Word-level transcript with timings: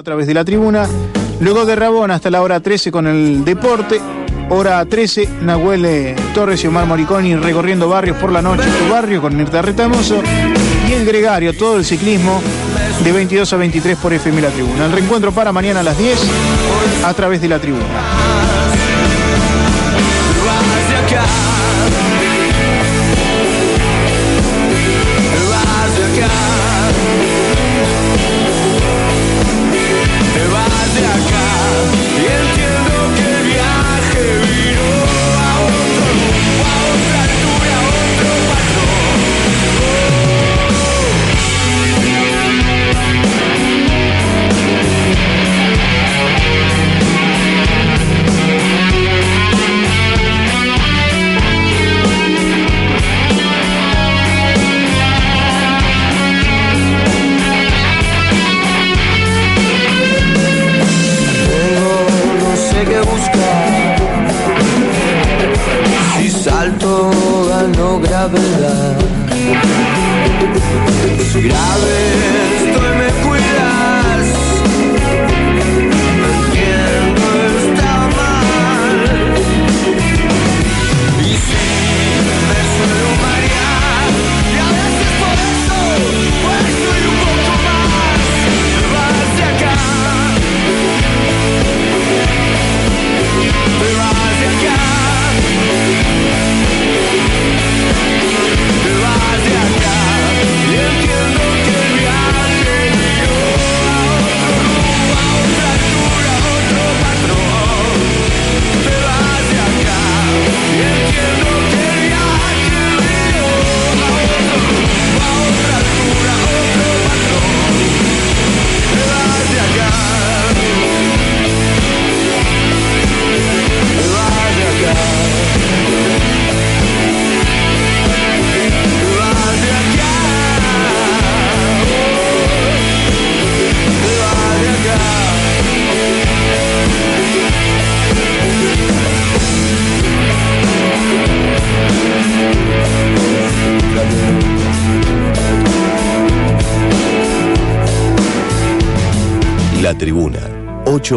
a 0.00 0.02
través 0.02 0.26
de 0.26 0.32
la 0.32 0.46
tribuna. 0.46 0.88
Luego 1.40 1.66
de 1.66 1.76
Rabón 1.76 2.10
hasta 2.10 2.30
la 2.30 2.40
hora 2.40 2.60
13 2.60 2.90
con 2.90 3.06
el 3.06 3.44
deporte. 3.44 4.00
Hora 4.48 4.82
13, 4.86 5.28
Nahuel 5.42 5.84
eh, 5.84 6.16
Torres 6.34 6.64
y 6.64 6.68
Omar 6.68 6.86
Moriconi 6.86 7.36
recorriendo 7.36 7.86
barrios 7.86 8.16
por 8.16 8.32
la 8.32 8.40
noche, 8.40 8.64
tu 8.64 8.90
barrio 8.90 9.20
con 9.20 9.36
Mirta 9.36 9.60
Retamoso. 9.60 10.22
Y 10.88 10.92
el 10.92 11.04
gregario, 11.04 11.54
todo 11.54 11.76
el 11.76 11.84
ciclismo, 11.84 12.40
de 13.04 13.12
22 13.12 13.52
a 13.52 13.56
23 13.58 13.98
por 13.98 14.14
FM 14.14 14.40
La 14.40 14.48
Tribuna. 14.48 14.86
El 14.86 14.92
reencuentro 14.92 15.32
para 15.32 15.52
mañana 15.52 15.80
a 15.80 15.82
las 15.82 15.98
10 15.98 16.18
a 17.04 17.12
través 17.12 17.42
de 17.42 17.48
la 17.48 17.58
tribuna. 17.58 17.84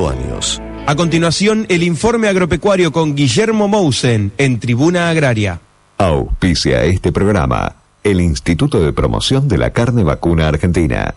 Años. 0.09 0.61
A 0.85 0.95
continuación, 0.95 1.65
el 1.69 1.83
informe 1.83 2.27
agropecuario 2.27 2.91
con 2.91 3.15
Guillermo 3.15 3.67
Mousen 3.67 4.33
en 4.37 4.59
Tribuna 4.59 5.09
Agraria. 5.09 5.61
Auspicia 5.97 6.83
este 6.83 7.11
programa 7.11 7.75
el 8.03 8.21
Instituto 8.21 8.79
de 8.81 8.93
Promoción 8.93 9.47
de 9.47 9.57
la 9.57 9.71
Carne 9.71 10.03
Vacuna 10.03 10.49
Argentina 10.49 11.15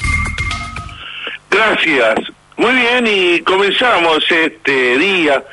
Gracias. 1.49 2.31
Muy 2.57 2.73
bien, 2.73 3.07
y 3.07 3.41
comenzamos 3.41 4.23
este 4.29 4.97
día, 4.97 5.43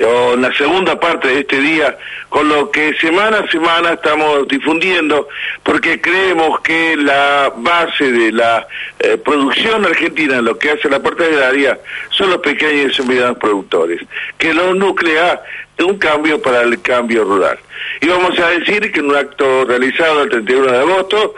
o 0.00 0.34
en 0.34 0.42
la 0.42 0.52
segunda 0.54 0.98
parte 0.98 1.28
de 1.28 1.40
este 1.40 1.60
día, 1.60 1.96
con 2.28 2.48
lo 2.48 2.70
que 2.70 2.94
semana 2.94 3.38
a 3.38 3.50
semana 3.50 3.92
estamos 3.92 4.46
difundiendo, 4.48 5.28
porque 5.62 6.00
creemos 6.00 6.60
que 6.60 6.96
la 6.96 7.52
base 7.56 8.10
de 8.10 8.32
la 8.32 8.66
eh, 8.98 9.16
producción 9.16 9.84
argentina, 9.84 10.40
lo 10.42 10.58
que 10.58 10.70
hace 10.70 10.88
la 10.88 11.00
parte 11.00 11.24
agraria, 11.24 11.78
son 12.10 12.30
los 12.30 12.38
pequeños 12.38 12.98
y 12.98 13.02
medianos 13.02 13.38
productores, 13.38 14.00
que 14.38 14.52
lo 14.52 14.74
nuclea 14.74 15.42
un 15.84 15.98
cambio 15.98 16.40
para 16.40 16.62
el 16.62 16.80
cambio 16.80 17.24
rural. 17.24 17.58
Y 18.00 18.08
vamos 18.08 18.38
a 18.38 18.48
decir 18.50 18.92
que 18.92 19.00
en 19.00 19.06
un 19.06 19.16
acto 19.16 19.64
realizado 19.64 20.22
el 20.22 20.30
31 20.30 20.72
de 20.72 20.78
agosto, 20.78 21.34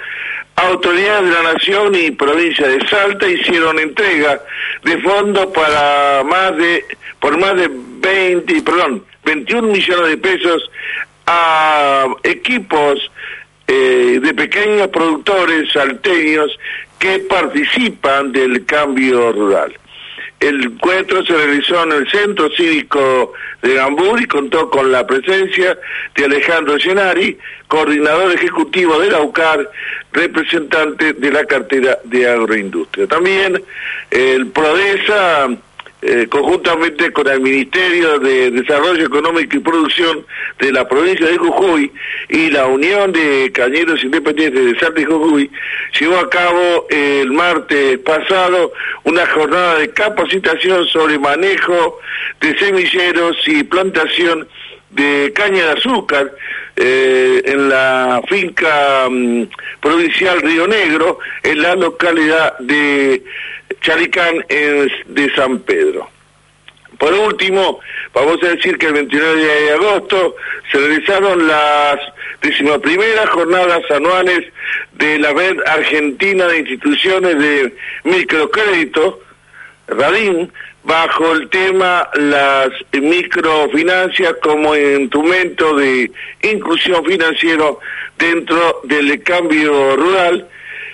autoridades 0.56 1.24
de 1.24 1.42
la 1.42 1.52
Nación 1.52 1.94
y 1.94 2.10
provincia 2.10 2.66
de 2.66 2.86
Salta 2.88 3.28
hicieron 3.28 3.78
entrega 3.78 4.41
de 4.82 4.98
fondos 4.98 5.46
para 5.46 6.24
más 6.24 6.56
de, 6.56 6.84
por 7.20 7.38
más 7.38 7.56
de 7.56 7.70
20, 7.70 8.62
perdón, 8.62 9.04
21 9.24 9.69
millones 9.69 10.10
de 10.10 10.16
pesos 10.16 10.70
a 11.26 12.06
equipos 12.24 13.10
eh, 13.66 14.19
de 14.20 14.34
pequeños 14.34 14.88
productores 14.88 15.70
salteños 15.72 16.58
que 16.98 17.20
participan 17.20 18.32
del 18.32 18.64
cambio 18.64 19.30
rural. 19.32 19.78
El 20.41 20.65
encuentro 20.65 21.25
se 21.25 21.34
realizó 21.34 21.82
en 21.82 21.93
el 21.93 22.10
Centro 22.10 22.49
Cívico 22.50 23.32
de 23.62 23.75
Gambur 23.75 24.21
y 24.21 24.26
contó 24.26 24.71
con 24.71 24.93
la 24.93 25.04
presencia 25.06 25.76
de 26.15 26.25
Alejandro 26.25 26.76
Llenari, 26.76 27.37
coordinador 27.67 28.32
ejecutivo 28.32 29.00
de 29.00 29.11
la 29.11 29.20
UCAR, 29.20 29.69
representante 30.12 31.12
de 31.12 31.32
la 31.32 31.44
cartera 31.44 31.99
de 32.05 32.29
agroindustria. 32.29 33.08
También 33.08 33.62
el 34.11 34.46
PRODESA 34.49 35.49
eh, 36.00 36.29
conjuntamente 36.31 37.12
con 37.12 37.27
el 37.27 37.41
Ministerio 37.41 38.21
de 38.21 38.53
Desarrollo 38.53 39.06
Económico 39.06 39.56
y 39.56 39.61
Producción 39.61 40.25
de 40.61 40.71
la 40.71 40.87
provincia 40.89 41.27
de 41.27 41.37
Jujuy 41.37 41.91
y 42.29 42.50
la 42.50 42.67
Unión 42.67 43.12
de 43.12 43.50
Cañeros 43.53 44.05
Independientes 44.05 44.65
de 44.65 44.79
Salta 44.79 45.00
y 45.00 45.05
Jujuy, 45.05 45.50
llevó 45.99 46.19
a 46.19 46.31
cabo 46.31 46.87
el 46.91 47.33
martes 47.33 47.99
pasado 47.99 48.73
una 49.05 49.27
jornada 49.27 49.79
de 49.79 49.91
capacitación 49.91 50.87
sobre 50.87 51.19
manejo 51.19 51.99
de 52.41 52.56
semilleros 52.59 53.37
y 53.47 53.65
plantación 53.65 54.47
de 54.91 55.33
caña 55.35 55.65
de 55.65 55.73
azúcar 55.73 56.33
eh, 56.77 57.43
en 57.45 57.69
la 57.69 58.23
finca 58.29 59.09
mm, 59.11 59.43
provincial 59.81 60.41
Río 60.41 60.69
Negro, 60.69 61.19
en 61.43 61.61
la 61.61 61.75
localidad 61.75 62.56
de 62.61 63.23
Chalicán 63.80 64.44
de 64.48 65.32
San 65.34 65.58
Pedro. 65.60 66.08
Por 66.98 67.12
último, 67.12 67.78
vamos 68.12 68.42
a 68.42 68.48
decir 68.48 68.76
que 68.76 68.86
el 68.86 68.94
29 68.94 69.44
de 69.44 69.72
agosto 69.72 70.34
se 70.70 70.78
realizaron 70.78 71.46
las 71.46 72.00
primeras 72.82 73.28
jornadas 73.30 73.82
anuales 73.90 74.44
de 74.94 75.19
la 75.19 75.32
Red 75.32 75.58
Argentina 75.66 76.46
de 76.46 76.58
Instituciones 76.58 77.38
de 77.38 77.75
Microcrédito, 78.04 79.20
RADIN, 79.86 80.50
bajo 80.82 81.32
el 81.32 81.48
tema 81.50 82.08
las 82.14 82.70
microfinancias 82.92 84.34
como 84.42 84.75
instrumento 84.75 85.76
de 85.76 86.10
inclusión 86.42 87.04
financiero 87.04 87.78
dentro 88.19 88.80
del 88.84 89.22
cambio 89.22 89.96
rural. 89.96 90.48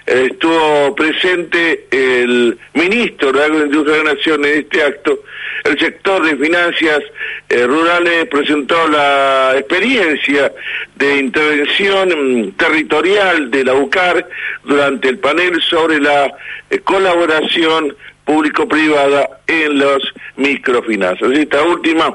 Estuvo 0.07 0.95
presente 0.95 1.87
el 1.91 2.59
ministro 2.75 3.33
de 3.33 3.45
Agroindustria 3.45 3.97
de 3.97 4.05
la 4.05 4.15
Nación 4.15 4.45
en 4.45 4.59
este 4.59 4.83
acto. 4.83 5.21
El 5.65 5.79
sector 5.79 6.23
de 6.23 6.37
finanzas 6.37 7.01
eh, 7.49 7.67
rurales 7.67 8.27
presentó 8.27 8.87
la 8.89 9.55
experiencia 9.57 10.53
de 10.97 11.19
intervención 11.19 12.53
territorial 12.53 13.51
de 13.51 13.65
la 13.65 13.75
UCAR 13.75 14.29
durante 14.65 15.09
el 15.09 15.19
panel 15.19 15.63
sobre 15.63 16.01
la 16.01 16.31
eh, 16.69 16.79
colaboración 16.81 17.97
público-privada 18.25 19.41
en 19.47 19.79
los 19.79 20.03
microfinanzas. 20.37 21.31
Esta 21.33 21.63
última 21.63 22.15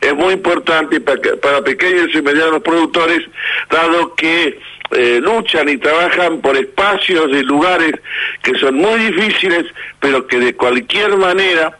es 0.00 0.14
muy 0.14 0.34
importante 0.34 1.00
para, 1.00 1.62
pequeños 1.62 2.14
y 2.14 2.22
medianos 2.22 2.62
productores, 2.62 3.22
dado 3.70 4.14
que 4.14 4.58
eh, 4.90 5.20
luchan 5.22 5.68
y 5.68 5.76
trabajan 5.76 6.40
por 6.40 6.56
espacios 6.56 7.30
y 7.30 7.42
lugares 7.42 7.92
que 8.42 8.58
son 8.58 8.76
muy 8.76 8.98
difíciles, 9.10 9.66
pero 10.00 10.26
que 10.26 10.38
de 10.38 10.54
cualquier 10.54 11.16
manera 11.16 11.76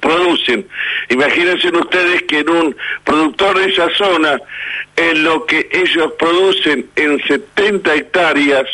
producen. 0.00 0.66
Imagínense 1.08 1.68
ustedes 1.68 2.22
que 2.22 2.40
en 2.40 2.50
un 2.50 2.76
productor 3.04 3.58
de 3.58 3.70
esa 3.70 3.88
zona, 3.90 4.38
en 4.96 5.24
lo 5.24 5.46
que 5.46 5.68
ellos 5.72 6.12
producen 6.18 6.88
en 6.96 7.22
70 7.26 7.94
hectáreas, 7.94 8.66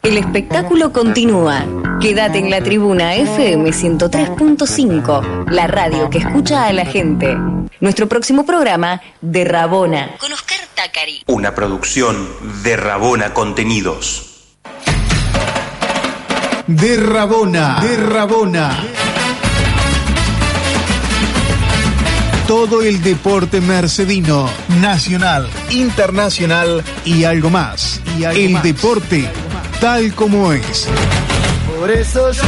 El 0.08 0.16
espectáculo 0.16 0.90
continúa. 0.90 1.66
Quédate 2.00 2.38
en 2.38 2.49
la 2.49 2.62
tribuna 2.62 3.14
FM 3.14 3.69
103.5, 3.69 5.50
la 5.50 5.66
radio 5.66 6.08
que 6.08 6.16
escucha 6.16 6.64
a 6.64 6.72
la 6.72 6.87
gente. 6.87 7.37
Nuestro 7.81 8.08
próximo 8.08 8.46
programa, 8.46 9.02
De 9.20 9.44
Rabona, 9.44 10.16
con 10.19 10.32
Oscar 10.32 10.60
Tacari. 10.75 11.25
Una 11.26 11.55
producción 11.55 12.26
de 12.62 12.78
Rabona 12.78 13.34
Contenidos. 13.34 14.56
De 16.66 16.96
Rabona, 16.96 17.78
de 17.82 17.96
Rabona. 17.99 18.84
Todo 22.46 22.81
el 22.81 23.02
deporte 23.02 23.61
mercedino, 23.61 24.49
nacional, 24.81 25.50
internacional 25.69 26.82
y 27.04 27.25
algo 27.25 27.50
más. 27.50 28.00
Y 28.19 28.25
el 28.25 28.62
deporte 28.62 29.31
tal 29.80 30.14
como 30.14 30.52
es. 30.52 30.88
Por 31.78 31.90
eso 31.90 32.30
yo 32.32 32.42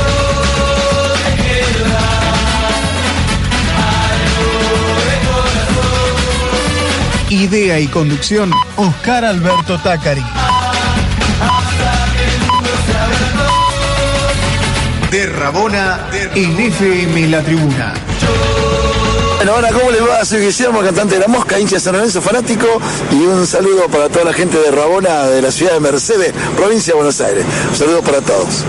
Idea 7.30 7.78
y 7.78 7.86
conducción, 7.86 8.50
Oscar 8.76 9.24
Alberto 9.24 9.78
Tacari. 9.78 10.24
de 15.10 15.26
Rabona 15.26 16.06
en 16.34 16.60
FM 16.60 17.28
La 17.28 17.42
Tribuna. 17.42 17.94
Bueno, 19.40 19.54
hola, 19.56 19.70
¿cómo 19.72 19.90
les 19.90 20.02
va? 20.02 20.22
Soy 20.22 20.42
Guillermo, 20.42 20.82
cantante 20.82 21.14
de 21.14 21.22
La 21.22 21.26
Mosca, 21.26 21.58
hincha 21.58 21.76
de 21.76 21.80
San 21.80 21.94
Lorenzo, 21.94 22.20
fanático, 22.20 22.66
y 23.10 23.24
un 23.24 23.46
saludo 23.46 23.86
para 23.90 24.10
toda 24.10 24.26
la 24.26 24.34
gente 24.34 24.58
de 24.58 24.70
Rabona, 24.70 25.28
de 25.28 25.40
la 25.40 25.50
ciudad 25.50 25.72
de 25.72 25.80
Mercedes, 25.80 26.34
provincia 26.54 26.92
de 26.92 26.96
Buenos 26.96 27.18
Aires. 27.22 27.46
Un 27.70 27.74
saludo 27.74 28.02
para 28.02 28.20
todos. 28.20 28.66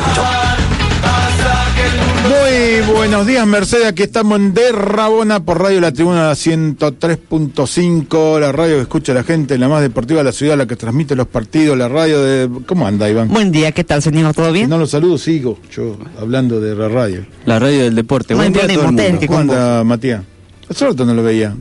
Muy 2.23 2.79
buenos 2.95 3.27
días, 3.27 3.45
Mercedes. 3.45 3.88
Aquí 3.88 4.03
estamos 4.03 4.39
en 4.39 4.53
De 4.53 4.71
Rabona 4.71 5.44
por 5.44 5.62
Radio 5.62 5.81
La 5.81 5.91
Tribuna 5.91 6.31
103.5, 6.31 8.39
la 8.39 8.53
radio 8.53 8.75
que 8.75 8.81
escucha 8.83 9.12
a 9.12 9.15
la 9.15 9.23
gente, 9.23 9.57
la 9.57 9.68
más 9.68 9.81
deportiva 9.81 10.21
de 10.21 10.23
la 10.23 10.31
ciudad, 10.31 10.57
la 10.57 10.68
que 10.68 10.77
transmite 10.77 11.18
los 11.18 11.27
partidos, 11.27 11.77
la 11.77 11.89
radio 11.89 12.21
de. 12.21 12.50
¿Cómo 12.65 12.88
anda, 12.88 13.09
Iván? 13.09 13.27
Buen 13.27 13.51
día, 13.51 13.73
¿qué 13.73 13.83
tal, 13.83 14.01
señor? 14.01 14.33
¿Todo 14.33 14.53
bien? 14.53 14.69
no 14.69 14.77
lo 14.77 14.88
saludo, 14.88 15.18
sigo 15.18 15.59
yo 15.69 15.97
hablando 16.18 16.62
de 16.62 16.75
la 16.75 16.88
radio. 16.88 17.25
La 17.45 17.59
radio 17.59 17.83
del 17.83 17.95
deporte. 17.95 18.35
Buen 18.35 18.53
día 18.53 18.63
a 18.63 18.68
todo 18.69 18.85
¿Cómo 19.27 19.38
anda, 19.38 19.83
Matías? 19.83 20.21
Hace 20.71 20.85
rato 20.85 21.03
no 21.03 21.13
lo 21.13 21.21
veía. 21.21 21.54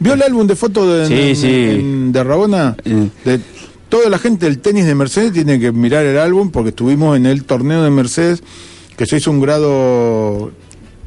¿Vio 0.00 0.14
el 0.14 0.22
álbum 0.22 0.48
de 0.48 0.56
fotos 0.56 1.08
de, 1.08 2.10
de 2.12 2.24
Rabona? 2.24 2.76
De 3.24 3.40
toda 3.88 4.10
la 4.10 4.18
gente 4.18 4.46
del 4.46 4.58
tenis 4.58 4.84
de 4.84 4.96
Mercedes 4.96 5.32
tiene 5.32 5.60
que 5.60 5.70
mirar 5.70 6.04
el 6.04 6.18
álbum 6.18 6.50
porque 6.50 6.70
estuvimos 6.70 7.16
en 7.16 7.26
el 7.26 7.44
torneo 7.44 7.84
de 7.84 7.90
Mercedes 7.90 8.42
que 8.96 9.06
se 9.06 9.18
hizo 9.18 9.30
un 9.30 9.40
grado 9.40 10.50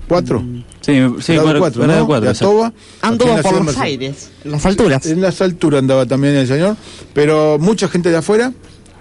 4. 0.08 0.46
Sí, 0.80 0.94
sí, 1.20 1.34
grado 1.34 1.60
4, 1.60 1.88
¿no? 1.88 2.08
4 2.08 2.30
de 2.30 2.40
Toba. 2.40 2.72
Anduvo 3.02 3.36
por 3.42 3.66
los 3.66 3.78
aires, 3.80 4.30
en 4.46 4.52
las 4.52 4.66
alturas. 4.66 5.06
En 5.06 5.20
las 5.20 5.42
alturas 5.42 5.80
andaba 5.80 6.06
también 6.06 6.36
el 6.36 6.48
señor, 6.48 6.78
pero 7.14 7.58
mucha 7.60 7.90
gente 7.90 8.12
de 8.12 8.18
afuera. 8.18 8.54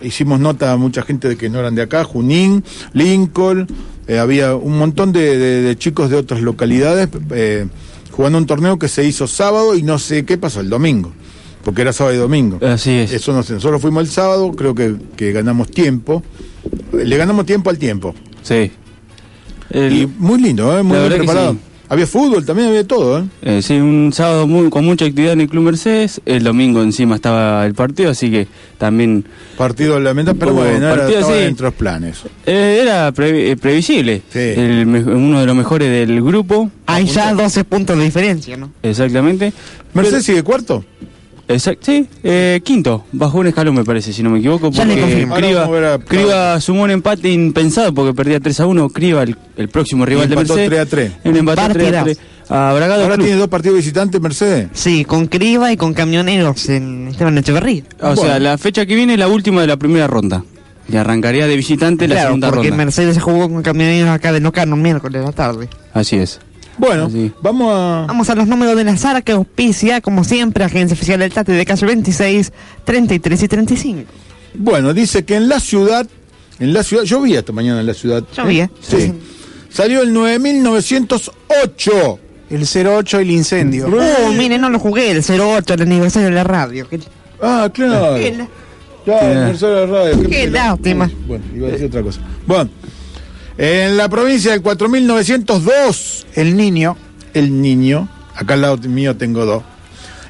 Hicimos 0.03 0.41
nota 0.41 0.73
a 0.73 0.77
mucha 0.77 1.03
gente 1.03 1.29
de 1.29 1.37
que 1.37 1.49
no 1.49 1.61
eran 1.61 1.77
de 1.77 1.83
acá, 1.83 2.03
Junín, 2.03 2.65
Lincoln, 2.95 3.69
eh, 4.09 4.19
había 4.19 4.57
un 4.57 4.77
montón 4.77 5.13
de, 5.13 5.77
chicos 5.79 6.11
de 6.11 6.17
otras 6.17 6.41
localidades 6.41 7.09
eh, 7.31 7.69
jugando 8.15 8.39
un 8.39 8.47
torneo 8.47 8.79
que 8.79 8.87
se 8.87 9.05
hizo 9.05 9.27
sábado 9.27 9.75
y 9.75 9.83
no 9.83 9.99
sé 9.99 10.25
qué 10.25 10.39
pasó 10.39 10.61
el 10.61 10.71
domingo, 10.71 11.13
porque 11.65 11.83
era 11.83 11.93
sábado 11.93 12.15
y 12.15 12.19
domingo. 12.19 12.65
Así 12.65 12.93
es. 12.93 13.13
Eso 13.13 13.33
no 13.33 13.43
sé, 13.43 13.55
nosotros 13.55 13.83
fuimos 13.83 14.05
el 14.05 14.09
sábado, 14.09 14.53
creo 14.53 14.73
que, 14.75 14.95
que 15.17 15.33
ganamos 15.33 15.69
tiempo, 15.69 16.23
le 16.93 17.17
ganamos 17.17 17.45
tiempo 17.45 17.71
al 17.71 17.79
tiempo. 17.79 18.15
Sí. 18.43 18.71
y 19.73 20.07
muy 20.07 20.41
lindo, 20.41 20.79
¿eh? 20.79 20.83
muy 20.85 20.97
bien 20.99 21.15
preparado. 21.15 21.57
Había 21.89 22.07
fútbol, 22.07 22.47
también 22.47 22.69
había 22.69 22.87
todo, 22.87 23.19
¿eh? 23.19 23.25
¿eh? 23.43 23.63
sí, 23.63 23.75
un 23.75 24.11
sábado 24.13 24.47
muy, 24.47 24.71
con 24.71 24.85
mucha 24.85 25.05
actividad 25.05 25.35
en 25.35 25.43
el 25.43 25.49
Club 25.49 25.65
Mercedes. 25.65 26.21
El 26.25 26.43
domingo 26.43 26.83
encima 26.83 27.17
estaba 27.17 27.67
el 27.67 27.75
partido, 27.75 28.11
así 28.11 28.31
que 28.31 28.49
también. 28.79 29.25
Partido 29.59 30.01
lamentable, 30.01 30.41
pero 30.41 30.55
bueno, 30.55 30.89
partido, 30.89 31.21
estaba 31.21 31.37
dentro 31.37 31.67
de 31.67 31.71
los 31.71 31.79
planes. 31.79 32.23
Eh, 32.47 32.81
era 32.83 33.09
eh, 33.09 33.57
previsible. 33.61 34.23
uno 35.07 35.41
de 35.41 35.47
los 35.47 35.57
mejores 35.57 35.91
del 35.91 36.23
grupo. 36.23 36.71
Hay 36.87 37.05
ya 37.07 37.35
12 37.35 37.65
puntos 37.65 37.99
de 37.99 38.05
diferencia, 38.05 38.57
¿no? 38.57 38.71
Exactamente. 38.83 39.53
¿Mercedes 39.93 40.25
sigue 40.25 40.43
cuarto? 40.43 40.85
Exacto, 41.47 41.87
sí, 41.87 42.07
eh, 42.23 42.61
quinto, 42.65 43.05
bajo 43.13 43.39
un 43.39 43.47
escalón 43.47 43.75
me 43.75 43.85
parece, 43.85 44.13
si 44.13 44.23
no 44.23 44.31
me 44.31 44.39
equivoco. 44.39 44.71
Porque 44.71 45.27
Criba, 46.07 46.61
sumó 46.61 46.85
un 46.85 46.91
empate 46.91 47.31
impensado 47.31 47.93
porque 47.93 48.15
perdía 48.15 48.41
3 48.41 48.61
a 48.61 48.67
1. 48.67 48.89
Criba, 48.91 49.23
el, 49.23 49.37
el 49.57 49.69
próximo 49.69 50.07
rival 50.07 50.29
de 50.29 50.37
Mercedes. 50.37 50.69
3 50.69 50.81
a 50.81 50.87
3. 50.87 51.13
En 51.25 51.37
empate 51.37 51.63
3 51.73 51.95
a 51.95 52.05
3. 52.05 52.19
Ahora 52.49 53.17
tiene 53.17 53.37
dos 53.37 53.49
partidos 53.49 53.77
visitantes 53.77 54.21
Mercedes. 54.21 54.69
Sí, 54.73 55.05
con 55.05 55.27
Criba 55.27 55.73
y 55.73 55.77
con 55.77 55.95
Camioneros 55.95 56.69
en 56.69 57.09
Esteban 57.09 57.37
Echeverría. 57.39 57.83
O 58.01 58.17
sea, 58.17 58.39
la 58.39 58.57
fecha 58.59 58.87
que 58.87 58.95
viene 58.95 59.15
es 59.15 59.19
la 59.19 59.29
última 59.29 59.61
de 59.61 59.67
la 59.67 59.77
primera 59.77 60.07
ronda. 60.07 60.45
Y 60.87 60.97
arrancaría 60.97 61.47
de 61.47 61.57
visitante 61.57 62.07
la 62.07 62.15
Claro, 62.15 62.29
segunda 62.29 62.51
porque 62.51 62.69
ronda. 62.69 62.85
Mercedes 62.85 63.21
jugó 63.23 63.49
con 63.51 63.63
camioneros 63.63 64.11
acá 64.11 64.33
de 64.33 64.41
Nocano 64.41 64.77
miércoles 64.77 65.21
de 65.23 65.27
la 65.27 65.33
tarde. 65.33 65.69
Así 65.95 66.17
es. 66.17 66.41
Bueno, 66.79 67.09
vamos 67.41 67.73
a... 67.73 68.05
Vamos 68.09 68.29
a 68.31 68.35
los 68.35 68.49
números 68.49 68.77
del 68.77 68.89
azar 68.89 69.23
que 69.23 69.33
auspicia, 69.33 70.01
como 70.01 70.25
siempre, 70.25 70.65
Agencia 70.65 70.95
Oficial 70.95 71.21
del 71.21 71.33
Tate 71.33 71.53
de 71.53 71.65
calle 71.65 71.87
26, 71.87 72.53
33 72.85 73.43
y 73.43 73.49
35. 73.49 74.03
Bueno, 74.55 74.93
dice 74.95 75.25
que 75.25 75.37
en 75.37 75.49
la 75.49 75.61
ciudad, 75.61 76.07
en 76.59 76.73
la 76.73 76.83
ciudad, 76.83 77.05
llovía 77.05 77.41
esta 77.41 77.53
mañana 77.53 77.81
en 77.81 77.87
la 77.87 77.95
ciudad. 77.95 78.25
Llovía. 78.37 78.71
Sí. 78.81 79.13
Salió 79.71 80.03
el 80.03 80.13
9908. 80.13 82.19
El 82.51 82.67
08, 82.87 83.19
el 83.21 83.31
incendio. 83.31 83.89
Oh, 83.89 84.33
mire, 84.33 84.59
no 84.59 84.69
lo 84.69 84.79
jugué, 84.79 85.11
el 85.11 85.23
08, 85.27 85.75
el 85.75 85.83
aniversario 85.83 86.29
de 86.29 86.35
la 86.35 86.45
radio. 86.45 86.89
Qué, 86.89 87.01
Ah, 87.43 87.69
claro. 87.73 88.17
la- 88.17 88.49
Ya, 89.07 89.21
el 89.33 89.39
aniversario 89.39 89.75
de 89.77 89.87
la 89.87 89.93
radio. 89.93 90.23
qué 90.23 90.29
Qué 90.29 90.47
lástima. 90.51 91.11
Bueno, 91.27 91.45
iba 91.55 91.69
a 91.69 91.71
decir 91.73 91.87
otra 91.87 92.03
cosa. 92.03 92.21
Bueno, 92.47 92.71
en 93.59 93.97
la 93.97 94.09
provincia 94.09 94.53
del 94.53 94.63
4902, 94.63 96.27
El 96.35 96.57
niño. 96.57 96.97
el 97.35 97.61
niño, 97.63 98.09
acá 98.35 98.55
al 98.55 98.63
lado 98.63 98.77
mío 98.89 99.17
tengo 99.17 99.45
dos. 99.45 99.63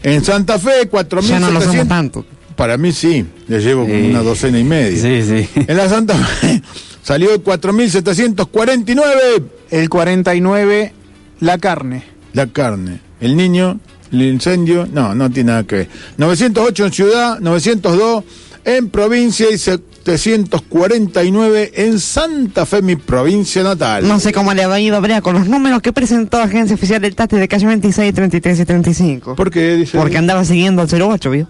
En 0.02 0.22
Santa 0.24 0.58
Fe, 0.58 0.88
Ya 1.22 1.40
no 1.40 1.50
lo 1.50 1.60
somos 1.62 1.86
4700. 1.86 1.88
tanto. 1.88 2.24
Para 2.56 2.76
mí 2.76 2.92
sí, 2.92 3.24
le 3.48 3.60
llevo 3.60 3.82
como 3.84 4.06
una 4.06 4.22
docena 4.22 4.58
y 4.58 4.64
media. 4.64 5.00
Sí, 5.00 5.22
sí. 5.22 5.48
En 5.66 5.76
la 5.76 5.88
Santa 5.88 6.14
Fe 6.16 6.62
salió 7.02 7.32
el 7.34 7.40
4749, 7.40 9.42
El 9.70 9.88
49, 9.88 10.92
la 11.40 11.58
carne. 11.58 12.04
la 12.32 12.46
carne. 12.46 13.00
El 13.20 13.36
niño, 13.36 13.80
el 14.12 14.22
incendio, 14.22 14.86
no, 14.92 15.14
no 15.14 15.30
tiene 15.30 15.52
nada 15.52 15.64
que 15.64 15.76
ver. 15.76 15.88
908 16.18 16.86
en 16.86 16.92
ciudad, 16.92 17.40
902 17.40 18.24
en 18.66 18.88
provincia 18.90 19.46
y 19.50 19.56
749 20.04 21.72
en 21.76 21.98
Santa 21.98 22.66
Fe, 22.66 22.82
mi 22.82 22.96
provincia 22.96 23.62
natal. 23.62 24.06
No 24.06 24.20
sé 24.20 24.32
cómo 24.32 24.52
le 24.52 24.64
ha 24.64 24.80
ido 24.80 24.96
a 24.96 25.00
Brea 25.00 25.22
con 25.22 25.34
los 25.34 25.48
números 25.48 25.80
que 25.80 25.92
presentó 25.92 26.38
Agencia 26.38 26.74
Oficial 26.74 27.00
del 27.00 27.14
Tate 27.14 27.36
de 27.36 27.48
calle 27.48 27.66
26, 27.66 28.14
33 28.14 28.60
y 28.60 28.64
35. 28.64 29.34
¿Por 29.34 29.50
qué? 29.50 29.76
Dice 29.76 29.98
Porque 29.98 30.18
andaba 30.18 30.44
siguiendo 30.44 30.82
al 30.82 30.88
08, 31.02 31.30
¿vio? 31.30 31.48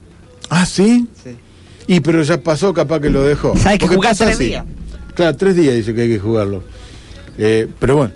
Ah, 0.50 0.66
¿sí? 0.66 1.08
Sí. 1.22 1.36
Y 1.86 2.00
pero 2.00 2.22
ya 2.22 2.40
pasó, 2.40 2.72
capaz 2.72 3.00
que 3.00 3.10
lo 3.10 3.22
dejó. 3.24 3.54
Hay 3.64 3.78
que 3.78 3.88
jugar 3.88 4.16
tres 4.16 4.36
así. 4.36 4.44
días. 4.44 4.64
Claro, 5.14 5.36
tres 5.36 5.56
días 5.56 5.74
dice 5.74 5.94
que 5.94 6.02
hay 6.02 6.08
que 6.08 6.18
jugarlo. 6.18 6.62
Eh, 7.36 7.68
pero 7.80 7.96
bueno, 7.96 8.12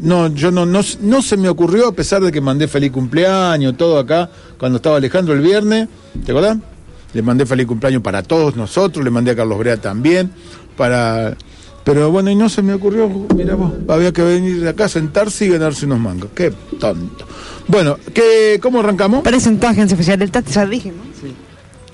no, 0.00 0.32
yo 0.34 0.50
no, 0.50 0.66
no, 0.66 0.80
no 1.00 1.22
se 1.22 1.36
me 1.38 1.48
ocurrió, 1.48 1.88
a 1.88 1.92
pesar 1.92 2.22
de 2.22 2.30
que 2.30 2.40
mandé 2.40 2.68
feliz 2.68 2.92
cumpleaños, 2.92 3.76
todo 3.78 3.98
acá, 3.98 4.28
cuando 4.58 4.76
estaba 4.76 4.98
Alejandro 4.98 5.32
el 5.34 5.40
viernes, 5.40 5.88
¿te 6.24 6.32
acordás? 6.32 6.58
Le 7.14 7.22
mandé 7.22 7.44
feliz 7.46 7.66
cumpleaños 7.66 8.02
para 8.02 8.22
todos 8.22 8.56
nosotros, 8.56 9.04
le 9.04 9.10
mandé 9.10 9.30
a 9.32 9.36
Carlos 9.36 9.58
Brea 9.58 9.76
también, 9.76 10.30
para... 10.76 11.36
Pero 11.84 12.12
bueno, 12.12 12.30
y 12.30 12.36
no 12.36 12.48
se 12.48 12.62
me 12.62 12.74
ocurrió, 12.74 13.08
mira 13.36 13.56
vos, 13.56 13.72
había 13.88 14.12
que 14.12 14.22
venir 14.22 14.60
de 14.60 14.68
acá, 14.68 14.88
sentarse 14.88 15.46
y 15.46 15.48
ganarse 15.48 15.84
unos 15.84 15.98
mangos. 15.98 16.30
Qué 16.32 16.52
tonto. 16.78 17.26
Bueno, 17.66 17.98
¿qué, 18.14 18.60
¿cómo 18.62 18.78
arrancamos? 18.78 19.22
Presentó 19.22 19.66
Agencia 19.66 19.96
Oficial 19.96 20.16
del 20.20 20.30
Tate, 20.30 20.52
ya 20.52 20.64
dije, 20.64 20.90
¿no? 20.92 21.02
Sí. 21.20 21.34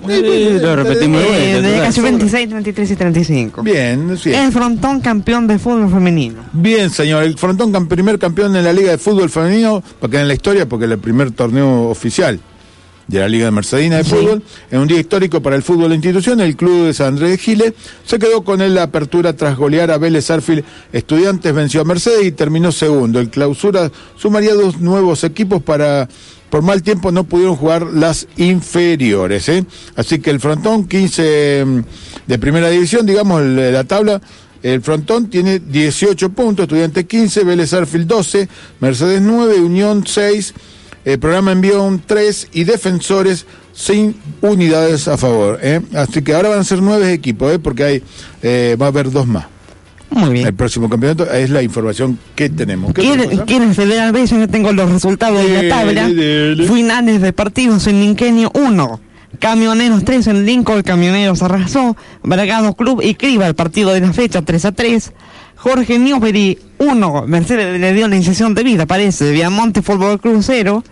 Sí, 0.07 0.59
lo 0.61 0.75
repetimos 0.75 1.21
de 1.23 1.57
Eh, 1.57 1.61
de 1.61 1.79
calle 1.79 2.01
26, 2.03 2.49
33 2.49 2.91
y 2.91 2.95
35. 2.95 3.63
Bien, 3.63 4.15
sí. 4.17 4.31
El 4.31 4.51
frontón 4.51 5.01
campeón 5.01 5.47
de 5.47 5.57
fútbol 5.59 5.89
femenino. 5.89 6.41
Bien, 6.53 6.89
señor. 6.91 7.23
El 7.23 7.35
Frontón, 7.37 7.73
cam- 7.73 7.87
primer 7.87 8.17
campeón 8.19 8.55
en 8.55 8.63
la 8.63 8.71
Liga 8.71 8.91
de 8.91 8.97
Fútbol 8.99 9.29
Femenino, 9.29 9.83
porque 9.99 10.19
en 10.19 10.27
la 10.27 10.35
historia, 10.35 10.69
porque 10.69 10.85
es 10.85 10.91
el 10.91 10.99
primer 10.99 11.31
torneo 11.31 11.89
oficial 11.89 12.39
de 13.09 13.19
la 13.19 13.27
Liga 13.27 13.45
de 13.45 13.51
Mercedina 13.51 13.97
de 13.97 14.03
Fútbol. 14.03 14.43
En 14.69 14.79
un 14.79 14.87
día 14.87 14.99
histórico 14.99 15.41
para 15.41 15.55
el 15.55 15.63
fútbol 15.63 15.89
de 15.89 15.95
institución, 15.95 16.39
el 16.41 16.55
club 16.55 16.85
de 16.85 16.93
San 16.93 17.07
Andrés 17.07 17.31
de 17.31 17.37
Giles 17.39 17.73
se 18.05 18.19
quedó 18.19 18.43
con 18.43 18.61
él 18.61 18.75
la 18.75 18.83
apertura 18.83 19.35
tras 19.35 19.57
golear 19.57 19.89
a 19.91 19.97
Vélez 19.97 20.29
Arfield. 20.29 20.63
Estudiantes 20.93 21.53
venció 21.53 21.81
a 21.81 21.85
Mercedes 21.85 22.25
y 22.25 22.31
terminó 22.31 22.71
segundo. 22.71 23.19
El 23.19 23.29
clausura 23.29 23.91
sumaría 24.15 24.53
dos 24.53 24.79
nuevos 24.79 25.23
equipos 25.23 25.61
para. 25.61 26.07
Por 26.49 26.63
mal 26.63 26.81
tiempo 26.81 27.11
no 27.11 27.25
pudieron 27.25 27.55
jugar 27.55 27.83
las 27.83 28.27
inferiores. 28.37 29.47
¿eh? 29.49 29.65
Así 29.95 30.17
que 30.17 30.31
el 30.31 30.39
Frontón, 30.39 30.87
15 30.87 31.63
mm, 31.63 31.79
de 32.25 32.39
primera 32.39 32.69
división, 32.69 33.05
digamos, 33.05 33.43
la 33.43 33.83
tabla. 33.83 34.19
El 34.61 34.81
frontón 34.81 35.29
tiene 35.29 35.59
18 35.59 36.31
puntos, 36.31 36.63
estudiante 36.63 37.05
15, 37.05 37.45
Vélez 37.45 37.73
Arfield 37.73 38.07
12, 38.07 38.49
Mercedes 38.81 39.21
9, 39.21 39.61
Unión 39.61 40.05
6, 40.05 40.53
el 41.05 41.19
programa 41.19 41.51
envió 41.51 41.83
un 41.83 42.01
3 42.05 42.49
y 42.53 42.63
defensores 42.63 43.45
sin 43.73 44.15
unidades 44.41 45.07
a 45.07 45.17
favor. 45.17 45.59
¿eh? 45.61 45.81
Así 45.95 46.21
que 46.21 46.33
ahora 46.33 46.49
van 46.49 46.59
a 46.59 46.63
ser 46.63 46.81
nueve 46.81 47.13
equipos, 47.13 47.53
¿eh? 47.53 47.59
porque 47.59 47.83
hay 47.83 48.03
eh, 48.41 48.75
va 48.79 48.87
a 48.87 48.89
haber 48.89 49.09
dos 49.09 49.25
más. 49.25 49.45
Muy 50.09 50.31
bien. 50.31 50.47
El 50.47 50.53
próximo 50.53 50.89
campeonato 50.89 51.31
es 51.31 51.49
la 51.49 51.61
información 51.61 52.17
que 52.35 52.49
tenemos. 52.49 52.93
¿Qué 52.93 53.09
otra 53.09 53.45
¿Quieren, 53.45 53.73
B? 54.11 54.25
Yo 54.25 54.47
tengo 54.49 54.73
los 54.73 54.91
resultados 54.91 55.43
de 55.43 55.63
la 55.63 55.75
tabla. 55.75 56.07
dele. 56.09 56.67
Finales 56.67 57.21
de 57.21 57.31
partidos 57.31 57.87
en 57.87 57.99
Linquenio 57.99 58.51
1. 58.53 58.99
Camioneros 59.37 60.03
3 60.03 60.27
en 60.27 60.45
Lincoln, 60.45 60.81
Camioneros 60.81 61.43
arrasó. 61.43 61.95
Bragado 62.23 62.73
Club 62.73 63.01
y 63.03 63.13
Criba, 63.13 63.47
el 63.47 63.55
partido 63.55 63.93
de 63.93 64.01
la 64.01 64.11
fecha 64.11 64.41
3 64.41 64.65
a 64.65 64.71
3. 64.71 65.13
Jorge 65.59 65.99
Newbery 65.99 66.57
1. 66.77 67.23
Mercedes 67.27 67.79
le 67.79 67.93
dio 67.93 68.07
la 68.07 68.15
iniciación 68.15 68.55
de 68.55 68.63
vida, 68.63 68.85
parece. 68.85 69.31
Viamonte 69.31 69.81
Fútbol 69.81 70.19
Club 70.19 70.39
0. 70.41 70.83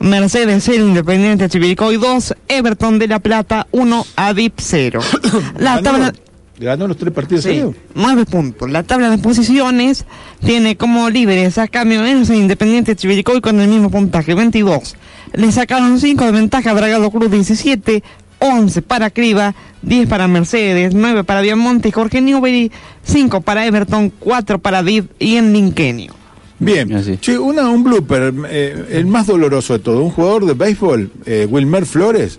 Mercedes 0.00 0.62
0, 0.64 0.86
Independiente 0.88 1.48
Chivilcoy 1.48 1.96
2. 1.98 2.34
Everton 2.48 2.98
de 2.98 3.08
La 3.08 3.18
Plata 3.18 3.66
1, 3.72 4.06
Adip 4.16 4.54
0. 4.58 5.00
La 5.58 5.82
tabla. 5.82 6.12
Ganó 6.58 6.88
los 6.88 6.96
tres 6.96 7.12
partidos 7.12 7.44
Sí, 7.44 7.50
seguidos. 7.50 7.74
nueve 7.94 8.24
puntos. 8.24 8.70
La 8.70 8.82
tabla 8.82 9.10
de 9.10 9.18
posiciones 9.18 10.06
tiene 10.42 10.78
como 10.78 11.10
líderes 11.10 11.58
a 11.58 11.68
Camioneros 11.68 12.30
e 12.30 12.36
Independiente 12.36 12.96
Chivilcoy 12.96 13.42
con 13.42 13.60
el 13.60 13.68
mismo 13.68 13.90
puntaje, 13.90 14.34
22. 14.34 14.96
Le 15.34 15.52
sacaron 15.52 16.00
5 16.00 16.24
de 16.24 16.32
ventaja 16.32 16.70
a 16.70 16.72
Bragado 16.72 17.10
Cruz 17.10 17.30
17, 17.30 18.02
11 18.38 18.82
para 18.82 19.10
Criba, 19.10 19.54
10 19.82 20.08
para 20.08 20.28
Mercedes, 20.28 20.94
9 20.94 21.24
para 21.24 21.40
Viamonte 21.40 21.88
y 21.88 21.92
Jorge 21.92 22.20
Newbery, 22.20 22.70
5 23.02 23.40
para 23.40 23.66
Everton, 23.66 24.10
4 24.18 24.58
para 24.58 24.82
Vid 24.82 25.04
y 25.18 25.36
en 25.36 25.52
Linquenio. 25.52 26.12
Bien, 26.58 26.94
Así. 26.94 27.18
Che, 27.18 27.38
una, 27.38 27.68
un 27.68 27.84
blooper, 27.84 28.32
eh, 28.48 28.86
el 28.92 29.06
más 29.06 29.26
doloroso 29.26 29.74
de 29.74 29.78
todo. 29.80 30.02
Un 30.02 30.10
jugador 30.10 30.46
de 30.46 30.54
béisbol, 30.54 31.10
eh, 31.26 31.46
Wilmer 31.50 31.84
Flores, 31.84 32.38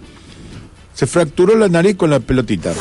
se 0.94 1.06
fracturó 1.06 1.56
la 1.56 1.68
nariz 1.68 1.96
con 1.96 2.10
la 2.10 2.20
pelotita. 2.20 2.74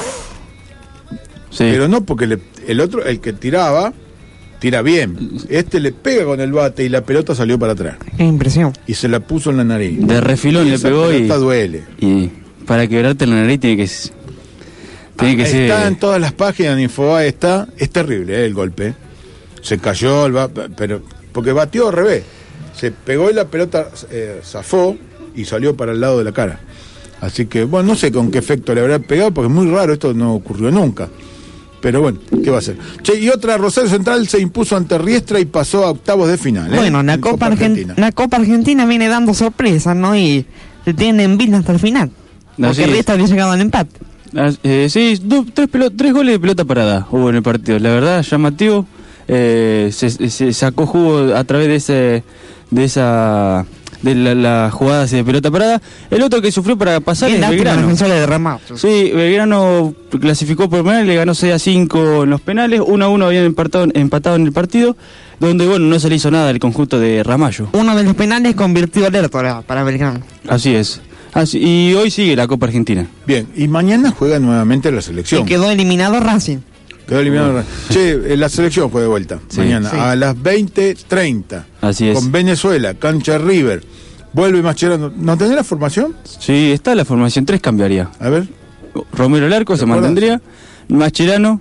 Sí. 1.51 1.65
Pero 1.71 1.89
no 1.89 2.05
porque 2.05 2.27
le- 2.27 2.39
el 2.67 2.81
otro, 2.81 3.05
el 3.05 3.21
que 3.21 3.33
tiraba, 3.33 3.93
tira 4.61 4.83
bien. 4.83 5.17
Este 5.49 5.81
le 5.81 5.93
pega 5.93 6.25
con 6.25 6.41
el 6.41 6.53
bate 6.53 6.85
y 6.85 6.89
la 6.89 7.03
pelota 7.03 7.35
salió 7.35 7.59
para 7.59 7.73
atrás. 7.73 7.97
Qué 8.17 8.25
impresión. 8.25 8.73
Y 8.87 8.95
se 8.95 9.09
la 9.09 9.21
puso 9.21 9.51
en 9.51 9.59
la 9.59 9.65
nariz. 9.65 9.99
De 10.01 10.21
refilón 10.21 10.67
Y 10.67 10.71
le 10.71 10.79
pegó 10.79 11.11
y, 11.11 11.17
pelota 11.17 11.37
duele. 11.37 11.85
y 11.99 12.31
para 12.67 12.87
quebrarte 12.87 13.27
la 13.27 13.37
nariz 13.37 13.61
tiene 13.61 13.77
que 13.77 13.91
tiene 15.17 15.37
que 15.37 15.43
Ah, 15.45 15.47
ser 15.47 15.63
Está 15.71 15.89
en 15.89 15.97
todas 15.99 16.21
las 16.21 16.33
páginas 16.33 16.75
en 16.75 16.81
Infobae, 16.81 17.29
está, 17.29 17.67
es 17.79 17.91
terrible 17.91 18.35
eh, 18.43 18.47
el 18.47 18.55
golpe. 18.55 18.95
Se 19.63 19.79
cayó, 19.79 20.27
el 20.27 20.35
pero 20.77 21.03
porque 21.33 21.53
batió 21.53 21.89
al 21.89 21.95
revés. 21.95 22.25
Se 22.79 22.91
pegó 22.91 23.31
y 23.31 23.35
la 23.35 23.47
pelota 23.47 23.89
eh, 24.11 24.41
zafó 24.45 24.97
y 25.35 25.45
salió 25.45 25.77
para 25.77 25.93
el 25.93 26.01
lado 26.01 26.19
de 26.19 26.25
la 26.25 26.33
cara. 26.33 26.61
Así 27.21 27.47
que, 27.47 27.65
bueno, 27.65 27.89
no 27.89 27.95
sé 27.97 28.13
con 28.13 28.31
qué 28.31 28.39
efecto 28.39 28.75
le 28.75 28.83
habrá 28.83 28.99
pegado, 28.99 29.31
porque 29.33 29.49
es 29.49 29.55
muy 29.55 29.67
raro, 29.71 29.95
esto 29.95 30.13
no 30.13 30.35
ocurrió 30.35 30.71
nunca. 30.71 31.09
Pero 31.81 32.03
bueno, 32.03 32.19
¿qué 32.45 32.51
va 32.51 32.57
a 32.57 32.59
hacer? 32.59 32.77
Che, 33.03 33.19
y 33.19 33.29
otra, 33.31 33.57
Rosario 33.57 33.89
Central 33.89 34.27
se 34.29 34.41
impuso 34.41 34.77
ante 34.77 34.99
Riestra 34.99 35.41
y 35.41 35.47
pasó 35.47 35.85
a 35.87 35.91
octavos 35.91 36.29
de 36.29 36.37
final. 36.37 36.73
¿eh? 36.73 36.77
Bueno, 36.77 37.03
la 37.03 37.19
Copa, 37.19 37.49
Argen- 37.51 37.95
la 37.97 38.13
Copa 38.13 38.37
Argentina 38.37 38.85
viene 38.87 39.09
dando 39.09 39.33
sorpresas, 39.35 39.97
¿no? 39.97 40.15
Y 40.17 40.45
se 40.85 40.93
tiene 40.95 41.25
en 41.25 41.39
vista 41.39 41.59
hasta 41.59 41.73
el 41.73 41.79
final. 41.79 42.11
Porque 42.57 42.75
sí. 42.75 42.85
Riestra 42.85 43.15
había 43.15 43.27
llegado 43.27 43.53
al 43.53 43.61
empate. 43.61 44.01
Eh, 44.63 44.89
sí, 44.91 45.21
tres, 45.55 46.13
goles 46.13 46.35
de 46.35 46.39
pelota 46.39 46.65
parada 46.65 47.07
hubo 47.11 47.31
en 47.31 47.37
el 47.37 47.43
partido. 47.43 47.79
La 47.79 47.91
verdad, 47.91 48.23
llamativo. 48.23 48.87
Eh, 49.29 49.91
se, 49.93 50.11
se 50.31 50.53
sacó 50.53 50.87
jugo 50.87 51.35
a 51.35 51.43
través 51.45 51.67
de 51.67 51.77
ese 51.77 52.25
de 52.71 52.85
esa 52.85 53.67
de 54.03 54.15
la, 54.15 54.35
las 54.35 54.73
jugadas 54.73 55.11
de 55.11 55.25
pelota 55.25 55.51
parada. 55.51 55.81
El 56.11 56.23
otro 56.23 56.41
que 56.41 56.53
sufrió 56.53 56.77
para 56.77 57.01
pasar 57.01 57.31
es 57.31 57.41
Belgrano. 57.41 57.89
De. 57.89 58.77
Sí, 58.77 59.11
Belgrano 59.13 59.95
clasificó 60.21 60.69
por 60.69 60.85
penal, 60.85 61.07
le 61.07 61.15
ganó 61.15 61.35
6 61.35 61.55
a 61.55 61.59
5 61.59 62.25
en 62.25 62.31
los 62.31 62.41
penales, 62.41 62.81
1 62.85 63.05
a 63.05 63.09
1 63.09 63.27
habían 63.27 63.45
empatado, 63.45 63.87
empatado 63.95 64.37
en 64.37 64.43
el 64.43 64.53
partido, 64.53 64.97
donde 65.41 65.67
bueno, 65.67 65.87
no 65.87 65.99
se 65.99 66.09
le 66.09 66.17
hizo 66.17 66.31
nada 66.31 66.51
al 66.51 66.59
conjunto 66.59 66.99
de 66.99 67.23
Ramallo. 67.23 67.69
Uno 67.73 67.97
de 67.97 68.05
los 68.05 68.15
penales 68.15 68.55
convirtió 68.55 69.07
alerta 69.07 69.63
para 69.63 69.85
Belgrano. 69.85 70.21
Así 70.49 70.75
es. 70.75 71.01
Así, 71.37 71.59
y 71.59 71.93
hoy 71.95 72.11
sigue 72.11 72.35
la 72.35 72.47
Copa 72.47 72.65
Argentina. 72.65 73.07
Bien, 73.27 73.47
y 73.55 73.69
mañana 73.69 74.11
juega 74.11 74.39
nuevamente 74.39 74.91
la 74.91 75.03
selección. 75.03 75.43
Y 75.43 75.45
quedó 75.45 75.71
eliminado 75.71 76.19
Racing. 76.19 76.59
Quedó 77.07 77.21
eliminado. 77.21 77.63
Che, 77.91 78.33
eh, 78.33 78.37
la 78.39 78.49
selección 78.49 78.89
juega 78.89 79.03
de 79.05 79.09
vuelta 79.11 79.39
Sí. 79.49 79.59
mañana 79.59 79.91
Sí. 79.91 79.97
a 79.99 80.17
las 80.17 80.35
20.30 80.35 81.67
Así 81.83 82.09
es. 82.09 82.19
con 82.19 82.33
Venezuela, 82.33 82.95
cancha 82.95 83.37
River. 83.37 83.85
Vuelve 84.33 84.63
Mascherano. 84.63 85.13
¿No 85.15 85.37
tenés 85.37 85.55
la 85.55 85.63
formación? 85.65 86.17
Sí, 86.25 86.73
está 86.73 86.95
la 86.95 87.05
formación 87.05 87.45
3 87.45 87.61
cambiaría. 87.61 88.11
A 88.19 88.31
ver. 88.31 88.49
Romero 89.13 89.47
Larco 89.49 89.77
se 89.77 89.85
mantendría, 89.85 90.41
Mascherano, 90.89 91.61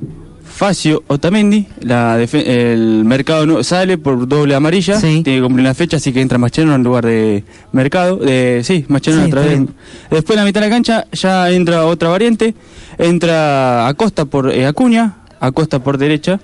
Facio 0.55 1.03
Otamendi, 1.07 1.67
la 1.81 2.17
el 2.17 3.03
mercado 3.03 3.45
no- 3.45 3.61
sale 3.61 3.97
por 3.97 4.25
doble 4.25 4.55
amarilla, 4.55 4.97
Sí. 4.97 5.21
tiene 5.21 5.39
que 5.39 5.43
cumplir 5.43 5.65
la 5.65 5.73
fecha, 5.73 5.97
así 5.97 6.13
que 6.13 6.21
entra 6.21 6.37
Mascherano 6.37 6.75
en 6.75 6.83
lugar 6.83 7.05
de 7.05 7.43
mercado, 7.73 8.15
de, 8.15 8.61
sí, 8.63 8.85
Mascherano 8.87 9.25
Sí, 9.25 9.31
vez. 9.33 9.49
bien. 9.49 9.69
Después 10.09 10.37
en 10.37 10.43
la 10.43 10.45
mitad 10.45 10.61
de 10.61 10.67
la 10.67 10.73
cancha 10.73 11.07
ya 11.11 11.51
entra 11.51 11.85
otra 11.85 12.07
variante, 12.07 12.55
entra 12.97 13.85
Acosta 13.87 14.23
por 14.23 14.49
eh, 14.49 14.65
Acuña, 14.65 15.15
Acosta 15.41 15.79
por 15.83 15.97
derecha, 15.97 16.39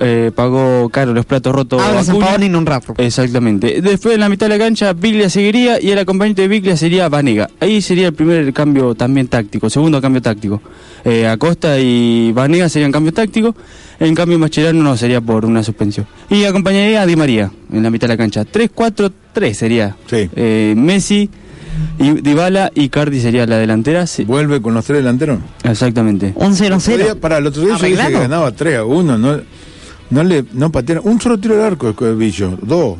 eh, 0.00 0.30
pagó 0.34 0.88
caro 0.90 1.12
los 1.14 1.24
platos 1.26 1.54
rotos 1.54 1.80
Ahora 1.82 2.02
se 2.04 2.12
en 2.12 2.56
un 2.56 2.66
rato. 2.66 2.94
Exactamente. 2.98 3.80
Después 3.80 4.14
en 4.14 4.20
la 4.20 4.28
mitad 4.28 4.46
de 4.48 4.58
la 4.58 4.64
cancha, 4.64 4.92
Biglia 4.92 5.28
seguiría 5.30 5.80
y 5.80 5.90
el 5.90 5.98
acompañante 5.98 6.42
de 6.42 6.48
Biglia 6.48 6.76
sería 6.76 7.08
Vanega. 7.08 7.48
Ahí 7.60 7.80
sería 7.82 8.08
el 8.08 8.14
primer 8.14 8.52
cambio 8.52 8.94
también 8.94 9.28
táctico, 9.28 9.68
segundo 9.70 10.00
cambio 10.00 10.20
táctico. 10.22 10.60
Eh, 11.04 11.26
Acosta 11.26 11.78
y 11.78 12.32
Vanega 12.32 12.68
serían 12.68 12.92
cambios 12.92 13.14
tácticos, 13.14 13.54
en 13.98 14.14
cambio 14.14 14.38
Mascherano 14.38 14.82
no 14.82 14.96
sería 14.96 15.20
por 15.20 15.44
una 15.44 15.62
suspensión. 15.62 16.06
Y 16.30 16.44
acompañaría 16.44 17.02
a 17.02 17.06
Di 17.06 17.16
María 17.16 17.50
en 17.72 17.82
la 17.82 17.90
mitad 17.90 18.06
de 18.08 18.14
la 18.14 18.18
cancha. 18.18 18.44
3-4-3 18.44 19.52
sería. 19.54 19.96
Sí. 20.08 20.28
Eh, 20.36 20.74
Messi, 20.76 21.28
y 21.98 22.10
Dybala 22.20 22.70
y 22.74 22.88
Cardi 22.90 23.20
sería 23.20 23.46
la 23.46 23.56
delantera. 23.56 24.06
sí. 24.06 24.24
Vuelve 24.24 24.60
con 24.60 24.74
los 24.74 24.84
tres 24.84 24.98
delanteros. 24.98 25.38
Exactamente. 25.64 26.32
Un 26.36 26.54
0-0. 26.54 26.80
Podía- 26.98 27.14
Para 27.20 27.38
el 27.38 27.46
otro 27.46 27.62
día 27.62 27.70
yo 27.70 27.76
dije 27.84 27.94
que 27.96 28.00
Arreglado. 28.02 28.22
ganaba 28.22 28.52
3 28.52 28.76
a 28.78 28.84
1. 28.84 29.18
No, 29.18 29.40
no 30.12 30.22
le 30.24 30.44
no 30.52 30.70
patearon. 30.70 31.06
Un 31.06 31.20
solo 31.20 31.38
tiro 31.38 31.54
al 31.54 31.62
arco 31.62 31.92
de 31.92 32.14
Villo. 32.14 32.58
Dos. 32.62 32.98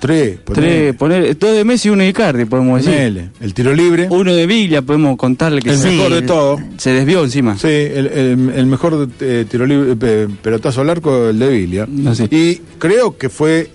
Tres. 0.00 0.38
Tres, 0.44 0.94
poner, 0.96 1.38
dos 1.38 1.54
de 1.56 1.64
Messi 1.64 1.88
y 1.88 1.90
uno 1.90 2.02
de 2.02 2.12
Cardi, 2.12 2.44
podemos 2.44 2.76
decir. 2.78 2.92
Ponele. 2.92 3.30
El 3.40 3.54
tiro 3.54 3.72
libre. 3.74 4.06
Uno 4.10 4.34
de 4.34 4.46
Biglia, 4.46 4.82
podemos 4.82 5.16
contarle 5.16 5.62
que 5.62 5.70
El 5.70 5.78
mejor 5.78 6.12
de 6.12 6.20
todo. 6.22 6.58
se 6.76 6.90
desvió 6.92 7.24
encima. 7.24 7.56
Sí, 7.56 7.68
el, 7.68 8.06
el- 8.08 8.52
el 8.54 8.66
mejor 8.66 9.08
eh, 9.20 9.46
tiro 9.50 9.64
libre, 9.64 9.96
pe- 9.96 10.28
pelotazo 10.42 10.82
al 10.82 10.90
arco, 10.90 11.30
el 11.30 11.38
de. 11.38 11.86
No 11.88 12.14
sé. 12.14 12.24
Y 12.30 12.56
creo 12.78 13.16
que 13.16 13.30
fue 13.30 13.70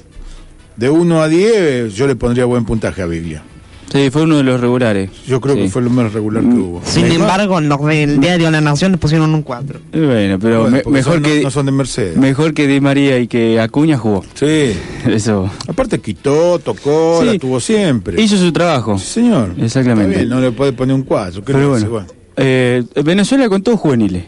de 0.75 0.89
1 0.91 1.19
a 1.21 1.27
10, 1.27 1.95
yo 1.95 2.05
le 2.05 2.15
pondría 2.15 2.45
buen 2.45 2.63
puntaje 2.63 3.01
a 3.01 3.07
Biglia. 3.07 3.41
Sí, 3.91 4.09
fue 4.11 4.21
uno 4.21 4.37
de 4.37 4.43
los 4.43 4.61
regulares. 4.61 5.09
Yo 5.27 5.41
creo 5.41 5.55
Sí. 5.55 5.61
que 5.63 5.69
fue 5.69 5.81
lo 5.81 5.89
más 5.89 6.13
regular 6.13 6.43
que 6.43 6.49
hubo. 6.55 6.81
Sin 6.85 7.05
embargo, 7.07 7.59
los 7.59 7.85
del 7.85 8.19
diario 8.19 8.51
La 8.51 8.61
Nación 8.61 8.91
le 8.91 8.97
pusieron 8.99 9.33
un 9.33 9.41
4. 9.41 9.79
Eh, 9.93 9.99
Bueno, 10.05 10.37
pero 10.39 10.61
bueno, 10.61 10.77
me- 10.85 10.91
mejor 10.91 11.13
son- 11.15 11.23
que 11.23 11.37
no, 11.37 11.41
no 11.43 11.51
son 11.51 11.65
de 11.65 11.71
Mercedes. 11.71 12.17
mejor 12.17 12.53
que 12.53 12.67
Di 12.67 12.79
María 12.81 13.17
y 13.19 13.27
que 13.27 13.59
Acuña 13.59 13.97
jugó. 13.97 14.23
Sí. 14.35 14.73
Eso. 15.07 15.49
Aparte 15.67 15.99
quitó, 15.99 16.59
tocó, 16.59 17.19
Sí. 17.21 17.25
la 17.27 17.39
tuvo 17.39 17.59
siempre. 17.59 18.21
Hizo 18.21 18.37
su 18.37 18.51
trabajo. 18.51 18.97
Sí, 18.99 19.05
señor. 19.05 19.55
Exactamente. 19.59 20.17
Bien, 20.17 20.29
no 20.29 20.39
le 20.39 20.51
puede 20.51 20.71
poner 20.73 20.93
un 20.95 21.03
4. 21.03 21.41
Pero 21.43 21.69
bueno, 21.69 22.05
eh, 22.37 22.83
Venezuela 23.03 23.49
con 23.49 23.63
todos 23.63 23.79
juveniles. 23.79 24.23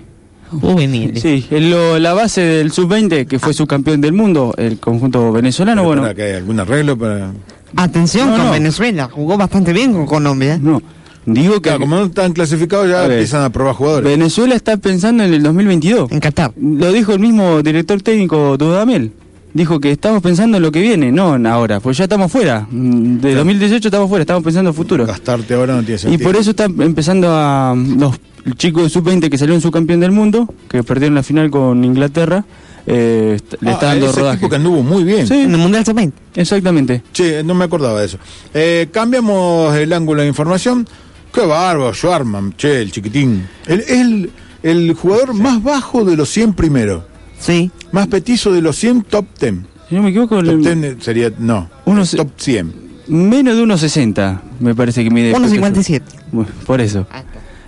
Juveniles. 0.49 1.21
Sí, 1.21 1.45
en 1.49 1.69
lo- 1.69 1.97
la 1.97 2.13
base 2.13 2.41
del 2.41 2.71
sub-20, 2.71 3.25
que 3.25 3.39
fue 3.39 3.53
subcampeón 3.53 4.01
del 4.01 4.11
mundo, 4.11 4.53
el 4.57 4.79
conjunto 4.79 5.31
venezolano, 5.31 5.83
bueno, 5.83 6.01
Para 6.01 6.13
que 6.13 6.23
hay 6.23 6.33
algún 6.33 6.59
arreglo 6.59 6.97
para. 6.97 7.31
Atención 7.75 8.29
No, 8.29 8.35
con 8.37 8.45
no. 8.47 8.51
Venezuela. 8.51 9.09
Jugó 9.11 9.37
bastante 9.37 9.73
bien 9.73 9.93
con 9.93 10.05
Colombia. 10.05 10.57
no, 10.61 10.81
digo 11.25 11.55
que 11.55 11.61
Claro, 11.61 11.79
como 11.81 11.95
no 11.97 12.05
están 12.05 12.33
clasificados, 12.33 12.89
ya 12.89 12.99
A 12.99 13.07
ver. 13.07 13.11
empiezan 13.13 13.43
a 13.43 13.49
probar 13.49 13.75
jugadores. 13.75 14.09
Venezuela 14.09 14.55
está 14.55 14.77
pensando 14.77 15.23
en 15.23 15.33
el 15.33 15.43
2022. 15.43 16.11
En 16.11 16.19
Qatar. 16.19 16.51
Lo 16.59 16.91
dijo 16.91 17.13
el 17.13 17.19
mismo 17.19 17.61
director 17.61 18.01
técnico 18.01 18.57
Dudamel. 18.57 19.11
Dijo 19.53 19.81
que 19.81 19.91
estamos 19.91 20.21
pensando 20.21 20.55
en 20.55 20.63
lo 20.63 20.71
que 20.71 20.79
viene, 20.79 21.11
no 21.11 21.35
en 21.35 21.45
ahora, 21.45 21.81
pues 21.81 21.97
ya 21.97 22.05
estamos 22.05 22.31
fuera. 22.31 22.65
De 22.71 23.35
2018 23.35 23.85
estamos 23.89 24.07
fuera, 24.07 24.21
estamos 24.21 24.43
pensando 24.43 24.69
en 24.69 24.73
futuro. 24.73 25.05
Gastarte 25.05 25.53
ahora 25.55 25.73
no 25.75 25.81
tiene 25.81 25.95
Y 25.95 25.97
sentido. 25.99 26.23
por 26.23 26.37
eso 26.39 26.51
están 26.51 26.81
empezando 26.81 27.27
a 27.29 27.75
los 27.75 28.15
chicos 28.55 28.83
de 28.83 28.89
sub-20 28.89 29.29
que 29.29 29.37
salieron 29.37 29.59
subcampeón 29.59 29.99
del 29.99 30.11
mundo, 30.13 30.47
que 30.69 30.83
perdieron 30.83 31.15
la 31.15 31.23
final 31.23 31.51
con 31.51 31.83
Inglaterra, 31.83 32.45
eh, 32.87 33.37
le 33.61 33.69
Ah, 33.69 33.73
está 33.73 33.85
dando 33.87 34.07
ese 34.09 34.19
rodaje. 34.19 34.35
equipo 34.37 34.49
que 34.49 34.55
anduvo 34.55 34.83
muy 34.83 35.03
bien. 35.03 35.27
Sí. 35.27 35.33
En 35.41 35.51
el 35.51 35.57
Mundial 35.57 35.85
Sub-20. 35.85 36.11
Exactamente. 36.35 37.03
Che, 37.13 37.43
no 37.43 37.53
me 37.53 37.65
acordaba 37.65 37.99
de 37.99 38.05
eso. 38.07 38.17
Eh, 38.53 38.87
cambiamos 38.91 39.75
el 39.75 39.91
ángulo 39.93 40.21
de 40.21 40.27
información. 40.27 40.87
Qué 41.33 41.41
bárbaro, 41.45 41.93
Schwarman, 41.93 42.53
che, 42.57 42.81
el 42.81 42.91
chiquitín. 42.91 43.47
El- 43.65 43.79
Es 43.81 43.89
el, 43.91 44.31
el 44.63 44.93
jugador 44.93 45.33
más 45.33 45.63
bajo 45.63 46.03
de 46.03 46.15
los 46.17 46.29
100 46.29 46.53
primeros. 46.53 47.03
Sí. 47.39 47.71
Más 47.91 48.07
petizo 48.07 48.51
de 48.51 48.61
los 48.61 48.75
100 48.77 49.03
top 49.03 49.25
10. 49.39 49.53
Si 49.89 49.95
no 49.95 50.03
me 50.03 50.09
equivoco, 50.09 50.35
Top 50.43 50.45
el- 50.47 50.61
10 50.81 51.03
sería, 51.03 51.31
no, 51.39 51.69
Uno 51.85 52.05
se- 52.05 52.17
top 52.17 52.29
100. 52.37 52.73
menos 53.07 53.55
de 53.55 53.63
1,60 53.63 54.41
me 54.59 54.73
parece 54.75 55.03
que 55.03 55.09
mide. 55.09 55.33
1.57. 55.33 56.01
Bueno, 56.31 56.49
Por 56.65 56.79
eso. 56.81 57.05
Sí, 57.11 57.19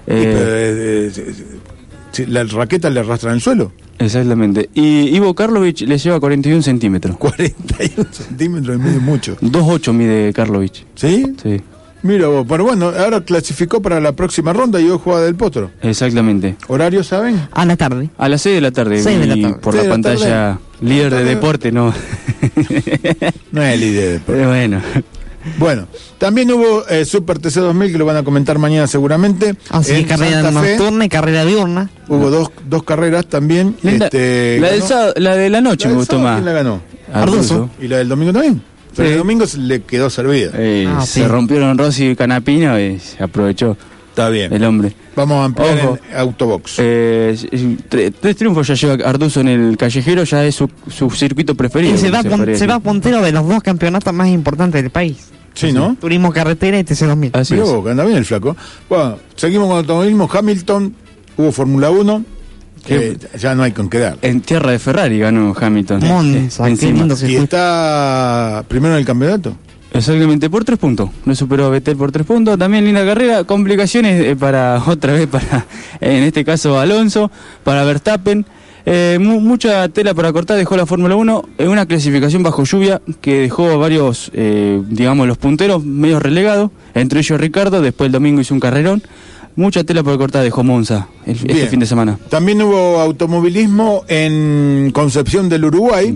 eh, 0.08 1.12
eh, 1.16 1.60
si 2.14 2.26
la 2.26 2.44
raqueta 2.46 2.90
le 2.90 3.02
arrastra 3.02 3.32
en 3.32 3.36
el 3.36 3.42
suelo. 3.42 3.74
Exactamente. 4.00 4.70
Y 4.74 5.16
Ivo 5.16 5.34
Karlovic 5.36 5.82
le 5.82 5.98
lleva 5.98 6.20
41 6.20 6.62
centímetros. 6.62 7.18
41 7.18 8.08
centímetros, 8.12 8.80
mide 8.80 9.00
mucho. 9.00 9.36
2,8 9.42 9.94
mide 9.94 10.32
Karlovic. 10.34 10.86
¿Sí? 10.96 11.26
Sí, 11.44 11.62
Mira 12.02 12.28
vos, 12.28 12.46
pero 12.50 12.66
bueno, 12.66 12.88
ahora 12.88 13.22
clasificó 13.22 13.82
para 13.82 14.02
la 14.02 14.12
próxima 14.12 14.52
ronda 14.52 14.82
y 14.82 14.90
hoy 14.90 15.00
juega 15.02 15.22
del 15.22 15.36
potro. 15.36 15.72
exactamente. 15.82 16.58
¿Horario 16.68 17.02
saben? 17.02 17.40
A 17.54 17.66
la 17.66 17.78
tarde. 17.78 18.10
A 18.18 18.28
las 18.28 18.42
6 18.42 18.56
de 18.56 18.62
la 18.62 18.72
tarde. 18.72 19.02
Seis 19.02 19.20
de 19.20 19.26
la 19.28 19.36
y 19.38 19.42
tarde. 19.44 19.56
Por 19.62 19.74
la 19.74 19.84
de 19.84 19.88
la 19.88 19.94
pantalla 19.94 20.20
tarde. 20.30 20.60
líder 20.82 21.14
de 21.16 21.24
deporte, 21.24 21.72
¿no? 21.72 21.94
No 23.54 23.62
es 23.64 23.74
el 23.76 23.84
idea. 23.84 24.22
Pero 24.26 24.50
bueno. 24.50 24.82
Bueno, 25.58 25.88
también 26.18 26.52
hubo 26.52 26.88
eh, 26.88 27.06
Super 27.06 27.40
TC 27.40 27.56
2000 27.60 27.92
que 27.92 27.98
lo 27.98 28.06
van 28.06 28.18
a 28.18 28.24
comentar 28.24 28.58
mañana 28.60 28.88
seguramente. 28.88 29.56
Así 29.70 29.92
que 29.92 30.00
En 30.00 30.06
carrera 30.06 30.42
Santa 30.42 30.62
Fe 30.62 30.78
nocturna 30.78 31.06
y 31.06 31.10
carrera 31.10 31.46
diurna. 31.46 31.90
hubo 32.08 32.30
dos, 32.30 32.52
dos 32.70 32.84
carreras 32.84 33.26
también. 33.28 33.76
Linda- 33.82 34.06
este, 34.06 34.58
la, 34.60 34.70
del 34.72 34.80
ganó- 34.82 34.88
sábado- 34.88 35.14
la 35.18 35.36
de 35.36 35.50
la 35.50 35.62
noche 35.62 35.86
la 35.88 35.92
me 35.94 36.00
gustó 36.00 36.20
más. 36.20 36.36
¿Quién 36.36 36.46
la 36.46 36.52
ganó? 36.54 36.82
Arduzo. 37.14 37.70
¿Y 37.82 37.88
la 37.88 37.98
del 37.98 38.10
domingo 38.10 38.32
también? 38.34 38.62
Pero 38.96 39.08
Sí. 39.08 39.12
el 39.14 39.18
domingo 39.20 39.48
se 39.48 39.58
le 39.58 39.82
quedó 39.82 40.10
servida. 40.10 40.52
Eh, 40.56 40.88
Ah, 40.88 41.06
se 41.06 41.22
sí. 41.22 41.28
rompieron 41.28 41.78
Rossi 41.78 42.10
y 42.12 42.16
Canapino 42.16 42.80
y 42.80 43.00
se 43.00 43.24
aprovechó 43.24 43.76
Está 44.14 44.30
bien. 44.30 44.54
el 44.54 44.64
hombre. 44.64 44.94
Vamos 45.16 45.38
a 45.42 45.46
ampliar 45.46 45.78
Ojo. 45.86 45.98
en 46.12 46.18
Autobox. 46.18 46.76
Eh, 46.78 47.36
tre- 47.90 48.14
tres 48.20 48.36
triunfos 48.36 48.68
ya 48.68 48.76
lleva 48.76 49.10
Arduzo 49.10 49.42
en 49.42 49.48
el 49.48 49.76
callejero, 49.76 50.24
ya 50.24 50.46
es 50.46 50.54
su, 50.54 50.70
su 50.88 51.10
circuito 51.10 51.56
preferido. 51.56 51.96
Y 51.96 51.98
se 51.98 52.12
va, 52.12 52.22
se 52.22 52.68
va 52.68 52.80
puntero 52.80 53.22
de 53.24 53.32
los 53.32 53.48
dos 53.48 53.64
campeonatos 53.64 54.14
más 54.14 54.28
importantes 54.28 54.84
del 54.84 54.92
país. 54.92 55.18
sí, 55.56 55.72
¿no? 55.72 55.98
Turismo 56.00 56.32
carretera 56.32 56.78
y 56.78 56.84
TC 56.84 57.08
2000. 57.08 57.32
Así 57.34 57.56
vos, 57.56 57.84
que 57.84 57.90
anda 57.90 58.06
bien 58.06 58.18
el 58.18 58.26
flaco. 58.26 58.56
Bueno, 58.88 59.18
seguimos 59.36 59.66
con 59.68 59.78
el 59.78 59.82
automovilismo. 59.82 60.30
Hamilton, 60.32 60.96
hubo 61.38 61.52
Fórmula 61.52 61.90
1. 61.90 62.24
que 62.86 63.18
ya 63.40 63.56
no 63.56 63.64
hay 63.64 63.72
con 63.72 63.90
qué 63.90 63.98
dar. 63.98 64.18
En 64.22 64.42
tierra 64.42 64.72
de 64.72 64.78
Ferrari 64.80 65.18
ganó 65.18 65.56
Hamilton. 65.60 66.02
Monza, 66.06 66.70
Eh, 66.70 66.78
qué 66.78 66.92
lindo 66.92 67.16
Y 67.26 67.36
está 67.38 68.64
primero 68.68 68.94
en 68.94 69.00
el 69.00 69.06
campeonato. 69.06 69.56
Exactamente, 69.94 70.50
por 70.50 70.66
tres 70.66 70.80
puntos. 70.80 71.10
No 71.26 71.36
superó 71.36 71.66
a 71.66 71.70
Vettel 71.70 71.96
por 71.96 72.12
tres 72.12 72.26
puntos. 72.26 72.58
También 72.58 72.84
linda 72.86 73.06
carrera. 73.06 73.44
Complicaciones 73.44 74.26
eh, 74.26 74.36
para, 74.36 74.82
otra 74.88 75.14
vez, 75.14 75.28
para, 75.28 75.66
en 76.02 76.24
este 76.24 76.44
caso, 76.44 76.80
Alonso, 76.80 77.30
para 77.64 77.84
Verstappen. 77.84 78.46
Eh, 78.86 79.18
mu- 79.22 79.40
mucha 79.40 79.88
tela 79.90 80.14
para 80.14 80.34
cortar 80.34 80.58
dejó 80.58 80.76
la 80.76 80.86
Fórmula 80.86 81.16
1 81.16 81.50
en 81.58 81.70
una 81.70 81.86
clasificación 81.86 82.44
bajo 82.44 82.66
lluvia 82.66 83.02
que 83.22 83.40
dejó 83.42 83.70
a 83.70 83.78
varios, 83.78 84.30
eh, 84.34 84.82
digamos, 84.90 85.26
los 85.26 85.38
punteros 85.38 85.86
medio 85.86 86.20
relegados, 86.20 86.70
entre 86.94 87.22
ellos 87.22 87.40
Ricardo, 87.40 87.82
después 87.82 88.08
el 88.08 88.12
domingo 88.12 88.42
hizo 88.42 88.54
un 88.54 88.60
carrerón. 88.60 89.02
Mucha 89.56 89.86
tela 89.86 90.04
para 90.04 90.18
cortar 90.18 90.44
dejó 90.44 90.64
Monza 90.66 91.08
el- 91.26 91.36
este 91.36 91.68
fin 91.68 91.80
de 91.80 91.86
semana. 91.86 92.18
También 92.30 92.62
hubo 92.62 93.00
automovilismo 93.00 94.04
en 94.10 94.92
Concepción 94.94 95.48
del 95.48 95.64
Uruguay, 95.64 96.16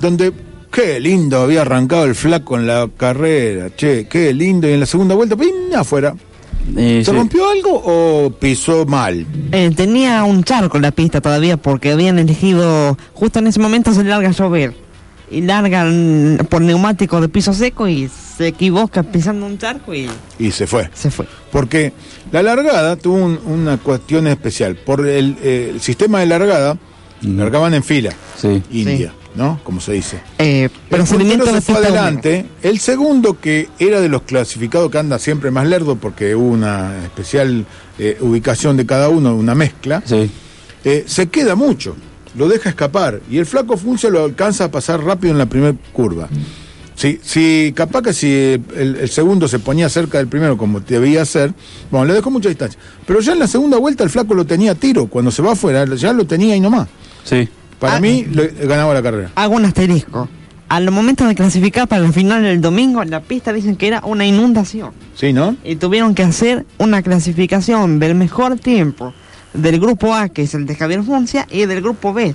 donde 0.00 0.32
qué 0.70 1.00
lindo 1.00 1.40
había 1.40 1.62
arrancado 1.62 2.04
el 2.04 2.14
flaco 2.14 2.56
en 2.56 2.66
la 2.66 2.88
carrera, 2.96 3.70
che, 3.76 4.06
qué 4.08 4.32
lindo. 4.32 4.68
Y 4.68 4.72
en 4.72 4.80
la 4.80 4.86
segunda 4.86 5.14
vuelta, 5.14 5.36
¡pim! 5.36 5.48
afuera. 5.76 6.14
Eh, 6.76 7.02
¿Se 7.04 7.10
sí. 7.10 7.16
rompió 7.16 7.48
algo 7.48 7.82
o 7.84 8.30
pisó 8.30 8.84
mal? 8.84 9.24
Eh, 9.52 9.70
tenía 9.74 10.24
un 10.24 10.44
charco 10.44 10.76
en 10.76 10.82
la 10.82 10.90
pista 10.90 11.20
todavía 11.20 11.56
porque 11.56 11.92
habían 11.92 12.18
elegido, 12.18 12.98
justo 13.14 13.38
en 13.38 13.46
ese 13.46 13.60
momento 13.60 13.92
se 13.94 14.04
larga 14.04 14.28
a 14.28 14.32
llover. 14.32 14.74
Y 15.30 15.42
largan 15.42 16.46
por 16.48 16.62
neumático 16.62 17.20
de 17.20 17.28
piso 17.28 17.52
seco 17.52 17.86
y 17.86 18.08
se 18.08 18.48
equivoca 18.48 19.02
pisando 19.02 19.44
un 19.44 19.58
charco 19.58 19.94
y 19.94 20.08
Y 20.38 20.50
se 20.50 20.66
fue. 20.66 20.88
se 20.94 21.10
fue. 21.10 21.26
Porque 21.52 21.92
la 22.32 22.42
largada 22.42 22.96
tuvo 22.96 23.16
un- 23.16 23.38
una 23.46 23.76
cuestión 23.76 24.26
especial. 24.26 24.76
Por 24.76 25.06
el, 25.06 25.36
eh, 25.42 25.70
el 25.74 25.80
sistema 25.82 26.20
de 26.20 26.26
largada, 26.26 26.78
largaban 27.22 27.74
en 27.74 27.82
fila, 27.82 28.10
Sí. 28.36 28.62
India, 28.72 29.12
¿no? 29.38 29.60
Como 29.64 29.80
se 29.80 29.92
dice. 29.92 30.20
Eh, 30.38 30.68
El 30.90 31.04
puntero 31.04 31.46
de 31.46 31.52
se 31.52 31.60
fue 31.62 31.76
adelante. 31.76 32.44
El 32.62 32.80
segundo, 32.80 33.40
que 33.40 33.68
era 33.78 34.00
de 34.00 34.08
los 34.08 34.22
clasificados 34.22 34.90
que 34.90 34.98
anda 34.98 35.18
siempre 35.18 35.50
más 35.50 35.66
lerdo, 35.66 35.96
porque 35.96 36.34
hubo 36.34 36.48
una 36.48 36.92
especial 37.04 37.64
eh, 37.98 38.18
ubicación 38.20 38.76
de 38.76 38.84
cada 38.84 39.08
uno, 39.08 39.34
una 39.36 39.54
mezcla, 39.54 40.02
Sí. 40.04 40.28
eh, 40.84 41.04
se 41.06 41.28
queda 41.28 41.54
mucho, 41.54 41.96
lo 42.36 42.48
deja 42.48 42.68
escapar. 42.68 43.20
Y 43.30 43.38
el 43.38 43.46
flaco 43.46 43.76
Funcia 43.76 44.10
lo 44.10 44.24
alcanza 44.24 44.64
a 44.64 44.70
pasar 44.70 45.02
rápido 45.02 45.32
en 45.32 45.38
la 45.38 45.46
primera 45.46 45.74
curva. 45.92 46.28
Si, 46.96 47.20
si 47.22 47.72
capaz 47.76 48.02
que 48.02 48.12
si 48.12 48.26
el, 48.74 48.96
el 49.00 49.08
segundo 49.08 49.46
se 49.46 49.60
ponía 49.60 49.88
cerca 49.88 50.18
del 50.18 50.26
primero 50.26 50.58
como 50.58 50.80
debía 50.80 51.24
ser, 51.24 51.54
bueno, 51.92 52.06
le 52.06 52.14
dejó 52.14 52.28
mucha 52.28 52.48
distancia. 52.48 52.78
Pero 53.06 53.20
ya 53.20 53.34
en 53.34 53.38
la 53.38 53.46
segunda 53.46 53.78
vuelta 53.78 54.02
el 54.02 54.10
flaco 54.10 54.34
lo 54.34 54.44
tenía 54.44 54.72
a 54.72 54.74
tiro. 54.74 55.06
Cuando 55.06 55.30
se 55.30 55.40
va 55.40 55.52
afuera, 55.52 55.84
ya 55.94 56.12
lo 56.12 56.26
tenía 56.26 56.56
y 56.56 56.60
nomás. 56.60 56.88
Sí. 57.22 57.48
Para 57.78 57.96
Ah. 57.96 58.00
mí, 58.00 58.26
ganaba 58.64 58.92
la 58.94 59.02
carrera. 59.02 59.30
Hago 59.34 59.54
un 59.54 59.64
asterisco. 59.64 60.28
Al 60.68 60.90
momento 60.90 61.26
de 61.26 61.34
clasificar 61.34 61.88
para 61.88 62.02
la 62.02 62.12
final 62.12 62.42
del 62.42 62.60
domingo, 62.60 63.02
en 63.02 63.10
la 63.10 63.20
pista 63.20 63.52
dicen 63.54 63.76
que 63.76 63.86
era 63.88 64.00
una 64.04 64.26
inundación. 64.26 64.90
Sí, 65.14 65.32
¿no? 65.32 65.56
Y 65.64 65.76
tuvieron 65.76 66.14
que 66.14 66.22
hacer 66.22 66.66
una 66.76 67.00
clasificación 67.02 67.98
del 67.98 68.14
mejor 68.14 68.58
tiempo 68.58 69.14
del 69.54 69.80
grupo 69.80 70.14
A, 70.14 70.28
que 70.28 70.42
es 70.42 70.54
el 70.54 70.66
de 70.66 70.74
Javier 70.74 71.02
Foncia, 71.02 71.46
y 71.50 71.64
del 71.64 71.80
grupo 71.80 72.12
B. 72.12 72.34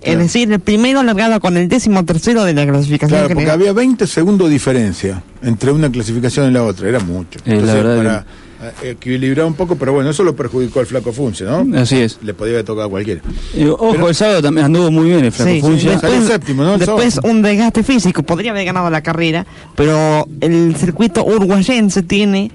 Es 0.00 0.18
decir, 0.18 0.50
el 0.52 0.58
primero 0.60 1.02
largado 1.02 1.38
con 1.40 1.56
el 1.56 1.68
décimo 1.68 2.04
tercero 2.04 2.44
de 2.44 2.54
la 2.54 2.66
clasificación 2.66 3.08
Claro, 3.18 3.28
porque 3.28 3.40
general. 3.40 3.60
había 3.60 3.72
20 3.72 4.06
segundos 4.06 4.48
de 4.48 4.52
diferencia 4.52 5.22
entre 5.42 5.70
una 5.72 5.90
clasificación 5.90 6.50
y 6.50 6.52
la 6.52 6.62
otra. 6.64 6.88
Era 6.88 6.98
mucho. 7.00 7.38
Eh, 7.44 7.60
la 7.60 7.74
verdad 7.74 7.96
para 7.96 8.26
eh, 8.62 8.90
equilibrar 8.90 9.46
un 9.46 9.54
poco, 9.54 9.76
pero 9.76 9.92
bueno, 9.92 10.10
eso 10.10 10.22
lo 10.24 10.36
perjudicó 10.36 10.80
al 10.80 10.86
flaco 10.86 11.12
Funce, 11.12 11.44
¿no? 11.44 11.66
Así 11.78 12.00
es. 12.00 12.18
Le 12.22 12.32
podía 12.34 12.54
haber 12.54 12.64
tocado 12.64 12.86
a 12.86 12.90
cualquiera. 12.90 13.20
Y, 13.54 13.64
ojo, 13.66 13.90
Pero- 13.92 14.08
el 14.08 14.14
sábado 14.14 14.42
también 14.42 14.66
anduvo 14.66 14.90
muy 14.90 15.06
bien 15.08 15.24
el 15.24 15.32
Flaco 15.32 15.50
Sí, 15.76 15.86
después, 15.88 16.24
séptimo, 16.26 16.62
¿no? 16.64 16.74
El 16.74 16.80
después 16.80 17.18
un 17.24 17.42
desgaste 17.42 17.82
físico, 17.82 18.22
podría 18.22 18.52
haber 18.52 18.64
ganado 18.64 18.88
la 18.90 19.02
carrera, 19.02 19.46
pero 19.74 20.26
el 20.40 20.74
circuito 20.76 21.24
uruguayense 21.24 22.02
tiene 22.02 22.50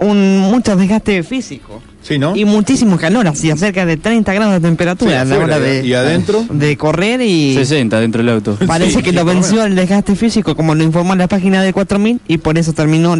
un 0.00 0.38
mucho 0.38 0.76
desgaste 0.76 1.22
físico. 1.22 1.82
Sí, 2.02 2.18
¿no? 2.18 2.34
Y 2.34 2.44
muchísimo 2.46 2.96
calor, 2.96 3.28
así 3.28 3.50
cerca 3.58 3.84
de 3.84 3.96
30 3.98 4.32
grados 4.32 4.54
de 4.54 4.60
temperatura 4.60 5.10
Sí, 5.12 5.16
a 5.18 5.24
la 5.26 5.38
hora 5.44 5.58
de, 5.60 5.86
¿y 5.86 5.92
adentro? 5.92 6.44
de 6.50 6.76
correr 6.78 7.20
y 7.20 7.54
60 7.54 8.00
dentro 8.00 8.22
del 8.22 8.30
auto. 8.34 8.56
parece 8.66 8.92
Sí, 8.98 9.02
que 9.02 9.10
sí, 9.10 9.16
lo 9.16 9.24
venció 9.26 9.64
el 9.64 9.76
desgaste 9.76 10.16
físico 10.16 10.56
como 10.56 10.74
lo 10.74 10.82
informó 10.82 11.14
la 11.14 11.28
página 11.28 11.62
de 11.62 11.72
4000 11.74 12.20
y 12.26 12.38
por 12.38 12.56
eso 12.56 12.72
terminó 12.72 13.16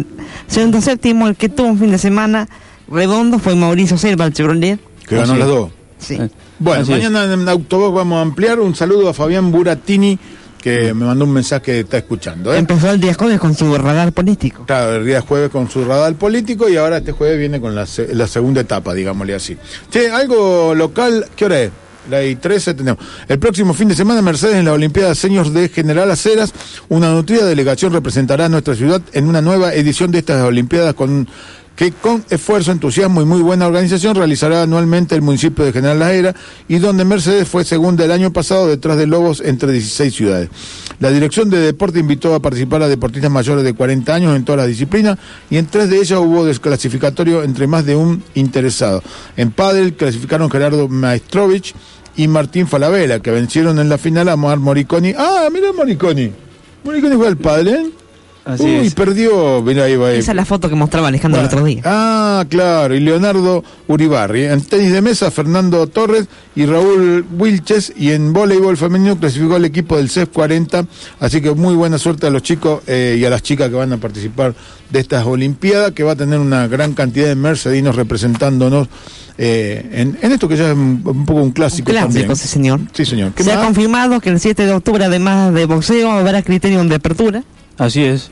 segundo 0.47 0.81
séptimo 0.81 1.27
el 1.27 1.35
que 1.35 1.47
tuvo 1.47 1.67
un 1.67 1.77
fin 1.79 1.91
de 1.91 1.99
semana 1.99 2.49
redondo 2.89 3.37
fue 3.37 3.55
Mauricio 3.55 3.97
Silva 3.97 4.25
el 4.25 4.33
Chevrolet 4.33 4.79
Que 5.07 5.15
ganó 5.15 5.35
las 5.35 5.47
dos. 5.47 5.69
sí. 5.99 6.15
Eh, 6.15 6.29
Bueno, 6.57 6.81
así 6.83 6.91
es. 6.93 6.97
mañana 7.09 7.31
en 7.33 7.47
Autobox 7.49 7.95
vamos 7.95 8.17
a 8.17 8.21
ampliar. 8.21 8.59
Un 8.59 8.75
saludo 8.75 9.09
a 9.09 9.13
Fabián 9.13 9.51
Buratini, 9.51 10.17
que 10.61 10.93
me 10.93 11.05
mandó 11.05 11.25
un 11.25 11.33
mensaje 11.33 11.61
que 11.63 11.79
está 11.81 11.97
escuchando. 11.97 12.53
¿eh? 12.53 12.57
empezó 12.57 12.89
el 12.91 13.01
día 13.01 13.13
jueves 13.13 13.39
con 13.39 13.55
su 13.55 13.75
radar 13.77 14.11
político 14.13 14.63
Claro, 14.65 14.95
el 14.97 15.05
día 15.05 15.21
jueves 15.21 15.49
con 15.49 15.69
su 15.69 15.83
radar 15.83 16.13
político 16.15 16.69
y 16.69 16.77
ahora 16.77 16.97
este 16.97 17.11
jueves 17.11 17.39
viene 17.39 17.59
con 17.59 17.73
la, 17.75 17.85
se- 17.85 18.13
la 18.13 18.27
segunda 18.27 18.61
etapa, 18.61 18.93
digámosle 18.93 19.33
así. 19.35 19.57
Che, 19.89 20.09
algo 20.11 20.73
local, 20.75 21.25
¿qué 21.35 21.45
hora 21.45 21.61
es? 21.61 21.71
La 22.09 22.23
y 22.23 22.35
13 22.35 22.73
tenemos. 22.73 23.03
El 23.27 23.37
próximo 23.37 23.75
fin 23.75 23.87
de 23.87 23.95
semana, 23.95 24.23
Mercedes 24.23 24.55
en 24.55 24.65
la 24.65 24.73
Olimpiada 24.73 25.13
Señores 25.13 25.53
de 25.53 25.69
General 25.69 26.09
Aceras, 26.09 26.51
una 26.89 27.11
nutrida 27.11 27.45
delegación 27.45 27.93
representará 27.93 28.45
a 28.45 28.49
nuestra 28.49 28.73
ciudad 28.73 29.01
en 29.13 29.27
una 29.27 29.39
nueva 29.41 29.73
edición 29.75 30.09
de 30.11 30.17
estas 30.19 30.41
Olimpiadas 30.43 30.95
con 30.95 31.27
que 31.75 31.91
con 31.91 32.23
esfuerzo, 32.29 32.71
entusiasmo 32.71 33.21
y 33.21 33.25
muy 33.25 33.41
buena 33.41 33.67
organización 33.67 34.15
realizará 34.15 34.63
anualmente 34.63 35.15
el 35.15 35.21
municipio 35.21 35.65
de 35.65 35.71
General 35.71 35.99
La 35.99 36.13
Era 36.13 36.35
y 36.67 36.79
donde 36.79 37.05
Mercedes 37.05 37.47
fue 37.47 37.63
segunda 37.63 38.05
el 38.05 38.11
año 38.11 38.31
pasado 38.31 38.67
detrás 38.67 38.97
de 38.97 39.07
Lobos 39.07 39.41
entre 39.41 39.71
16 39.71 40.13
ciudades. 40.13 40.49
La 40.99 41.09
Dirección 41.09 41.49
de 41.49 41.59
Deporte 41.59 41.99
invitó 41.99 42.35
a 42.35 42.39
participar 42.39 42.83
a 42.83 42.87
deportistas 42.87 43.31
mayores 43.31 43.63
de 43.63 43.73
40 43.73 44.13
años 44.13 44.35
en 44.35 44.45
todas 44.45 44.59
las 44.59 44.67
disciplinas 44.67 45.17
y 45.49 45.57
en 45.57 45.65
tres 45.65 45.89
de 45.89 45.97
ellas 45.97 46.19
hubo 46.19 46.45
desclasificatorio 46.45 47.43
entre 47.43 47.65
más 47.67 47.85
de 47.85 47.95
un 47.95 48.23
interesado. 48.35 49.01
En 49.37 49.51
pádel 49.51 49.95
clasificaron 49.95 50.51
Gerardo 50.51 50.87
Maestrovich 50.87 51.73
y 52.15 52.27
Martín 52.27 52.67
Falabella, 52.67 53.21
que 53.21 53.31
vencieron 53.31 53.79
en 53.79 53.89
la 53.89 53.97
final 53.97 54.29
a 54.29 54.35
Mar 54.35 54.59
Moriconi. 54.59 55.13
Ah, 55.17 55.47
mira 55.51 55.71
Moriconi. 55.73 56.31
Moriconi 56.83 57.15
fue 57.15 57.27
al 57.27 57.37
pádel, 57.37 57.67
¿eh? 57.67 57.91
Así 58.43 58.63
Uy, 58.63 58.87
es. 58.87 58.95
perdió. 58.95 59.61
Mira, 59.61 59.83
ahí 59.83 59.95
va. 59.95 60.07
ahí. 60.09 60.17
esa 60.19 60.31
es 60.31 60.35
la 60.35 60.45
foto 60.45 60.67
que 60.67 60.75
mostraba 60.75 61.09
Alejandro 61.09 61.39
el 61.41 61.45
otro 61.45 61.63
día 61.63 61.81
Ah, 61.85 62.43
claro, 62.49 62.95
y 62.95 62.99
Leonardo 62.99 63.63
Uribarri. 63.87 64.45
En 64.45 64.61
tenis 64.61 64.91
de 64.91 65.01
mesa, 65.01 65.29
Fernando 65.29 65.85
Torres 65.87 66.25
y 66.55 66.65
Raúl 66.65 67.23
Wilches. 67.37 67.93
Y 67.95 68.11
en 68.11 68.33
voleibol 68.33 68.77
femenino 68.77 69.17
clasificó 69.19 69.57
el 69.57 69.65
equipo 69.65 69.97
del 69.97 70.09
CEF 70.09 70.29
40. 70.29 70.85
Así 71.19 71.39
que 71.41 71.51
muy 71.51 71.75
buena 71.75 71.97
suerte 71.99 72.25
a 72.27 72.29
los 72.31 72.41
chicos 72.41 72.81
eh, 72.87 73.17
y 73.19 73.25
a 73.25 73.29
las 73.29 73.43
chicas 73.43 73.69
que 73.69 73.75
van 73.75 73.93
a 73.93 73.97
participar 73.97 74.55
de 74.89 74.99
estas 74.99 75.25
Olimpiadas, 75.25 75.91
que 75.91 76.03
va 76.03 76.13
a 76.13 76.15
tener 76.15 76.39
una 76.39 76.67
gran 76.67 76.93
cantidad 76.93 77.27
de 77.27 77.35
mercedinos 77.35 77.95
representándonos 77.95 78.87
eh, 79.37 79.87
en, 79.93 80.17
en 80.21 80.31
esto 80.31 80.47
que 80.47 80.57
ya 80.57 80.67
es 80.71 80.73
un, 80.73 81.01
un 81.05 81.25
poco 81.25 81.41
un 81.41 81.51
clásico, 81.51 81.89
Un 81.91 81.95
clásico, 81.97 82.13
también. 82.19 82.35
sí, 82.35 82.47
señor. 82.47 82.79
Sí, 82.93 83.05
señor. 83.05 83.31
¿Qué 83.33 83.43
se 83.43 83.51
ha 83.53 83.63
confirmado 83.63 84.19
que 84.19 84.29
el 84.29 84.39
7 84.39 84.65
de 84.65 84.73
octubre 84.73 85.05
además 85.05 85.53
de 85.53 85.65
boxeo 85.65 86.11
habrá 86.11 86.41
criterium 86.41 86.87
de 86.89 86.95
apertura 86.95 87.43
Así 87.77 88.03
es. 88.03 88.29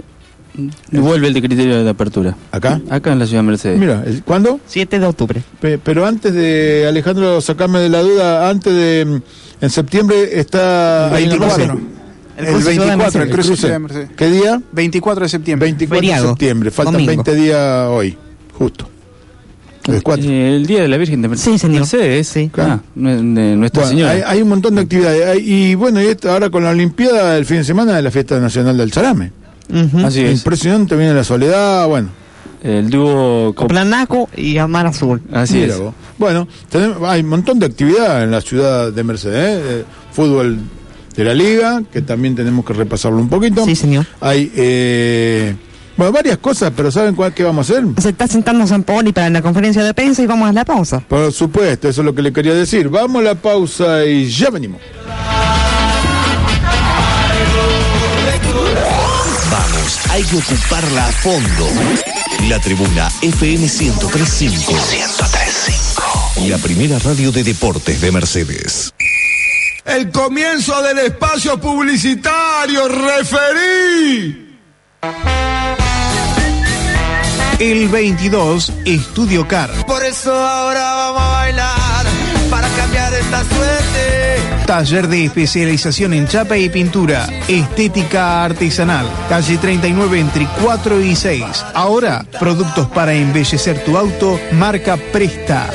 Vuelve 0.92 1.28
el 1.28 1.34
de 1.34 1.42
criterio 1.42 1.84
de 1.84 1.90
apertura. 1.90 2.36
¿Acá? 2.52 2.82
Acá 2.90 3.14
en 3.14 3.20
la 3.20 3.26
ciudad 3.26 3.42
de 3.44 3.48
Mercedes. 3.48 3.80
Mira, 3.80 4.04
¿cuándo? 4.26 4.60
7 4.68 5.00
de 5.00 5.06
octubre 5.06 5.42
Pe- 5.62 5.78
Pero 5.78 6.06
antes 6.06 6.34
de, 6.34 6.86
Alejandro, 6.88 7.40
sacarme 7.40 7.80
de 7.80 7.90
la 7.90 8.02
duda, 8.02 8.50
antes 8.50 8.74
de, 8.74 9.22
en 9.62 9.70
septiembre 9.70 10.40
está... 10.40 11.08
El 11.18 11.30
24. 11.30 11.64
El 12.38 12.46
El, 12.46 12.54
cruce 12.54 12.72
Ciudad 12.72 12.86
de 12.88 12.96
24, 12.96 13.24
el 13.24 13.30
cruce. 13.30 14.08
¿Qué 14.18 14.28
día? 14.30 14.62
24 14.72 15.24
de 15.24 15.30
septiembre. 15.30 15.66
24 15.68 15.98
Feriado. 16.00 16.24
de 16.24 16.30
septiembre, 16.30 16.72
faltan 16.72 16.94
Domingo. 16.94 17.24
20 17.24 17.36
días 17.36 17.88
hoy, 17.90 18.18
justo. 18.58 18.90
El 19.96 20.04
4. 20.04 20.30
Eh, 20.30 20.56
el 20.56 20.66
día 20.66 20.82
de 20.82 20.88
la 20.88 20.98
Virgen 20.98 21.22
de 21.22 21.28
Mercedes. 21.28 21.54
Sí, 21.54 21.60
señor. 21.60 21.80
Mercedes. 21.82 22.28
Sí. 22.28 22.52
Ah, 22.58 22.80
de 22.96 23.56
Nuestra 23.56 23.82
Bueno, 23.84 23.90
Señora. 23.98 24.12
hay, 24.12 24.22
hay 24.26 24.42
un 24.42 24.50
montón 24.50 24.76
de 24.76 24.82
actividades. 24.82 25.28
Hay- 25.28 25.44
y 25.54 25.76
bueno, 25.76 26.02
y 26.02 26.06
esto, 26.08 26.32
ahora 26.32 26.50
con 26.50 26.64
la 26.64 26.70
Olimpiada, 26.72 27.38
el 27.38 27.46
fin 27.46 27.58
de 27.58 27.64
semana 27.64 27.96
de 27.96 28.02
la 28.02 28.12
Fiesta 28.12 28.40
Nacional 28.40 28.78
del 28.78 28.92
Salame. 28.92 29.32
Ujú. 29.72 30.00
Así 30.06 30.22
es. 30.24 30.32
Impresionante, 30.40 30.96
viene 30.96 31.14
la 31.14 31.24
soledad, 31.24 31.88
bueno. 31.88 32.10
El 32.64 32.90
dúo. 32.90 33.54
Cop- 33.56 33.68
Planaco 33.68 34.28
y 34.36 34.58
Amar 34.58 34.86
Azul 34.88 35.22
Así 35.32 35.54
Mira 35.56 35.74
es. 35.76 35.80
vos. 35.80 35.94
Bueno, 36.18 36.46
tenemos- 36.70 36.98
hay 37.10 37.22
un 37.22 37.28
montón 37.30 37.58
de 37.60 37.68
actividad 37.68 38.22
en 38.24 38.32
la 38.32 38.42
ciudad 38.42 38.92
de 38.92 39.04
Mercedes. 39.04 39.62
Eh, 39.66 39.86
fútbol 40.12 40.58
de 41.16 41.24
la 41.24 41.34
liga, 41.34 41.82
que 41.92 42.02
también 42.02 42.36
tenemos 42.36 42.66
que 42.66 42.74
repasarlo 42.74 43.20
un 43.20 43.30
poquito. 43.30 43.64
Sí, 43.66 43.76
señor. 43.76 44.06
Hay 44.20 44.52
eh, 44.56 45.56
bueno, 46.00 46.14
varias 46.14 46.38
cosas, 46.38 46.72
pero 46.74 46.90
¿saben 46.92 47.14
cuál 47.14 47.34
qué 47.34 47.44
vamos 47.44 47.70
a 47.70 47.74
hacer? 47.74 47.84
se 48.02 48.10
está 48.10 48.26
sentando 48.26 48.66
San 48.66 48.84
Paoli 48.84 49.12
para 49.12 49.30
la 49.30 49.42
conferencia 49.42 49.84
de 49.84 49.94
prensa 49.94 50.22
y 50.22 50.28
vamos 50.28 50.50
a 50.50 50.54
la 50.54 50.64
pausa 50.64 51.02
Por 51.02 51.34
supuesto, 51.34 51.90
eso 51.90 52.00
es 52.02 52.06
lo 52.06 52.16
que 52.16 52.22
le 52.22 52.32
quería 52.32 52.54
decir. 52.54 52.88
Vamos 52.88 53.22
a 53.22 53.26
la 53.26 53.36
pausa 53.36 54.06
y 54.06 54.30
ya 54.30 54.50
venimos. 54.50 54.80
Vamos, 59.52 60.00
hay 60.12 60.24
que 60.24 60.38
ocuparla 60.38 61.06
a 61.06 61.12
fondo. 61.12 61.68
La 62.48 62.60
tribuna 62.60 63.10
FM 63.22 63.60
1035. 63.68 64.72
1035. 64.72 66.48
La 66.48 66.58
primera 66.60 66.98
radio 67.00 67.34
de 67.34 67.44
deportes 67.44 68.00
de 68.00 68.12
Mercedes. 68.14 68.94
El 69.84 70.12
comienzo 70.12 70.82
del 70.82 71.00
espacio 71.00 71.60
publicitario, 71.60 72.88
referí. 72.88 74.48
El 77.60 77.90
22, 77.90 78.72
Estudio 78.86 79.46
Car. 79.46 79.70
Por 79.86 80.02
eso 80.06 80.34
ahora 80.34 80.94
vamos 80.94 81.22
a 81.22 81.28
bailar 81.28 82.06
para 82.50 82.70
cambiar 82.70 83.14
esta 83.14 83.44
suerte. 83.44 84.66
Taller 84.66 85.10
de 85.10 85.26
especialización 85.26 86.14
en 86.14 86.26
chapa 86.26 86.56
y 86.56 86.70
pintura. 86.70 87.28
Estética 87.50 88.46
artesanal. 88.46 89.12
Calle 89.28 89.58
39 89.58 90.20
entre 90.22 90.48
4 90.64 91.02
y 91.02 91.18
6. 91.18 91.44
Ahora, 91.74 92.26
productos 92.40 92.88
para 92.88 93.14
embellecer 93.14 93.84
tu 93.84 93.98
auto, 93.98 94.40
marca 94.54 94.96
Presta. 95.12 95.70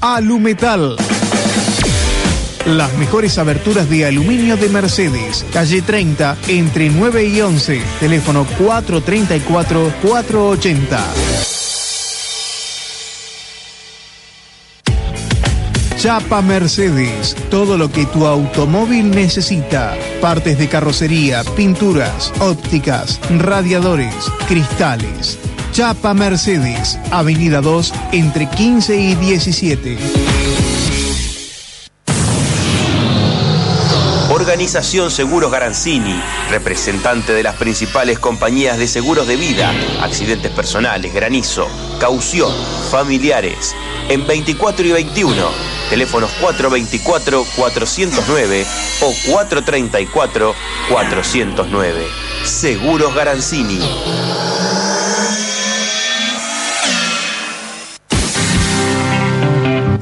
Alumetal. 0.00 0.96
Las 2.66 2.92
mejores 2.96 3.36
aberturas 3.36 3.90
de 3.90 4.06
aluminio 4.06 4.56
de 4.56 4.70
Mercedes. 4.70 5.44
Calle 5.52 5.82
30, 5.82 6.38
entre 6.48 6.88
9 6.88 7.26
y 7.26 7.42
11. 7.42 7.82
Teléfono 8.00 8.46
434-480. 8.58 10.98
Chapa 15.98 16.40
Mercedes, 16.42 17.36
todo 17.50 17.76
lo 17.76 17.92
que 17.92 18.06
tu 18.06 18.26
automóvil 18.26 19.10
necesita. 19.10 19.94
Partes 20.22 20.56
de 20.58 20.68
carrocería, 20.68 21.44
pinturas, 21.56 22.32
ópticas, 22.40 23.20
radiadores, 23.38 24.14
cristales. 24.48 25.38
Chapa 25.72 26.14
Mercedes, 26.14 26.98
Avenida 27.10 27.60
2, 27.60 27.92
entre 28.12 28.48
15 28.48 28.96
y 28.96 29.14
17. 29.16 29.98
Organización 34.54 35.10
Seguros 35.10 35.50
Garanzini, 35.50 36.14
representante 36.48 37.32
de 37.32 37.42
las 37.42 37.56
principales 37.56 38.20
compañías 38.20 38.78
de 38.78 38.86
seguros 38.86 39.26
de 39.26 39.34
vida, 39.34 39.74
accidentes 40.00 40.52
personales, 40.52 41.12
granizo, 41.12 41.66
caución, 41.98 42.54
familiares. 42.88 43.74
En 44.08 44.24
24 44.24 44.86
y 44.86 44.92
21, 44.92 45.34
Teléfonos 45.90 46.30
424-409 46.40 48.64
o 49.02 49.12
434-409. 50.88 52.06
Seguros 52.44 53.12
Garanzini. 53.12 53.80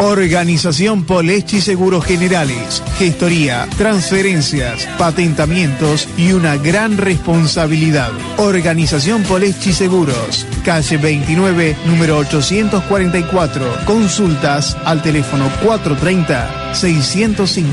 Organización 0.02 1.04
Polechi 1.04 1.60
Seguros 1.60 2.04
Generales, 2.04 2.82
gestoría, 2.98 3.68
transferencias, 3.78 4.88
patentamientos 4.98 6.08
y 6.18 6.32
una 6.32 6.56
gran 6.56 6.98
responsabilidad. 6.98 8.10
Organización 8.36 9.22
Polechi 9.22 9.72
Seguros, 9.72 10.44
calle 10.64 10.96
29, 10.96 11.76
número 11.86 12.18
844. 12.18 13.64
Consultas 13.86 14.76
al 14.84 15.02
teléfono 15.02 15.48
430-605. 15.62 17.64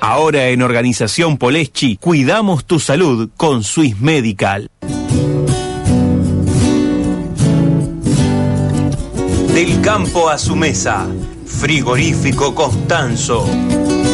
Ahora 0.00 0.48
en 0.48 0.62
Organización 0.62 1.36
Poleschi, 1.36 1.96
cuidamos 1.96 2.64
tu 2.64 2.80
salud 2.80 3.28
con 3.36 3.62
Swiss 3.62 4.00
Medical. 4.00 4.71
Del 9.54 9.82
campo 9.82 10.30
a 10.30 10.38
su 10.38 10.56
mesa, 10.56 11.06
Frigorífico 11.44 12.54
Constanzo. 12.54 13.44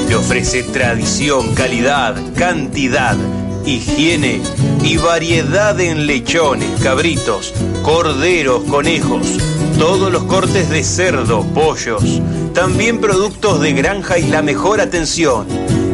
Le 0.09 0.17
ofrece 0.17 0.65
tradición, 0.65 1.55
calidad, 1.55 2.17
cantidad, 2.35 3.17
higiene 3.65 4.43
y 4.83 4.97
variedad 4.97 5.79
en 5.79 6.07
lechones, 6.09 6.69
cabritos, 6.83 7.55
corderos, 7.83 8.65
conejos, 8.65 9.39
todos 9.79 10.11
los 10.11 10.25
cortes 10.25 10.71
de 10.71 10.83
cerdo, 10.83 11.45
pollos, 11.55 12.21
también 12.53 13.01
productos 13.01 13.61
de 13.61 13.75
granja 13.75 14.19
y 14.19 14.27
la 14.27 14.43
mejor 14.43 14.81
atención. 14.81 15.47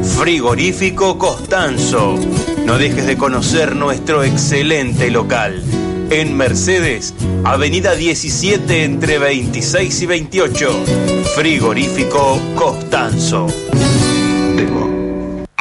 Frigorífico 0.03 1.19
Constanzo. 1.19 2.19
No 2.65 2.79
dejes 2.79 3.07
de 3.07 3.19
conocer 3.19 3.77
nuestro 3.77 4.25
excelente 4.25 5.11
local 5.11 5.63
en 6.11 6.37
Mercedes, 6.37 7.15
Avenida 7.45 7.95
17 7.95 8.85
entre 8.85 9.19
26 9.19 10.03
y 10.03 10.07
28. 10.07 10.85
Frigorífico 11.35 12.41
Costanzo. 12.55 13.47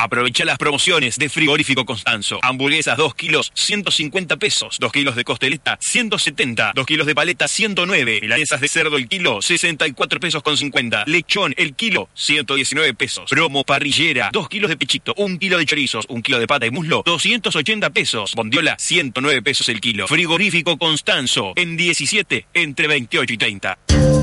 Aprovecha 0.03 0.43
las 0.43 0.57
promociones 0.57 1.15
de 1.15 1.29
Frigorífico 1.29 1.85
Constanzo. 1.85 2.39
Hamburguesas 2.41 2.97
2 2.97 3.15
kilos, 3.15 3.53
150 3.55 4.35
pesos. 4.35 4.75
2 4.77 4.91
kilos 4.91 5.15
de 5.15 5.23
costeleta, 5.23 5.77
170. 5.79 6.73
2 6.75 6.85
kilos 6.85 7.07
de 7.07 7.15
paleta, 7.15 7.47
109. 7.47 8.19
Milanesas 8.21 8.59
de 8.59 8.67
cerdo 8.67 8.97
el 8.97 9.07
kilo, 9.07 9.41
64 9.41 10.19
pesos 10.19 10.43
con 10.43 10.57
50. 10.57 11.05
Lechón 11.07 11.53
el 11.55 11.73
kilo, 11.73 12.09
119 12.15 12.93
pesos. 12.95 13.29
Promo 13.29 13.63
parrillera, 13.63 14.29
2 14.33 14.49
kilos 14.49 14.69
de 14.69 14.75
pechito, 14.75 15.13
1 15.15 15.39
kilo 15.39 15.57
de 15.57 15.65
chorizos, 15.65 16.05
1 16.09 16.21
kilo 16.21 16.37
de 16.37 16.47
pata 16.47 16.65
y 16.65 16.71
muslo, 16.71 17.03
280 17.05 17.89
pesos. 17.91 18.33
Bondiola, 18.35 18.75
109 18.77 19.41
pesos 19.41 19.69
el 19.69 19.79
kilo. 19.79 20.05
Frigorífico 20.09 20.77
Constanzo, 20.77 21.53
en 21.55 21.77
17, 21.77 22.47
entre 22.53 22.87
28 22.87 23.33
y 23.33 23.37
30. 23.37 24.22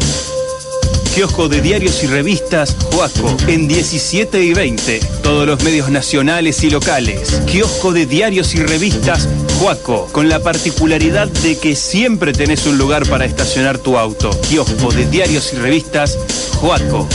Kiosco 1.14 1.48
de 1.48 1.60
diarios 1.60 2.02
y 2.04 2.06
revistas 2.06 2.76
Joaco 2.92 3.36
en 3.48 3.66
17 3.66 4.42
y 4.42 4.54
20. 4.54 5.00
Todos 5.22 5.46
los 5.46 5.62
medios 5.64 5.90
nacionales 5.90 6.62
y 6.62 6.70
locales. 6.70 7.42
Kiosco 7.46 7.92
de 7.92 8.06
diarios 8.06 8.54
y 8.54 8.62
revistas 8.62 9.28
Joaco, 9.58 10.06
con 10.12 10.28
la 10.28 10.40
particularidad 10.40 11.28
de 11.28 11.58
que 11.58 11.74
siempre 11.74 12.32
tenés 12.32 12.66
un 12.66 12.78
lugar 12.78 13.08
para 13.08 13.24
estacionar 13.24 13.78
tu 13.78 13.98
auto. 13.98 14.30
Kiosco 14.48 14.92
de 14.92 15.06
diarios 15.06 15.52
y 15.52 15.56
revistas 15.56 16.16
Joaco. 16.60 17.08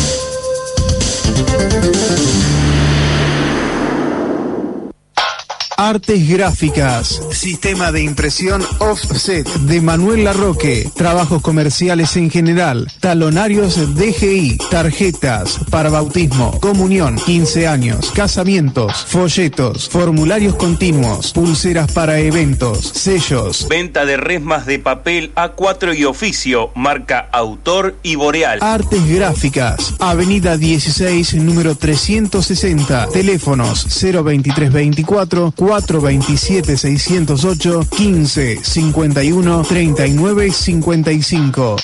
Artes 5.77 6.29
gráficas, 6.29 7.21
sistema 7.31 7.91
de 7.91 8.01
impresión 8.01 8.63
offset 8.79 9.45
de 9.45 9.81
Manuel 9.81 10.23
Larroque, 10.23 10.89
trabajos 10.95 11.41
comerciales 11.41 12.15
en 12.15 12.29
general, 12.29 12.89
talonarios 13.01 13.95
DGI, 13.95 14.57
tarjetas 14.71 15.59
para 15.69 15.89
bautismo, 15.89 16.57
comunión, 16.61 17.17
15 17.17 17.67
años, 17.67 18.11
casamientos, 18.11 19.05
folletos, 19.05 19.89
formularios 19.89 20.55
continuos, 20.55 21.33
pulseras 21.33 21.91
para 21.91 22.19
eventos, 22.19 22.79
sellos. 22.79 23.67
Venta 23.67 24.05
de 24.05 24.15
resmas 24.15 24.65
de 24.65 24.79
papel 24.79 25.33
A4 25.35 25.97
y 25.97 26.05
oficio, 26.05 26.71
marca 26.73 27.27
Autor 27.33 27.97
y 28.01 28.15
Boreal. 28.15 28.59
Artes 28.61 29.05
gráficas, 29.09 29.93
Avenida 29.99 30.55
16, 30.55 31.35
número 31.35 31.75
360, 31.75 33.07
teléfonos 33.09 33.85
02324 33.89 35.53
427 35.65 36.77
608 36.77 37.87
15 37.89 38.59
51 38.61 39.63
39 39.63 40.51
55. 40.51 41.75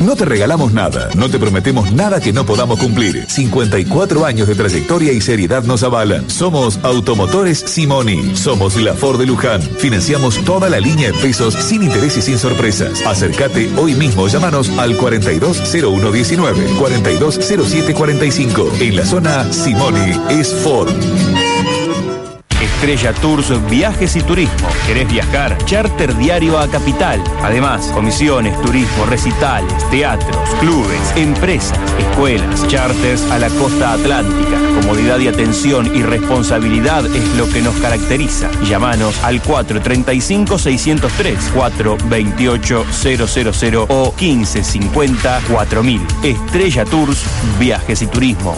No 0.00 0.16
te 0.16 0.24
regalamos 0.24 0.72
nada, 0.72 1.10
no 1.16 1.28
te 1.28 1.38
prometemos 1.38 1.92
nada 1.92 2.18
que 2.20 2.32
no 2.32 2.46
podamos 2.46 2.78
cumplir. 2.80 3.26
54 3.28 4.24
años 4.24 4.48
de 4.48 4.54
trayectoria 4.54 5.12
y 5.12 5.20
seriedad 5.20 5.64
nos 5.64 5.82
avalan. 5.82 6.30
Somos 6.30 6.80
Automotores 6.82 7.58
Simoni. 7.58 8.34
Somos 8.34 8.76
la 8.76 8.94
Ford 8.94 9.18
de 9.20 9.26
Luján. 9.26 9.60
Financiamos 9.60 10.42
toda 10.44 10.70
la 10.70 10.80
línea 10.80 11.12
de 11.12 11.18
pesos 11.18 11.52
sin 11.54 11.82
interés 11.82 12.16
y 12.16 12.22
sin 12.22 12.38
sorpresas. 12.38 13.02
Acércate 13.06 13.70
hoy 13.76 13.94
mismo, 13.94 14.28
llámanos 14.28 14.70
al 14.78 14.96
420119, 14.96 16.64
420745. 16.78 18.72
En 18.80 18.96
la 18.96 19.04
zona 19.04 19.52
Simoni 19.52 20.18
es 20.30 20.54
Ford. 20.54 20.90
Estrella 22.78 23.12
Tours 23.12 23.50
Viajes 23.68 24.14
y 24.14 24.20
Turismo. 24.20 24.68
¿Querés 24.86 25.10
viajar? 25.10 25.58
Charter 25.64 26.16
diario 26.16 26.60
a 26.60 26.68
Capital. 26.68 27.20
Además, 27.42 27.88
comisiones, 27.88 28.56
turismo, 28.62 29.04
recitales, 29.04 29.74
teatros, 29.90 30.48
clubes, 30.60 31.00
empresas, 31.16 31.76
escuelas, 31.98 32.68
charters 32.68 33.28
a 33.32 33.40
la 33.40 33.48
costa 33.48 33.94
atlántica. 33.94 34.56
Comodidad 34.80 35.18
y 35.18 35.26
atención 35.26 35.92
y 35.92 36.04
responsabilidad 36.04 37.04
es 37.06 37.34
lo 37.34 37.48
que 37.48 37.62
nos 37.62 37.74
caracteriza. 37.78 38.48
Llámanos 38.62 39.24
al 39.24 39.42
435-603, 39.42 41.36
428-000 41.56 43.86
o 43.88 44.14
1550-4000. 44.14 46.00
Estrella 46.22 46.84
Tours 46.84 47.24
Viajes 47.58 48.02
y 48.02 48.06
Turismo. 48.06 48.56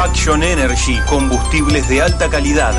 Action 0.00 0.42
Energy, 0.42 0.98
combustibles 1.06 1.86
de 1.90 2.00
alta 2.00 2.30
calidad. 2.30 2.72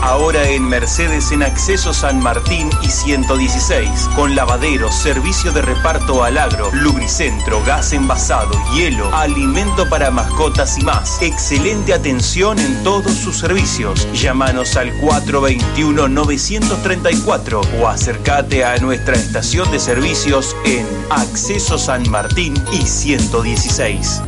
Ahora 0.00 0.48
en 0.48 0.66
Mercedes 0.66 1.30
en 1.30 1.42
Acceso 1.42 1.92
San 1.92 2.22
Martín 2.22 2.70
y 2.82 2.88
116, 2.88 4.08
con 4.16 4.34
lavadero, 4.34 4.90
servicio 4.90 5.52
de 5.52 5.60
reparto 5.60 6.24
al 6.24 6.38
agro, 6.38 6.70
lubricentro, 6.72 7.62
gas 7.64 7.92
envasado, 7.92 8.58
hielo, 8.74 9.14
alimento 9.14 9.86
para 9.90 10.10
mascotas 10.10 10.78
y 10.78 10.82
más. 10.82 11.20
Excelente 11.20 11.92
atención 11.92 12.58
en 12.58 12.82
todos 12.82 13.12
sus 13.12 13.38
servicios. 13.38 14.08
Llámanos 14.14 14.78
al 14.78 14.98
421-934 14.98 17.60
o 17.80 17.86
acércate 17.86 18.64
a 18.64 18.78
nuestra 18.78 19.14
estación 19.14 19.70
de 19.70 19.78
servicios 19.78 20.56
en 20.64 20.86
Acceso 21.10 21.76
San 21.76 22.10
Martín 22.10 22.54
y 22.72 22.86
116. 22.86 24.22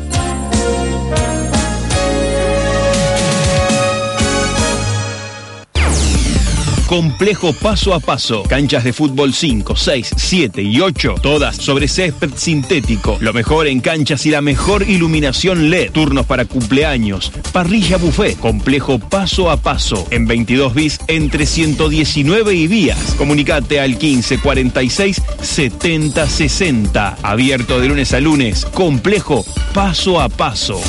Complejo 6.94 7.52
paso 7.52 7.92
a 7.92 7.98
paso. 7.98 8.44
Canchas 8.44 8.84
de 8.84 8.92
fútbol 8.92 9.34
5, 9.34 9.74
6, 9.74 10.10
7 10.16 10.62
y 10.62 10.80
8. 10.80 11.16
Todas 11.20 11.56
sobre 11.56 11.88
césped 11.88 12.30
sintético. 12.36 13.18
Lo 13.20 13.32
mejor 13.32 13.66
en 13.66 13.80
canchas 13.80 14.24
y 14.26 14.30
la 14.30 14.40
mejor 14.40 14.88
iluminación 14.88 15.70
LED. 15.70 15.90
Turnos 15.90 16.24
para 16.24 16.44
cumpleaños. 16.44 17.32
Parrilla 17.52 17.96
buffet. 17.96 18.38
Complejo 18.38 19.00
paso 19.00 19.50
a 19.50 19.56
paso. 19.56 20.06
En 20.12 20.28
22 20.28 20.72
bis 20.72 21.00
entre 21.08 21.46
119 21.46 22.54
y 22.54 22.68
vías. 22.68 23.16
Comunicate 23.18 23.80
al 23.80 23.98
15 23.98 24.38
46 24.38 25.20
70 25.42 26.28
60. 26.28 27.16
Abierto 27.24 27.80
de 27.80 27.88
lunes 27.88 28.14
a 28.14 28.20
lunes. 28.20 28.64
Complejo 28.66 29.44
paso 29.72 30.20
a 30.20 30.28
paso. 30.28 30.80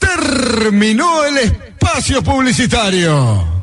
Terminó 0.00 1.24
el 1.24 1.38
espacio 1.38 2.20
publicitario. 2.24 3.59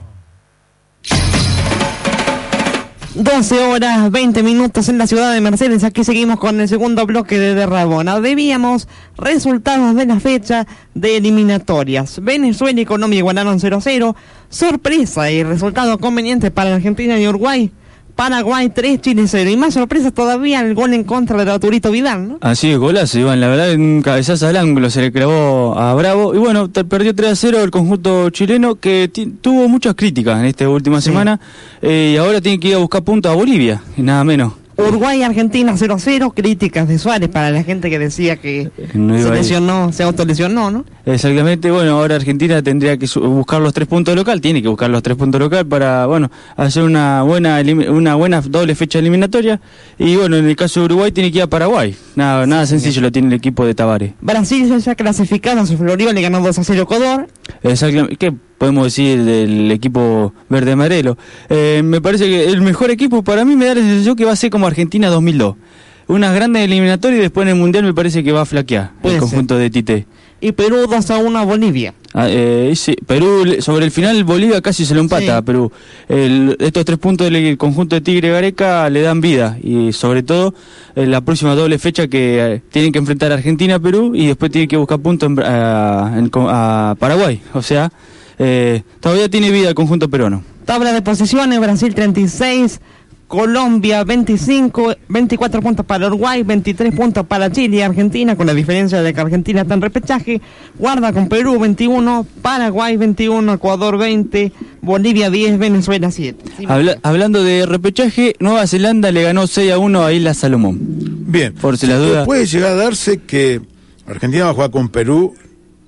12 3.17 3.60
horas 3.63 4.12
20 4.12 4.43
minutos 4.43 4.89
en 4.89 4.99
la 4.99 5.08
ciudad 5.08 5.34
de 5.34 5.41
Mercedes. 5.41 5.84
Aquí 5.84 6.03
seguimos 6.03 6.39
con 6.39 6.62
el 6.62 6.67
segundo 6.67 7.03
bloque 7.08 7.39
de 7.39 7.56
Derrabona. 7.56 8.19
Debíamos 8.19 8.88
resultados 9.17 9.95
de 9.95 10.06
la 10.06 10.19
fecha 10.19 10.67
de 10.93 11.17
eliminatorias. 11.17 12.21
Venezuela 12.21 12.80
y 12.80 12.86
Colombia 12.86 13.17
igualaron 13.17 13.60
0-0. 13.60 14.15
Sorpresa 14.49 15.32
y 15.32 15.41
resultado 15.41 15.97
conveniente 15.97 16.51
para 16.51 16.75
Argentina 16.75 17.19
y 17.19 17.27
Uruguay. 17.27 17.71
Paraguay 18.17 18.69
3, 18.73 18.99
Chile 18.99 19.23
0. 19.27 19.49
Y 19.49 19.56
más 19.56 19.75
sorpresa 19.75 20.10
todavía 20.10 20.60
el 20.62 20.73
gol 20.73 20.93
en 20.93 21.03
contra 21.03 21.45
de 21.45 21.51
Arturito 21.51 21.91
Vidal, 21.91 22.27
¿no? 22.27 22.38
Así 22.41 22.71
es, 22.71 22.77
golazo, 22.80 23.19
Iván. 23.19 23.39
La 23.39 23.47
verdad, 23.47 23.73
un 23.75 24.01
cabezazo 24.01 24.47
al 24.47 24.58
ángulo 24.58 24.89
se 24.89 25.01
le 25.01 25.12
clavó 25.12 25.77
a 25.77 25.93
Bravo. 25.93 26.34
Y 26.34 26.39
bueno, 26.39 26.67
perdió 26.67 27.13
3 27.13 27.32
a 27.32 27.36
0 27.36 27.62
el 27.63 27.69
conjunto 27.71 28.30
chileno 28.32 28.75
que 28.75 29.10
tuvo 29.39 29.69
muchas 29.69 29.93
críticas 29.93 30.39
en 30.39 30.45
esta 30.45 30.67
última 30.67 30.99
semana. 30.99 31.39
eh, 31.82 32.13
y 32.15 32.17
ahora 32.17 32.41
tiene 32.41 32.60
que 32.60 32.69
ir 32.69 32.75
a 32.75 32.80
buscar 32.80 33.03
puntos 33.03 33.32
a 33.32 33.36
Bolivia, 33.36 33.82
nada 33.97 34.23
menos. 34.23 34.53
Uruguay 34.78 35.24
Argentina 35.24 35.74
0-0, 35.74 36.34
críticas 36.34 36.88
de 36.88 37.00
Suárez 37.00 37.30
para 37.30 37.50
la 37.50 37.63
gente 37.63 37.90
que 37.90 37.98
decía 37.98 38.38
que 38.38 38.70
no 38.94 39.18
iba 39.18 39.30
se 39.30 39.36
lesionó, 39.36 39.92
se 39.92 40.04
autolesionó, 40.04 40.70
¿no? 40.70 40.86
Exactamente, 41.06 41.72
bueno, 41.72 42.00
ahora 42.00 42.16
Argentina 42.16 42.62
tendría 42.62 42.98
que 42.98 43.08
buscar 43.20 43.60
los 43.60 43.74
tres 43.74 43.88
puntos 43.88 44.16
local, 44.16 44.40
tiene 44.40 44.62
que 44.62 44.68
buscar 44.68 44.90
los 44.90 45.02
tres 45.02 45.18
puntos 45.18 45.42
local 45.42 45.66
para, 45.66 46.06
bueno, 46.06 46.30
hacer 46.56 46.84
una 46.84 47.24
buena 47.24 47.62
una 47.90 48.16
buena 48.16 48.42
doble 48.42 48.76
fecha 48.76 49.00
eliminatoria. 49.00 49.60
Y 49.98 50.16
bueno, 50.16 50.38
en 50.38 50.48
el 50.48 50.56
caso 50.56 50.82
de 50.82 50.86
Uruguay 50.86 51.12
tiene 51.12 51.32
que 51.32 51.40
ir 51.40 51.44
a 51.44 51.48
Paraguay. 51.48 51.96
Nada, 52.16 52.46
nada 52.46 52.66
sencillo 52.66 53.02
lo 53.02 53.12
tiene 53.12 53.30
el 53.30 53.34
equipo 53.34 53.66
de 53.66 53.74
Tavares. 53.74 54.13
Brasil 54.22 54.72
ya 54.80 54.96
clasificado, 54.96 55.66
se 55.66 55.76
florió, 55.76 56.13
le 56.13 56.22
ganó 56.22 56.42
2 56.42 56.60
a 56.60 56.63
0 56.63 56.82
Ecuador. 56.84 57.28
Exactamente. 57.63 58.16
¿Qué 58.18 58.34
podemos 58.58 58.86
decir 58.86 59.24
del 59.24 59.72
equipo 59.72 60.34
verde 60.50 60.72
amarelo? 60.74 61.17
Eh, 61.50 61.82
me 61.84 62.02
parece 62.02 62.26
que 62.26 62.46
el 62.46 62.62
mejor 62.62 62.91
equipo 62.91 63.24
para 63.24 63.46
mí 63.46 63.56
me 63.56 63.65
da 63.65 63.76
la 63.76 63.82
sensación 63.82 64.15
que 64.15 64.26
va 64.26 64.32
a 64.34 64.36
ser 64.36 64.50
como 64.50 64.67
Argentina 64.67 65.10
2002. 65.10 65.56
Unas 66.08 66.34
grandes 66.34 66.63
eliminatorias 66.63 67.20
y 67.20 67.22
después 67.24 67.43
en 67.43 67.50
el 67.50 67.56
Mundial 67.56 67.84
me 67.84 67.93
parece 67.93 68.24
que 68.24 68.32
va 68.32 68.41
a 68.41 68.46
flaquear 68.46 68.91
Puede 69.02 69.15
el 69.15 69.22
ser. 69.22 69.30
conjunto 69.30 69.58
de 69.58 69.70
Tite. 69.70 70.06
Y 70.39 70.52
Perú 70.52 70.86
2 70.89 71.10
a 71.12 71.17
1 71.17 71.39
a 71.39 71.43
Bolivia. 71.43 71.96
Ah, 72.13 72.28
eh, 72.30 72.72
sí, 72.76 72.96
Perú, 73.06 73.58
sobre 73.60 73.86
el 73.86 73.91
final 73.91 74.24
Bolivia 74.24 74.62
casi 74.62 74.86
se 74.86 74.93
lo 74.96 75.02
empata 75.02 75.22
Sí. 75.24 75.30
a 75.30 75.41
Perú. 75.41 75.72
El- 76.08 76.56
estos 76.60 76.86
tres 76.86 76.98
puntos 77.00 77.30
del 77.30 77.58
conjunto 77.58 77.96
de 77.96 78.02
Tigre 78.02 78.30
Gareca 78.30 78.89
le 78.89 79.02
dan 79.02 79.20
vida 79.20 79.58
y 79.62 79.91
sobre 79.93 80.24
todo 80.24 80.54
en 80.96 81.12
la 81.12 81.22
próxima 81.22 81.56
doble 81.56 81.78
fecha 81.80 82.08
que 82.08 82.38
eh, 82.39 82.62
tienen 82.72 82.91
que 82.91 83.00
enfrentar 83.00 83.32
a 83.32 83.36
Argentina, 83.36 83.78
Perú 83.80 84.13
y 84.15 84.28
después 84.28 84.52
tienen 84.52 84.70
que 84.70 84.78
buscar 84.78 85.00
puntos 85.00 85.28
en 85.30 85.39
a, 85.43 86.13
en 86.17 86.30
co- 86.30 86.48
a 86.50 86.96
Paraguay. 87.00 87.41
O 87.54 87.62
sea, 87.63 87.91
eh, 88.39 88.84
todavía 89.00 89.30
tiene 89.30 89.52
vida 89.52 89.69
el 89.69 89.76
conjunto 89.76 90.10
peruano. 90.10 90.43
Tabla 90.65 90.91
de 90.93 91.02
posiciones, 91.02 91.60
Brasil 91.60 91.93
36, 91.95 92.80
Colombia 93.28 94.06
25, 94.06 94.95
24 95.10 95.62
puntos 95.62 95.86
para 95.86 96.08
Uruguay, 96.08 96.43
23 96.43 96.95
puntos 96.95 97.26
para 97.26 97.52
Chile 97.52 97.78
y 97.78 97.82
Argentina, 97.82 98.38
con 98.38 98.47
la 98.47 98.54
diferencia 98.54 99.02
de 99.02 99.13
que 99.13 99.19
Argentina 99.19 99.62
está 99.63 99.73
en 99.73 99.82
repechaje, 99.82 100.41
guarda 100.80 101.12
con 101.12 101.28
Perú 101.28 101.60
21, 101.60 102.26
Paraguay 102.41 102.95
21, 102.95 103.54
Ecuador 103.54 103.97
20, 103.97 104.54
Bolivia 104.82 105.30
10, 105.30 105.58
Venezuela 105.60 106.10
7. 106.10 106.45
Habla- 106.69 106.97
hablando 107.04 107.43
de 107.43 107.65
repechaje, 107.65 108.34
Nueva 108.39 108.65
Zelanda 108.65 109.12
le 109.12 109.23
ganó 109.23 109.45
6 109.45 109.73
a 109.73 109.78
1 109.78 110.06
a 110.06 110.13
Isla 110.13 110.34
Salomón. 110.34 110.80
Bien. 110.82 111.54
Por 111.54 111.78
si 111.78 111.86
las 111.88 112.00
dudas. 112.00 112.26
Puede 112.26 112.45
llegar 112.45 112.71
a 112.71 112.76
darse 112.76 113.17
que 113.17 113.60
Argentina 114.08 114.45
va 114.45 114.52
a 114.52 114.54
jugar 114.54 114.71
con 114.71 114.88
Perú 114.88 115.36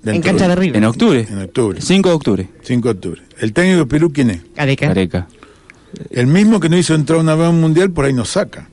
dentro 0.02 0.30
cancha 0.30 0.48
de 0.48 0.56
River. 0.56 0.76
En 0.76 0.84
octubre. 0.84 1.26
En 1.30 1.38
octubre. 1.42 1.80
5 1.80 2.08
de 2.08 2.14
octubre. 2.14 2.48
5 2.62 2.88
de 2.88 2.92
octubre. 2.94 3.22
¿El 3.38 3.52
técnico 3.52 3.78
de 3.80 3.86
Perú 3.86 4.12
quién 4.12 4.30
es? 4.30 4.40
Careca. 4.54 4.88
Careca. 4.88 5.28
El 6.10 6.26
mismo 6.28 6.60
que 6.60 6.68
no 6.68 6.76
hizo 6.78 6.94
entrar 6.94 7.18
una 7.18 7.34
vez 7.34 7.46
a 7.46 7.50
un 7.50 7.60
mundial, 7.60 7.90
por 7.90 8.04
ahí 8.04 8.12
nos 8.12 8.28
saca. 8.30 8.68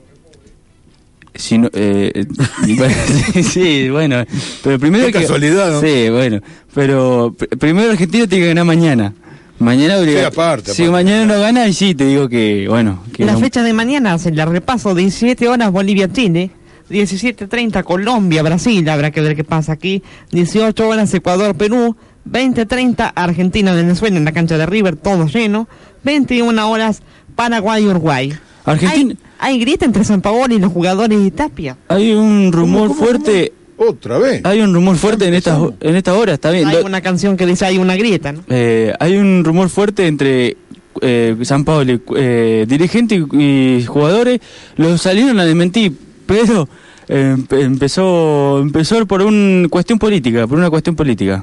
Si 1.34 1.56
no, 1.58 1.68
eh, 1.72 2.10
eh, 2.14 2.26
bueno, 2.76 2.94
sí, 3.32 3.42
sí, 3.44 3.88
bueno, 3.90 4.24
pero 4.62 4.78
primero 4.78 5.06
Qué 5.06 5.12
que- 5.12 5.20
casualidad, 5.20 5.70
¿no? 5.70 5.80
Sí, 5.80 6.08
bueno, 6.10 6.40
pero 6.74 7.32
pr- 7.32 7.56
primero 7.58 7.92
Argentina 7.92 8.26
tiene 8.26 8.44
que 8.44 8.48
ganar 8.48 8.64
mañana. 8.64 9.14
Mañana 9.60 9.98
obliga- 9.98 10.20
Sí, 10.20 10.24
aparte, 10.24 10.72
Si 10.74 10.82
aparte. 10.84 10.90
mañana 11.04 11.26
no 11.32 11.40
gana, 11.40 11.66
y 11.68 11.72
sí, 11.74 11.94
te 11.94 12.06
digo 12.06 12.28
que, 12.28 12.66
bueno, 12.68 13.04
que 13.12 13.24
La 13.24 13.32
no- 13.34 13.40
fecha 13.40 13.62
de 13.62 13.72
mañana 13.72 14.18
se 14.18 14.32
la 14.32 14.46
repaso, 14.46 14.94
17 14.96 15.48
horas 15.48 15.70
Bolivia-Chile, 15.70 16.50
17.30 16.90 17.84
Colombia-Brasil, 17.84 18.88
habrá 18.88 19.10
que 19.10 19.20
ver 19.20 19.36
qué 19.36 19.44
pasa 19.44 19.72
aquí, 19.72 20.02
18 20.32 20.88
horas 20.88 21.12
Ecuador-Perú, 21.14 21.96
20.30 22.30 23.12
Argentina-Venezuela 23.14 24.16
en 24.16 24.24
la 24.24 24.32
cancha 24.32 24.58
de 24.58 24.66
River, 24.66 24.96
todo 24.96 25.26
lleno, 25.26 25.68
21 26.04 26.70
horas 26.70 27.02
Paraguay-Uruguay. 27.36 28.32
Argentina- 28.64 29.14
Hay, 29.38 29.52
hay 29.54 29.60
grita 29.60 29.84
entre 29.84 30.04
San 30.04 30.20
Paolo 30.20 30.54
y 30.54 30.58
los 30.58 30.72
jugadores 30.72 31.22
de 31.22 31.30
Tapia. 31.30 31.76
hay 31.88 32.12
un 32.12 32.52
rumor 32.52 32.94
fuerte, 32.94 33.52
Otra 33.78 34.18
vez. 34.18 34.40
hay 34.44 34.60
un 34.60 34.74
rumor 34.74 34.96
fuerte 34.96 35.26
en 35.26 35.34
estas 35.34 35.58
en 35.80 35.96
esta 35.96 36.14
hora, 36.14 36.34
está 36.34 36.50
bien. 36.50 36.68
Hay 36.68 36.76
Lo- 36.80 36.84
una 36.86 37.00
canción 37.00 37.36
que 37.36 37.46
dice 37.46 37.64
hay 37.64 37.78
una 37.78 37.96
grieta, 37.96 38.32
¿no? 38.32 38.42
eh, 38.48 38.92
hay 39.00 39.16
un 39.16 39.44
rumor 39.44 39.68
fuerte 39.70 40.06
entre 40.06 40.56
eh, 41.00 41.36
San 41.42 41.64
Pablo, 41.64 42.00
eh, 42.16 42.66
dirigentes 42.68 43.22
y, 43.32 43.76
y 43.78 43.84
jugadores, 43.86 44.40
los 44.76 45.00
salieron 45.00 45.38
a 45.38 45.44
desmentir, 45.44 45.92
pero 46.28 46.68
eh, 47.08 47.34
empe- 47.36 47.62
empezó 47.62 48.60
empezó 48.60 49.04
por 49.06 49.22
una 49.22 49.66
cuestión 49.68 49.98
política, 49.98 50.46
por 50.46 50.58
una 50.58 50.70
cuestión 50.70 50.94
política. 50.94 51.42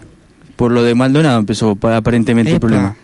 Por 0.56 0.72
lo 0.72 0.84
de 0.84 0.96
Maldonado 0.96 1.40
empezó 1.40 1.76
pa- 1.76 1.98
aparentemente 1.98 2.54
el 2.54 2.60
problema. 2.62 2.96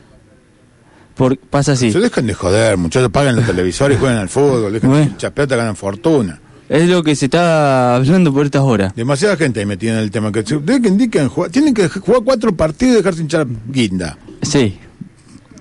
Por, 1.16 1.38
pasa 1.38 1.74
así. 1.74 1.92
Se 1.92 2.00
dejan 2.00 2.26
de 2.28 2.34
joder, 2.34 2.78
muchachos, 2.78 3.12
pagan 3.12 3.36
los 3.36 3.46
televisores, 3.52 4.00
juegan 4.00 4.18
al 4.20 4.30
fútbol, 4.30 4.72
dejan 4.72 4.90
Bueno. 4.90 5.12
mucha 5.12 5.32
plata, 5.32 5.56
ganan 5.58 5.76
fortuna. 5.76 6.40
Es 6.70 6.88
lo 6.88 7.04
que 7.04 7.16
se 7.18 7.26
está 7.26 7.96
hablando 7.98 8.32
por 8.34 8.46
estas 8.46 8.62
horas. 8.62 8.96
Demasiada 8.96 9.36
gente 9.36 9.60
ahí 9.60 9.66
metida 9.66 9.92
en 9.94 10.00
el 10.00 10.10
tema. 10.12 10.32
Que 10.32 10.44
se- 10.46 10.62
que 10.64 10.88
indican 10.88 11.28
jugar- 11.28 11.52
tienen 11.52 11.74
que 11.74 11.90
jugar 11.90 12.22
cuatro 12.24 12.56
partidos 12.56 12.94
y 12.94 12.98
dejarse 12.98 13.22
hinchar 13.24 13.46
guinda. 13.68 14.18
Sí. 14.42 14.78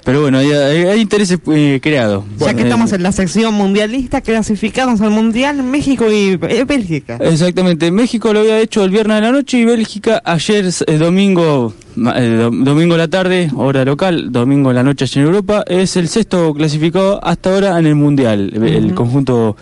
Pero 0.04 0.22
bueno, 0.22 0.38
hay, 0.38 1.00
intereses 1.00 1.38
eh, 1.52 1.78
creados. 1.82 2.24
ya 2.38 2.54
que 2.54 2.60
Eh, 2.62 2.64
estamos 2.64 2.92
en 2.92 3.02
la 3.02 3.12
sección 3.12 3.54
mundialista, 3.54 4.20
clasificados 4.20 5.00
al 5.00 5.10
Mundial 5.10 5.62
México 5.62 6.10
y 6.10 6.38
eh, 6.48 6.64
Bélgica. 6.66 7.18
Exactamente, 7.20 7.90
México 7.90 8.32
lo 8.32 8.40
había 8.40 8.58
hecho 8.60 8.82
el 8.84 8.90
viernes 8.90 9.16
de 9.16 9.20
la 9.22 9.32
noche 9.32 9.58
y 9.58 9.64
Bélgica 9.64 10.22
ayer 10.24 10.64
eh, 10.86 10.96
domingo 10.98 11.74
eh, 12.16 12.48
domingo 12.50 12.94
a 12.94 12.98
la 12.98 13.08
tarde, 13.08 13.50
hora 13.54 13.84
local, 13.84 14.30
domingo 14.32 14.70
a 14.70 14.72
la 14.74 14.82
noche 14.82 15.04
allá 15.04 15.20
en 15.20 15.26
Europa, 15.26 15.64
es 15.66 15.96
el 15.96 16.08
sexto 16.08 16.54
clasificado 16.54 17.22
hasta 17.24 17.52
ahora 17.52 17.78
en 17.78 17.86
el 17.86 17.94
Mundial, 17.94 18.52
el- 18.54 18.94
conjunto 18.94 19.56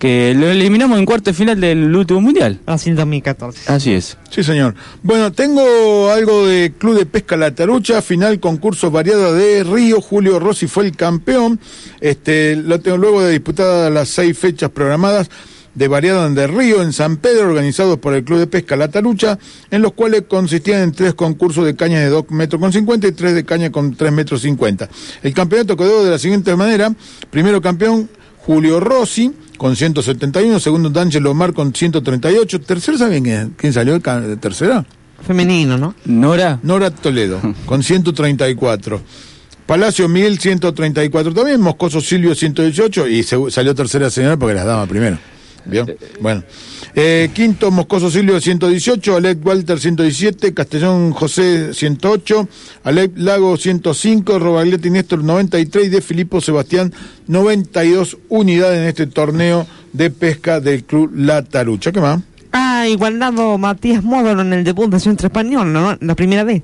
que 0.00 0.32
lo 0.34 0.48
eliminamos 0.48 0.98
en 0.98 1.04
cuarto 1.04 1.28
de 1.30 1.34
final 1.34 1.60
del 1.60 1.94
último 1.94 2.22
Mundial. 2.22 2.58
Brasil 2.64 2.96
2014. 2.96 3.70
Así 3.70 3.92
es. 3.92 4.16
Sí, 4.30 4.42
señor. 4.42 4.74
Bueno, 5.02 5.30
tengo 5.30 6.10
algo 6.10 6.46
de 6.46 6.72
Club 6.76 6.98
de 6.98 7.04
Pesca 7.04 7.36
La 7.36 7.54
Tarucha, 7.54 8.00
final 8.00 8.40
concurso 8.40 8.90
variado 8.90 9.34
de 9.34 9.62
Río. 9.62 10.00
Julio 10.00 10.40
Rossi 10.40 10.66
fue 10.66 10.86
el 10.86 10.96
campeón. 10.96 11.60
Este, 12.00 12.56
lo 12.56 12.80
tengo 12.80 12.96
luego 12.96 13.22
de 13.22 13.32
disputadas 13.32 13.92
las 13.92 14.08
seis 14.08 14.38
fechas 14.38 14.70
programadas 14.70 15.28
de 15.74 15.86
variado 15.86 16.28
de 16.30 16.46
Río 16.46 16.80
en 16.80 16.94
San 16.94 17.18
Pedro, 17.18 17.50
organizados 17.50 17.98
por 17.98 18.14
el 18.14 18.24
Club 18.24 18.38
de 18.38 18.46
Pesca 18.46 18.76
La 18.76 18.88
Tarucha, 18.88 19.38
en 19.70 19.82
los 19.82 19.92
cuales 19.92 20.22
consistían 20.26 20.80
en 20.80 20.92
tres 20.92 21.12
concursos 21.12 21.66
de 21.66 21.76
cañas 21.76 22.00
de 22.00 22.08
2 22.08 22.30
metros 22.30 22.58
con 22.58 22.72
50 22.72 23.06
y 23.06 23.12
tres 23.12 23.34
de 23.34 23.44
caña 23.44 23.70
con 23.70 23.94
3 23.94 24.10
metros 24.12 24.40
50. 24.40 24.88
El 25.22 25.34
campeonato 25.34 25.76
quedó 25.76 26.02
de 26.02 26.10
la 26.10 26.18
siguiente 26.18 26.56
manera. 26.56 26.90
Primero 27.30 27.60
campeón, 27.60 28.08
Julio 28.38 28.80
Rossi 28.80 29.30
con 29.60 29.76
171, 29.76 30.58
segundo 30.58 30.88
D'Angelo 30.88 31.32
Omar 31.32 31.52
con 31.52 31.74
138, 31.74 32.62
tercero 32.62 32.96
¿saben 32.96 33.22
quién, 33.22 33.52
quién 33.58 33.74
salió 33.74 33.98
de 33.98 34.36
tercera? 34.38 34.86
Femenino, 35.20 35.76
¿no? 35.76 35.94
Nora. 36.06 36.58
Nora 36.62 36.90
Toledo 36.90 37.38
con 37.66 37.82
134. 37.82 39.02
Palacio 39.66 40.08
Miguel 40.08 40.38
134 40.38 41.34
también, 41.34 41.60
Moscoso 41.60 42.00
Silvio 42.00 42.34
118 42.34 43.06
y 43.08 43.22
se- 43.22 43.50
salió 43.50 43.74
tercera 43.74 44.08
señora 44.08 44.38
porque 44.38 44.54
las 44.54 44.64
daba 44.64 44.86
primero. 44.86 45.18
¿Vio? 45.70 45.86
Bueno. 46.20 46.42
Eh, 46.94 47.30
quinto, 47.32 47.70
Moscoso 47.70 48.10
Silvio 48.10 48.40
118, 48.40 49.16
Alec 49.16 49.46
Walter 49.46 49.78
117, 49.78 50.52
Castellón 50.54 51.12
José 51.12 51.72
108, 51.72 52.48
Alec 52.84 53.12
Lago 53.16 53.56
105, 53.56 54.38
Robaglietti 54.38 54.90
Néstor 54.90 55.22
93 55.22 55.86
y 55.86 55.88
de 55.88 56.00
Filipo 56.00 56.40
Sebastián 56.40 56.92
92 57.28 58.18
unidades 58.28 58.80
en 58.80 58.88
este 58.88 59.06
torneo 59.06 59.66
de 59.92 60.10
pesca 60.10 60.60
del 60.60 60.84
Club 60.84 61.12
La 61.14 61.42
Tarucha. 61.44 61.92
¿Qué 61.92 62.00
más? 62.00 62.20
Ah, 62.52 62.88
igualado 62.88 63.58
Matías 63.58 64.02
Módolo 64.02 64.42
en 64.42 64.52
el 64.52 64.64
debut 64.64 64.90
de 64.90 64.98
Centro 64.98 65.28
Español, 65.28 65.72
¿no? 65.72 65.96
La 66.00 66.14
primera 66.14 66.42
vez. 66.42 66.62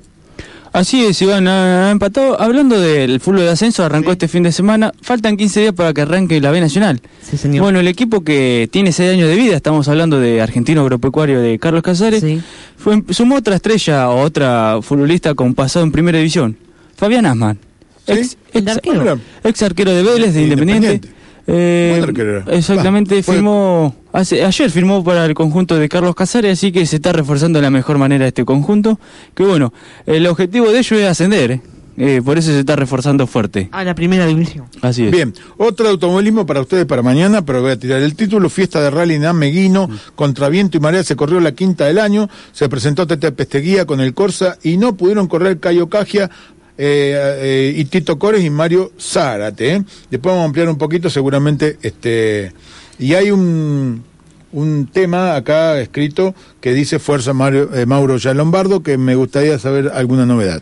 Así 0.73 1.05
es, 1.05 1.21
Iván, 1.21 1.47
ha, 1.47 1.91
empatado. 1.91 2.39
Hablando 2.39 2.79
del 2.79 3.19
fútbol 3.19 3.41
de 3.41 3.49
ascenso, 3.49 3.83
arrancó 3.83 4.11
este 4.11 4.27
fin 4.27 4.43
de 4.43 4.51
semana. 4.51 4.91
Faltan 5.01 5.37
15 5.37 5.59
días 5.61 5.73
para 5.73 5.93
que 5.93 6.01
arranque 6.01 6.39
la 6.41 6.51
B 6.51 6.59
Nacional. 6.59 7.01
Sí, 7.21 7.37
señor. 7.37 7.63
Bueno, 7.63 7.79
el 7.79 7.87
equipo 7.87 8.21
que 8.21 8.69
tiene 8.71 8.91
6 8.91 9.13
años 9.13 9.29
de 9.29 9.35
vida, 9.35 9.55
estamos 9.55 9.87
hablando 9.87 10.19
de 10.19 10.41
Argentino 10.41 10.81
Agropecuario 10.81 11.39
de 11.41 11.57
Carlos 11.59 11.83
Casares, 11.83 12.21
Sí. 12.21 12.41
fue, 12.77 13.03
sumó 13.09 13.35
otra 13.35 13.55
estrella 13.55 14.09
o 14.09 14.21
otra 14.21 14.79
futbolista 14.81 15.33
con 15.33 15.53
pasado 15.53 15.85
en 15.85 15.91
primera 15.91 16.17
división, 16.17 16.57
Fabián 16.95 17.25
Asman. 17.25 17.59
¿Sí? 18.05 18.37
Ex, 18.53 18.67
arquero. 18.67 19.19
Ex 19.43 19.61
arquero 19.63 19.93
de 19.93 20.01
Vélez, 20.03 20.33
de 20.33 20.43
Independiente. 20.43 20.87
Independiente. 20.87 21.16
Eh, 21.49 22.03
exactamente, 22.47 23.15
Va, 23.15 23.23
firmó, 23.23 23.95
hace, 24.11 24.43
ayer 24.43 24.69
firmó 24.69 25.01
para 25.01 25.25
el 25.25 25.33
conjunto 25.33 25.77
de 25.77 25.87
Carlos 25.87 26.13
Casares, 26.13 26.59
así 26.59 26.73
que 26.73 26.85
se 26.85 26.97
está 26.97 27.13
reforzando 27.13 27.59
de 27.59 27.63
la 27.63 27.69
mejor 27.69 27.97
manera 27.97 28.27
este 28.27 28.43
conjunto. 28.43 28.99
Que 29.33 29.43
bueno, 29.43 29.73
el 30.05 30.27
objetivo 30.27 30.69
de 30.69 30.79
ellos 30.79 30.99
es 30.99 31.07
ascender, 31.07 31.51
¿eh? 31.51 31.61
eh, 31.95 32.21
por 32.23 32.37
eso 32.37 32.51
se 32.51 32.59
está 32.59 32.75
reforzando 32.75 33.25
fuerte. 33.27 33.69
A 33.71 33.85
la 33.85 33.95
primera 33.95 34.25
división. 34.25 34.65
Así 34.81 35.05
es. 35.05 35.11
Bien, 35.11 35.33
otro 35.57 35.87
automovilismo 35.87 36.45
para 36.45 36.59
ustedes 36.59 36.85
para 36.85 37.01
mañana, 37.01 37.45
pero 37.45 37.61
voy 37.61 37.71
a 37.71 37.79
tirar 37.79 38.01
el 38.01 38.15
título. 38.15 38.49
Fiesta 38.49 38.81
de 38.81 38.89
rally 38.89 39.15
en 39.15 39.25
Ameguino, 39.25 39.89
contra 40.15 40.49
viento 40.49 40.75
y 40.75 40.81
marea, 40.81 41.03
se 41.03 41.15
corrió 41.15 41.39
la 41.39 41.53
quinta 41.53 41.85
del 41.85 41.99
año. 41.99 42.29
Se 42.51 42.67
presentó 42.67 43.07
Tete 43.07 43.31
Pesteguía 43.31 43.85
con 43.85 44.01
el 44.01 44.13
Corsa 44.13 44.57
y 44.63 44.75
no 44.75 44.97
pudieron 44.97 45.27
correr 45.27 45.59
Cayo 45.59 45.87
Cagia. 45.87 46.29
Eh, 46.77 47.15
eh, 47.39 47.73
y 47.75 47.85
Tito 47.85 48.17
Cores 48.19 48.43
y 48.43 48.49
Mario 48.49 48.91
Zárate. 48.99 49.75
¿eh? 49.75 49.83
Después 50.11 50.31
vamos 50.33 50.43
a 50.43 50.45
ampliar 50.45 50.69
un 50.69 50.77
poquito, 50.77 51.09
seguramente. 51.09 51.77
este 51.81 52.51
Y 52.99 53.13
hay 53.13 53.31
un, 53.31 54.03
un 54.51 54.87
tema 54.91 55.35
acá 55.35 55.79
escrito 55.79 56.33
que 56.61 56.73
dice 56.73 56.99
Fuerza 56.99 57.33
Mario, 57.33 57.69
eh, 57.75 57.85
Mauro 57.85 58.17
Ya 58.17 58.33
Lombardo, 58.33 58.81
que 58.83 58.97
me 58.97 59.15
gustaría 59.15 59.57
saber 59.59 59.91
alguna 59.93 60.25
novedad. 60.25 60.61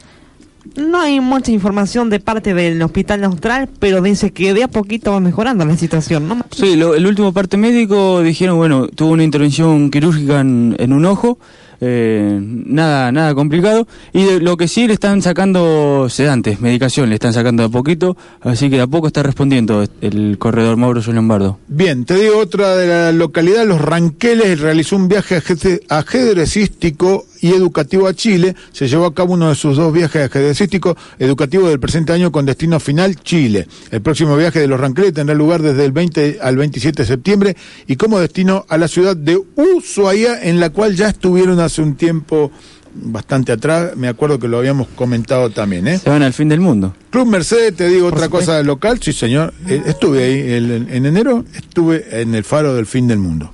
No 0.75 0.99
hay 0.99 1.19
mucha 1.19 1.51
información 1.51 2.09
de 2.09 2.19
parte 2.19 2.55
del 2.55 2.81
Hospital 2.81 3.23
Austral, 3.25 3.69
pero 3.79 4.01
dice 4.01 4.31
que 4.31 4.53
de 4.55 4.63
a 4.63 4.67
poquito 4.67 5.11
va 5.11 5.19
mejorando 5.19 5.63
la 5.63 5.77
situación, 5.77 6.27
¿no? 6.27 6.43
Sí, 6.49 6.75
lo- 6.75 6.95
el 6.95 7.05
último 7.05 7.31
parte 7.33 7.55
médico 7.55 8.21
dijeron, 8.23 8.57
bueno, 8.57 8.87
tuvo 8.87 9.11
una 9.11 9.23
intervención 9.23 9.91
quirúrgica 9.91 10.39
en, 10.39 10.75
en 10.79 10.91
un 10.91 11.05
ojo, 11.05 11.37
eh, 11.81 12.37
nada 12.41 13.11
nada 13.11 13.33
complicado, 13.35 13.87
y 14.13 14.23
de- 14.23 14.39
lo 14.39 14.57
que 14.57 14.67
sí 14.67 14.87
le 14.87 14.93
están 14.93 15.21
sacando 15.21 16.07
sedantes, 16.09 16.59
medicación, 16.61 17.09
le 17.09 17.15
están 17.15 17.33
sacando 17.33 17.63
de 17.63 17.67
a 17.67 17.71
poquito, 17.71 18.15
así 18.41 18.69
que 18.69 18.77
de 18.77 18.81
a 18.83 18.87
poco 18.87 19.07
está 19.07 19.23
respondiendo 19.23 19.85
el 20.01 20.37
corredor 20.37 20.77
Mauro 20.77 21.01
Lombardo. 21.05 21.59
Bien, 21.67 22.05
te 22.05 22.15
digo 22.15 22.37
otra 22.39 22.75
de 22.75 22.87
la 22.87 23.11
localidad, 23.11 23.65
Los 23.65 23.81
Ranqueles 23.81 24.59
realizó 24.59 24.95
un 24.95 25.07
viaje 25.07 25.37
ajedre- 25.37 25.81
ajedrecístico 25.89 27.25
y 27.41 27.51
educativo 27.53 28.07
a 28.07 28.13
Chile. 28.13 28.55
Se 28.71 28.87
llevó 28.87 29.05
a 29.05 29.13
cabo 29.13 29.33
uno 29.33 29.49
de 29.49 29.55
sus 29.55 29.77
dos 29.77 29.91
viajes 29.93 30.23
ajedrecísticos 30.25 30.95
educativos 31.19 31.69
del 31.69 31.79
presente 31.79 32.13
año 32.13 32.31
con 32.31 32.45
destino 32.45 32.79
final 32.79 33.15
Chile. 33.21 33.67
El 33.91 34.01
próximo 34.01 34.35
viaje 34.37 34.59
de 34.59 34.67
Los 34.67 34.79
Ranqueles 34.79 35.13
tendrá 35.13 35.35
lugar 35.35 35.61
desde 35.61 35.85
el 35.85 35.91
20 35.91 36.39
al 36.41 36.57
27 36.57 37.03
de 37.03 37.07
septiembre 37.07 37.55
y 37.87 37.95
como 37.95 38.19
destino 38.19 38.65
a 38.69 38.77
la 38.77 38.87
ciudad 38.87 39.15
de 39.15 39.39
Ushuaia, 39.55 40.41
en 40.43 40.59
la 40.59 40.69
cual 40.69 40.95
ya 40.95 41.09
estuvieron 41.09 41.59
hace 41.59 41.81
un 41.81 41.95
tiempo 41.95 42.51
bastante 42.97 43.51
atrás. 43.51 43.95
Me 43.97 44.07
acuerdo 44.07 44.39
que 44.39 44.47
lo 44.47 44.57
habíamos 44.57 44.87
comentado 44.95 45.49
también, 45.49 45.87
¿eh? 45.87 45.97
Se 45.99 46.09
van 46.09 46.23
al 46.23 46.31
fin 46.33 46.47
del 46.47 46.61
mundo. 46.61 46.95
Club 47.09 47.27
Mercedes, 47.27 47.75
te 47.75 47.87
digo 47.89 48.07
otra 48.07 48.29
cosa 48.29 48.61
local, 48.63 48.99
sí 49.01 49.11
señor, 49.13 49.53
Eh, 49.67 49.81
estuve 49.85 50.23
ahí 50.23 50.51
el- 50.53 50.87
en 50.89 51.05
enero, 51.05 51.43
estuve 51.55 52.21
en 52.21 52.35
el 52.35 52.43
faro 52.43 52.73
del 52.73 52.85
fin 52.85 53.07
del 53.07 53.17
mundo. 53.19 53.51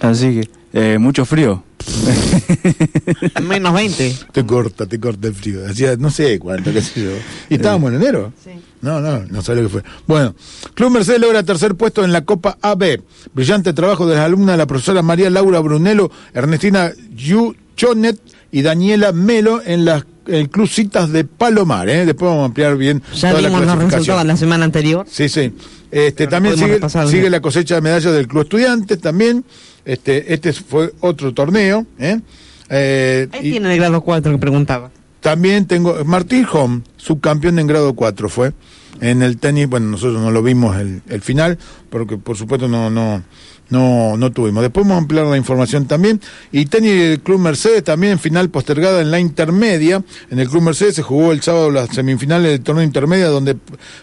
Así 0.00 0.40
que, 0.40 0.48
eh, 0.72 0.98
mucho 0.98 1.24
frío. 1.24 1.64
Menos 3.42 3.74
20. 3.74 4.16
Te 4.32 4.46
corta, 4.46 4.86
te 4.86 5.00
corta 5.00 5.28
el 5.28 5.34
frío. 5.34 5.66
Hacía 5.66 5.96
no 5.96 6.10
sé 6.10 6.38
cuánto, 6.38 6.72
qué 6.72 6.82
sé 6.82 7.02
yo. 7.02 7.10
¿Y 7.48 7.54
estábamos 7.54 7.90
en 7.90 7.96
enero? 7.96 8.32
Sí. 8.42 8.50
No, 8.82 9.00
no, 9.00 9.20
no 9.26 9.42
sé 9.42 9.54
lo 9.54 9.62
que 9.62 9.68
fue. 9.68 9.82
Bueno, 10.06 10.34
Club 10.74 10.90
Mercedes 10.90 11.20
logra 11.20 11.42
tercer 11.42 11.74
puesto 11.74 12.04
en 12.04 12.12
la 12.12 12.24
Copa 12.24 12.56
AB. 12.62 13.02
Brillante 13.34 13.72
trabajo 13.72 14.06
de 14.06 14.16
las 14.16 14.24
alumnas, 14.24 14.56
la 14.56 14.66
profesora 14.66 15.02
María 15.02 15.30
Laura 15.30 15.60
Brunello, 15.60 16.10
Ernestina 16.32 16.92
Yu 17.14 17.54
Chonet 17.76 18.20
y 18.50 18.62
Daniela 18.62 19.12
Melo 19.12 19.62
en 19.64 19.84
las 19.84 20.04
el 20.30 20.48
Club 20.50 20.68
Citas 20.68 21.10
de 21.12 21.24
Palomar. 21.24 21.88
¿eh? 21.88 22.06
Después 22.06 22.28
vamos 22.30 22.42
a 22.42 22.46
ampliar 22.46 22.76
bien 22.76 23.02
Ya 23.14 23.30
toda 23.30 23.42
la 23.42 23.48
vimos 23.48 23.60
los 23.60 23.68
clasificación. 23.70 23.90
resultados 24.00 24.26
la 24.26 24.36
semana 24.36 24.64
anterior. 24.64 25.06
Sí, 25.10 25.28
sí. 25.28 25.52
Este, 25.90 26.26
también 26.28 26.56
sigue, 26.56 26.74
repasar 26.74 27.06
sigue 27.08 27.20
bien. 27.22 27.32
la 27.32 27.40
cosecha 27.40 27.74
de 27.76 27.80
medallas 27.80 28.12
del 28.12 28.28
Club 28.28 28.42
Estudiantes 28.44 29.00
también. 29.00 29.44
Este, 29.84 30.32
este 30.32 30.52
fue 30.52 30.92
otro 31.00 31.34
torneo. 31.34 31.86
¿eh? 31.98 32.20
Eh, 32.68 33.28
Ahí 33.32 33.48
y 33.48 33.50
tiene 33.52 33.72
el 33.72 33.78
grado 33.78 34.00
4 34.02 34.32
que 34.32 34.38
preguntaba. 34.38 34.90
también 35.20 35.66
tengo 35.66 36.04
Martín 36.04 36.46
Home, 36.52 36.82
subcampeón 36.96 37.58
en 37.58 37.66
grado 37.66 37.94
4 37.94 38.28
fue. 38.28 38.52
En 39.00 39.22
el 39.22 39.38
tenis, 39.38 39.66
bueno, 39.68 39.86
nosotros 39.90 40.20
no 40.20 40.30
lo 40.30 40.42
vimos 40.42 40.76
el, 40.78 41.00
el 41.08 41.22
final, 41.22 41.58
porque 41.88 42.18
por 42.18 42.36
supuesto 42.36 42.68
no, 42.68 42.90
no, 42.90 43.22
no, 43.70 44.16
no 44.16 44.30
tuvimos. 44.32 44.62
Después 44.62 44.84
vamos 44.84 44.96
a 44.96 45.02
ampliar 45.02 45.26
la 45.26 45.36
información 45.36 45.86
también. 45.86 46.20
Y 46.52 46.66
tenis 46.66 46.92
del 46.92 47.20
Club 47.20 47.38
Mercedes 47.40 47.84
también 47.84 48.18
final 48.18 48.50
postergada 48.50 49.00
en 49.00 49.10
la 49.10 49.20
intermedia. 49.20 50.02
En 50.30 50.38
el 50.38 50.48
Club 50.48 50.62
Mercedes 50.62 50.96
se 50.96 51.02
jugó 51.02 51.32
el 51.32 51.40
sábado 51.42 51.70
las 51.70 51.88
semifinales 51.90 52.50
del 52.50 52.60
torneo 52.62 52.84
intermedia, 52.84 53.28
donde 53.28 53.56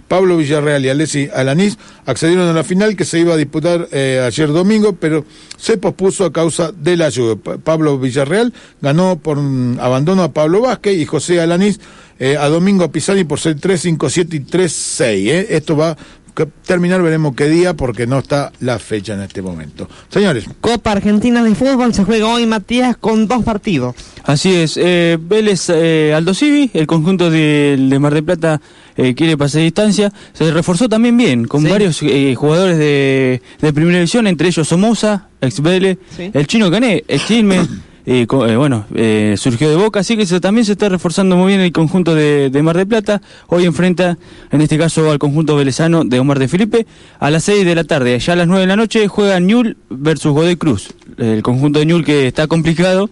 Pablo 0.07 0.37
Villarreal 0.37 0.85
y 0.85 0.89
Alessi 0.89 1.29
Alanís 1.33 1.77
accedieron 2.05 2.47
a 2.47 2.53
la 2.53 2.63
final 2.63 2.95
que 2.95 3.05
se 3.05 3.19
iba 3.19 3.33
a 3.33 3.37
disputar 3.37 3.87
eh, 3.91 4.23
ayer 4.25 4.47
domingo, 4.49 4.93
pero 4.93 5.25
se 5.57 5.77
pospuso 5.77 6.25
a 6.25 6.31
causa 6.33 6.71
de 6.71 6.95
la 6.97 7.09
lluvia. 7.09 7.35
Pa- 7.35 7.57
Pablo 7.57 7.99
Villarreal 7.99 8.53
ganó 8.81 9.19
por 9.19 9.37
mm, 9.37 9.79
abandono 9.79 10.23
a 10.23 10.31
Pablo 10.31 10.61
Vázquez 10.61 10.97
y 10.97 11.05
José 11.05 11.41
Alanís 11.41 11.79
eh, 12.19 12.37
a 12.37 12.47
Domingo 12.47 12.89
Pisani 12.91 13.25
por 13.25 13.39
ser 13.39 13.57
3-5-7 13.57 14.33
y 14.33 14.39
3-6. 14.39 15.03
¿eh? 15.29 15.47
Esto 15.51 15.75
va 15.77 15.97
a 16.43 16.47
terminar, 16.65 17.01
veremos 17.01 17.35
qué 17.35 17.47
día, 17.49 17.73
porque 17.75 18.07
no 18.07 18.19
está 18.19 18.51
la 18.59 18.79
fecha 18.79 19.13
en 19.13 19.21
este 19.21 19.41
momento. 19.41 19.89
Señores, 20.09 20.45
Copa 20.61 20.91
Argentina 20.91 21.43
de 21.43 21.55
Fútbol 21.55 21.93
se 21.93 22.03
juega 22.03 22.27
hoy, 22.27 22.45
Matías, 22.45 22.97
con 22.97 23.27
dos 23.27 23.43
partidos. 23.43 23.95
Así 24.23 24.53
es, 24.55 24.77
eh, 24.77 25.17
Vélez 25.19 25.69
eh, 25.69 26.13
Aldo 26.15 26.33
Civi, 26.33 26.69
el 26.73 26.85
conjunto 26.87 27.29
de, 27.29 27.77
de 27.89 27.99
Mar 27.99 28.13
del 28.13 28.23
Plata 28.23 28.61
eh, 28.97 29.13
quiere 29.15 29.37
pasar 29.37 29.61
distancia, 29.61 30.11
se 30.33 30.51
reforzó 30.51 30.89
también 30.89 31.15
bien, 31.17 31.45
con 31.45 31.61
Sí. 31.63 31.67
varios 31.69 31.99
eh, 32.03 32.35
jugadores 32.35 32.77
de, 32.77 33.41
de 33.61 33.73
primera 33.73 33.97
división, 33.99 34.27
entre 34.27 34.47
ellos 34.49 34.67
Somoza, 34.67 35.27
ex 35.39 35.61
Vélez, 35.61 35.97
Sí. 36.15 36.29
el 36.33 36.47
chino 36.47 36.69
Cané, 36.71 37.03
ex 37.07 37.23
Quilmes, 37.23 37.67
eh, 38.09 38.25
bueno, 38.55 38.85
eh, 38.95 39.35
surgió 39.37 39.69
de 39.69 39.75
Boca, 39.75 39.99
así 39.99 40.15
que 40.15 40.25
también 40.39 40.63
se 40.63 40.71
está 40.71 40.87
reforzando 40.87 41.35
muy 41.35 41.49
bien 41.49 41.59
el 41.59 41.73
conjunto 41.73 42.15
de, 42.15 42.49
de 42.49 42.63
Mar 42.63 42.77
del 42.77 42.87
Plata, 42.87 43.21
hoy 43.47 43.65
enfrenta, 43.65 44.17
en 44.49 44.61
este 44.61 44.77
caso, 44.77 45.11
al 45.11 45.19
conjunto 45.19 45.57
velezano 45.57 46.05
de 46.05 46.17
Omar 46.17 46.39
de 46.39 46.47
Felipe, 46.47 46.87
a 47.19 47.29
las 47.29 47.43
6 47.43 47.65
de 47.65 47.75
la 47.75 47.83
tarde, 47.83 48.17
ya 48.17 48.31
a 48.31 48.35
las 48.37 48.47
9 48.47 48.61
de 48.61 48.67
la 48.67 48.77
noche 48.77 49.09
juega 49.09 49.37
Ñul 49.41 49.75
versus 49.89 50.31
Godoy 50.31 50.55
Cruz, 50.55 50.93
el 51.17 51.43
conjunto 51.43 51.79
de 51.79 51.85
Ñul 51.85 52.05
que 52.05 52.27
está 52.27 52.47
complicado, 52.47 53.09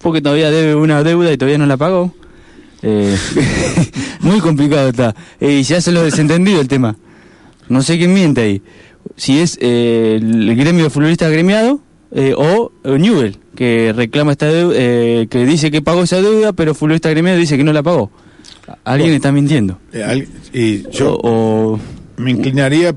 porque 0.00 0.22
todavía 0.22 0.52
debe 0.52 0.76
una 0.76 1.02
deuda 1.02 1.32
y 1.32 1.36
todavía 1.36 1.58
no 1.58 1.66
la 1.66 1.76
pagó. 1.76 2.14
Eh, 2.82 3.16
muy 4.20 4.38
complicado 4.38 4.90
está. 4.90 5.16
Y 5.40 5.64
se 5.64 5.74
hace 5.74 5.90
lo 5.90 6.04
desentendido 6.04 6.60
el 6.60 6.68
tema. 6.68 6.96
No 7.68 7.82
sé 7.82 7.98
quién 7.98 8.14
miente 8.14 8.40
ahí. 8.42 8.62
Si 9.16 9.40
es 9.40 9.58
eh, 9.60 10.18
el 10.20 10.54
gremio 10.54 10.84
de 10.84 10.90
futbolistas 10.90 11.32
gremiado 11.32 11.80
eh, 12.12 12.34
o 12.36 12.72
eh, 12.84 12.98
Newell, 12.98 13.36
que 13.54 13.92
reclama 13.94 14.32
esta 14.32 14.46
deuda, 14.46 14.74
eh, 14.76 15.26
que 15.30 15.44
dice 15.46 15.70
que 15.70 15.82
pagó 15.82 16.02
esa 16.04 16.20
deuda, 16.20 16.52
pero 16.52 16.74
futbolista 16.74 17.10
gremiado 17.10 17.38
dice 17.38 17.56
que 17.56 17.64
no 17.64 17.72
la 17.72 17.82
pagó. 17.82 18.10
Alguien 18.84 19.08
Bueno. 19.10 19.16
está 19.16 19.32
mintiendo. 19.32 19.78
eh, 19.92 20.02
al- 20.02 20.28
y 20.52 20.88
yo 20.90 21.14
O, 21.14 21.72
o, 21.74 21.80
me 22.18 22.30
inclinaría, 22.30 22.94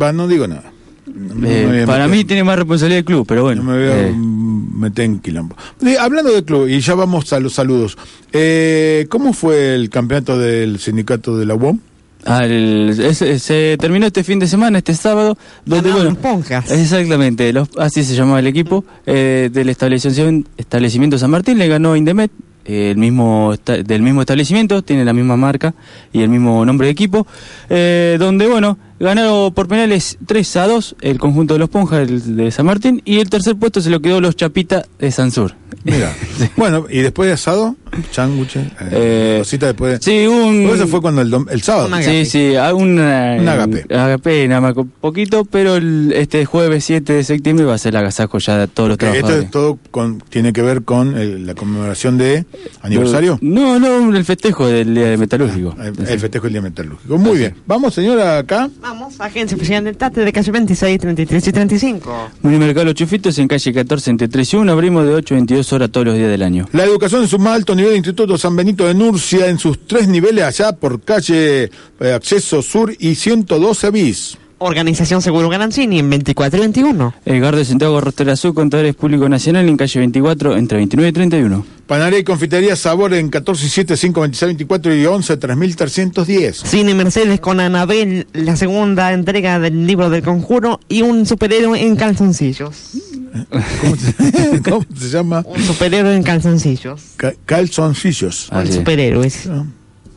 va, 0.00 0.12
no 0.12 0.28
digo 0.28 0.46
nada. 0.46 0.70
No 1.06 1.34
me 1.34 1.82
eh, 1.82 1.86
para 1.86 2.08
mí 2.08 2.24
tiene 2.24 2.42
más 2.44 2.56
responsabilidad 2.58 2.98
el 2.98 3.04
club, 3.04 3.24
pero 3.26 3.42
bueno. 3.44 3.62
No 3.62 3.70
me 3.72 3.78
voy 3.78 3.92
a 4.08 4.12
mm, 4.12 4.80
meter 4.80 5.04
en 5.04 5.18
quilombo. 5.20 5.56
Hablando 6.00 6.32
de 6.32 6.44
club, 6.44 6.66
y 6.68 6.80
ya 6.80 6.94
vamos 6.94 7.32
a 7.32 7.40
los 7.40 7.52
saludos. 7.54 7.96
Eh, 8.32 9.06
¿Cómo 9.10 9.32
fue 9.32 9.74
el 9.76 9.90
campeonato 9.90 10.38
del 10.38 10.78
sindicato 10.80 11.36
de 11.38 11.46
la 11.46 11.54
UOM? 11.54 11.78
Ah, 12.26 12.44
el- 12.46 12.96
ese- 13.00 13.38
se 13.38 13.76
terminó 13.78 14.06
este 14.06 14.24
fin 14.24 14.38
de 14.38 14.46
semana, 14.46 14.78
este 14.78 14.94
sábado, 14.94 15.36
donde 15.66 15.92
bueno, 15.92 16.14
Ponjas. 16.14 16.70
exactamente, 16.70 17.52
los, 17.52 17.68
así 17.78 18.02
se 18.02 18.14
llamaba 18.14 18.38
el 18.40 18.46
equipo 18.46 18.84
eh, 19.06 19.50
del 19.52 19.68
establecimiento, 19.68 20.48
establecimiento 20.56 21.18
San 21.18 21.30
Martín, 21.30 21.58
le 21.58 21.68
ganó 21.68 21.96
Indemet, 21.96 22.30
eh, 22.64 22.92
el 22.92 22.96
mismo 22.96 23.54
del 23.66 24.00
mismo 24.02 24.22
establecimiento, 24.22 24.80
tiene 24.82 25.04
la 25.04 25.12
misma 25.12 25.36
marca 25.36 25.74
y 26.14 26.22
el 26.22 26.30
mismo 26.30 26.64
nombre 26.64 26.86
de 26.86 26.92
equipo, 26.92 27.26
eh, 27.68 28.16
donde 28.18 28.46
bueno, 28.46 28.78
ganaron 29.00 29.52
por 29.52 29.68
penales 29.68 30.18
3 30.26 30.56
a 30.56 30.66
2 30.68 30.96
el 31.00 31.18
conjunto 31.18 31.54
de 31.54 31.60
los 31.60 31.68
Ponjas 31.68 32.08
el 32.08 32.36
de 32.36 32.50
San 32.50 32.66
Martín 32.66 33.02
y 33.04 33.18
el 33.18 33.28
tercer 33.30 33.56
puesto 33.56 33.80
se 33.80 33.90
lo 33.90 34.00
quedó 34.00 34.20
los 34.20 34.36
Chapita 34.36 34.84
de 34.98 35.10
Sansur. 35.10 35.54
Mira. 35.84 36.12
Bueno, 36.56 36.86
y 36.88 37.00
después 37.00 37.26
de 37.28 37.34
asado, 37.34 37.76
changuche, 38.10 38.60
eh, 38.60 38.68
Eh, 38.90 39.36
cosita 39.40 39.66
después. 39.66 39.98
Sí, 40.02 40.26
un... 40.26 40.68
Eso 40.68 40.86
fue 40.88 41.00
cuando 41.00 41.20
el, 41.20 41.30
dom- 41.30 41.46
el 41.50 41.62
sábado. 41.62 41.90
Sí, 42.02 42.24
sí, 42.24 42.54
a 42.56 42.72
una, 42.74 43.36
Un 43.38 43.48
agape. 43.48 43.86
agape, 43.94 44.48
nada 44.48 44.60
más, 44.60 44.74
con 44.74 44.88
poquito, 44.88 45.44
pero 45.44 45.76
el- 45.76 46.12
este 46.14 46.44
jueves 46.44 46.84
7 46.84 47.12
de 47.12 47.24
septiembre 47.24 47.64
va 47.66 47.74
a 47.74 47.78
ser 47.78 47.92
el 47.94 47.98
agasajo 47.98 48.38
ya 48.38 48.56
de 48.58 48.68
todos 48.68 48.88
los 48.88 48.94
esto 48.96 49.06
trabajadores. 49.10 49.44
es 49.44 49.50
todo 49.50 49.78
con, 49.90 50.18
tiene 50.28 50.52
que 50.52 50.62
ver 50.62 50.82
con 50.82 51.16
el- 51.18 51.46
la 51.46 51.54
conmemoración 51.54 52.18
de 52.18 52.46
aniversario. 52.82 53.38
No, 53.42 53.78
no, 53.78 54.14
el 54.16 54.24
festejo 54.24 54.66
del 54.66 54.94
Día 54.94 55.10
de 55.10 55.16
Metalúrgico. 55.16 55.74
El, 55.80 56.06
el 56.08 56.20
festejo 56.20 56.44
del 56.44 56.52
día 56.54 56.62
metalúrgico. 56.62 57.18
Muy 57.18 57.38
bien. 57.38 57.54
Vamos, 57.66 57.94
señora, 57.94 58.38
acá. 58.38 58.70
Vamos, 58.84 59.18
Agencia 59.18 59.56
Oficial 59.56 59.82
del 59.82 59.96
Tate 59.96 60.22
de 60.22 60.30
calle 60.30 60.52
26, 60.52 61.00
33 61.00 61.48
y 61.48 61.52
35. 61.52 62.30
Unimercado 62.42 62.84
Los 62.84 62.94
Chufitos 62.94 63.38
en 63.38 63.48
calle 63.48 63.72
14 63.72 64.10
entre 64.10 64.28
3 64.28 64.52
y 64.52 64.56
1, 64.56 64.70
abrimos 64.70 65.06
de 65.06 65.14
8 65.14 65.32
a 65.32 65.36
22 65.36 65.72
horas 65.72 65.90
todos 65.90 66.08
los 66.08 66.16
días 66.16 66.28
del 66.28 66.42
año. 66.42 66.68
La 66.74 66.84
educación 66.84 67.22
en 67.22 67.28
su 67.28 67.38
más 67.38 67.54
alto 67.54 67.74
nivel, 67.74 67.96
Instituto 67.96 68.36
San 68.36 68.54
Benito 68.54 68.86
de 68.86 68.92
Nurcia, 68.92 69.46
en 69.48 69.58
sus 69.58 69.86
tres 69.86 70.06
niveles 70.06 70.44
allá 70.44 70.72
por 70.76 71.00
calle 71.00 71.70
eh, 71.98 72.12
Acceso 72.12 72.60
Sur 72.60 72.94
y 72.98 73.14
112 73.14 73.90
bis. 73.90 74.36
Organización 74.66 75.20
Seguro 75.22 75.48
Garanzini 75.48 75.98
en 75.98 76.08
24 76.10 76.56
y 76.56 76.60
21. 76.60 77.14
Edgardo 77.26 77.64
Santiago 77.64 78.00
Rostera 78.00 78.32
Azul, 78.32 78.54
Contadores 78.54 78.94
Público 78.94 79.28
Nacional 79.28 79.68
en 79.68 79.76
calle 79.76 80.00
24 80.00 80.56
entre 80.56 80.78
29 80.78 81.08
y 81.08 81.12
31. 81.12 81.66
Panadería 81.86 82.18
y 82.20 82.24
confitería 82.24 82.74
Sabor 82.76 83.12
en 83.12 83.28
14 83.28 83.66
y 83.66 83.68
7, 83.68 83.96
5, 83.96 84.20
26, 84.22 84.46
24 84.48 84.94
y 84.94 85.04
11, 85.04 85.36
3310. 85.36 86.56
Cine 86.64 86.94
Mercedes 86.94 87.40
con 87.40 87.60
Anabel, 87.60 88.26
la 88.32 88.56
segunda 88.56 89.12
entrega 89.12 89.58
del 89.58 89.86
libro 89.86 90.08
del 90.08 90.22
conjuro 90.22 90.80
y 90.88 91.02
un 91.02 91.26
superhéroe 91.26 91.82
en 91.82 91.96
calzoncillos. 91.96 92.92
¿Cómo 93.82 93.96
se, 93.96 94.62
cómo 94.70 94.86
se 94.98 95.08
llama? 95.10 95.44
Un 95.46 95.62
superhéroe 95.62 96.16
en 96.16 96.22
calzoncillos. 96.22 97.02
Ca- 97.16 97.34
calzoncillos. 97.44 98.48
Un 98.50 98.72
superhéroes. 98.72 99.48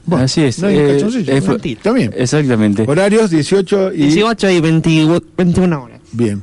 Bueno, 0.07 0.23
Así 0.25 0.41
es. 0.41 0.59
no 0.59 0.67
hay 0.67 0.77
eh, 0.77 0.97
eh, 1.27 1.93
bien. 1.93 2.13
Exactamente. 2.17 2.83
Horarios 2.87 3.29
18 3.29 3.93
y... 3.93 3.97
18 4.07 4.49
y 4.49 4.59
20 4.61 5.21
21 5.37 5.83
horas. 5.83 5.99
Bien, 6.13 6.41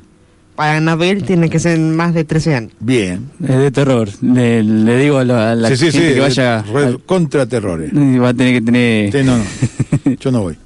Para 0.55 0.77
Anabel 0.77 1.25
tiene 1.25 1.49
que 1.51 1.59
ser 1.59 1.79
más 1.81 2.13
de 2.15 2.25
13 2.25 2.55
años. 2.55 2.73
bien. 2.79 3.31
Es 3.43 3.57
de 3.57 3.71
terror. 3.71 4.09
Le, 4.21 4.63
le 4.63 4.99
digo 4.99 5.17
a 5.19 5.25
la, 5.25 5.53
a 5.53 5.55
la 5.55 5.69
sí, 5.71 5.77
sí, 5.77 5.91
gente 5.91 6.09
sí. 6.09 6.15
que 6.15 6.21
vaya. 6.21 6.65
Contra 7.07 7.47
terrores. 7.47 7.91
va 7.93 8.29
a 8.29 8.35
tener 8.35 8.55
que 8.55 8.61
tener. 8.61 9.11
Sí, 9.13 9.19
no, 9.25 9.39
no. 9.39 9.45
Yo 10.21 10.31
no 10.31 10.43
voy. 10.43 10.57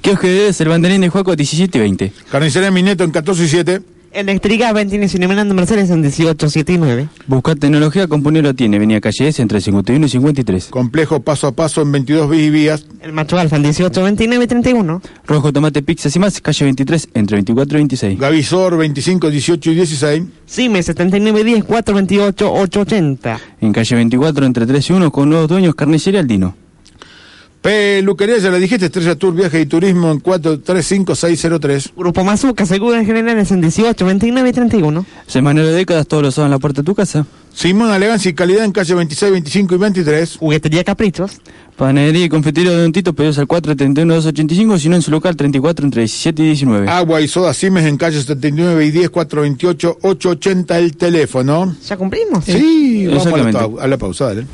Kiosco 0.00 0.26
de 0.26 0.48
es 0.48 0.60
el 0.60 0.68
banderín 0.68 1.00
de 1.02 1.08
Juaco 1.08 1.36
17 1.36 1.78
y 1.78 1.80
20. 1.80 2.12
Carnicería 2.30 2.70
Mineto 2.72 3.04
en 3.04 3.12
14 3.12 3.44
y 3.44 3.48
7. 3.48 3.80
Electrica 4.12 4.72
Ventini 4.72 5.08
Cinemanando 5.08 5.54
Mercedes 5.54 5.88
en 5.90 6.02
18, 6.02 6.50
7 6.50 6.72
y 6.72 6.78
9. 6.78 7.08
Buscar 7.28 7.56
tecnología, 7.56 8.08
Compunero 8.08 8.54
tiene. 8.54 8.80
Venía 8.80 9.00
calle 9.00 9.28
S 9.28 9.40
entre 9.40 9.60
51 9.60 10.04
y 10.04 10.08
53. 10.08 10.66
Complejo 10.66 11.20
paso 11.20 11.46
a 11.46 11.52
paso 11.52 11.82
en 11.82 11.92
22 11.92 12.28
vías 12.28 12.42
y 12.42 12.50
vías. 12.50 12.86
El 13.02 13.12
Macho 13.12 13.38
Alfa 13.38 13.56
en 13.56 13.62
18, 13.62 14.02
29 14.02 14.44
y 14.44 14.46
31. 14.48 15.02
Rojo, 15.26 15.52
tomate, 15.52 15.82
pizzas 15.82 16.14
y 16.16 16.18
más, 16.18 16.40
calle 16.40 16.64
23 16.64 17.08
entre 17.14 17.36
24 17.36 17.78
y 17.78 17.80
26. 17.80 18.18
Gavisor 18.18 18.76
25, 18.76 19.30
18 19.30 19.70
y 19.70 19.74
16. 19.76 20.22
Cime 20.44 20.82
79, 20.82 21.44
10, 21.44 21.64
4, 21.64 21.94
28, 21.94 22.52
8, 22.52 22.80
80. 22.80 23.40
En 23.60 23.72
calle 23.72 23.94
24 23.94 24.44
entre 24.44 24.66
3 24.66 24.90
y 24.90 24.92
1 24.92 25.12
con 25.12 25.30
nuevos 25.30 25.48
dueños, 25.48 25.76
carnicería 25.76 26.18
Aldino. 26.18 26.56
Peluquería, 27.62 28.38
ya 28.38 28.50
la 28.50 28.56
dijiste, 28.56 28.86
Estrella 28.86 29.16
Tour, 29.16 29.34
Viaje 29.34 29.60
y 29.60 29.66
Turismo 29.66 30.10
en 30.10 30.20
435603. 30.20 31.92
Grupo 31.94 32.24
Mazuca, 32.24 32.64
Seguros 32.64 33.04
Generales 33.04 33.50
en 33.50 33.60
18, 33.60 34.04
29 34.06 34.48
y 34.48 34.52
31. 34.52 35.06
Semana 35.26 35.62
de 35.62 35.72
décadas, 35.72 36.06
todos 36.06 36.22
los 36.22 36.34
sábados 36.34 36.48
en 36.48 36.52
la 36.52 36.58
puerta 36.58 36.80
de 36.80 36.86
tu 36.86 36.94
casa. 36.94 37.26
Simón 37.52 37.92
Elegancia 37.92 38.30
y 38.30 38.34
Calidad 38.34 38.64
en 38.64 38.72
calle 38.72 38.94
26, 38.94 39.32
25 39.32 39.74
y 39.74 39.78
23. 39.78 40.36
Juguetería 40.38 40.84
Caprichos. 40.84 41.32
Panadería 41.76 42.24
y 42.26 42.28
confitería 42.28 42.70
de 42.70 42.82
Don 42.82 42.92
Tito, 42.92 43.12
pedidos 43.14 43.38
al 43.38 43.46
431 43.46 44.14
285, 44.14 44.78
sino 44.78 44.96
en 44.96 45.02
su 45.02 45.10
local 45.10 45.36
34 45.36 45.84
entre 45.84 46.02
17 46.02 46.42
y 46.42 46.46
19. 46.46 46.88
Agua 46.88 47.20
y 47.20 47.28
soda 47.28 47.52
Simes 47.52 47.84
en 47.84 47.96
calle 47.98 48.20
79 48.20 48.86
y 48.86 48.90
10, 48.90 49.10
428, 49.10 49.98
880 50.02 50.78
el 50.78 50.96
teléfono. 50.96 51.74
¿Ya 51.86 51.96
cumplimos? 51.96 52.44
Sí, 52.44 53.06
vamos 53.08 53.26
a 53.26 53.36
la, 53.36 53.68
a 53.82 53.86
la 53.86 53.98
pausa, 53.98 54.26
dale. 54.26 54.46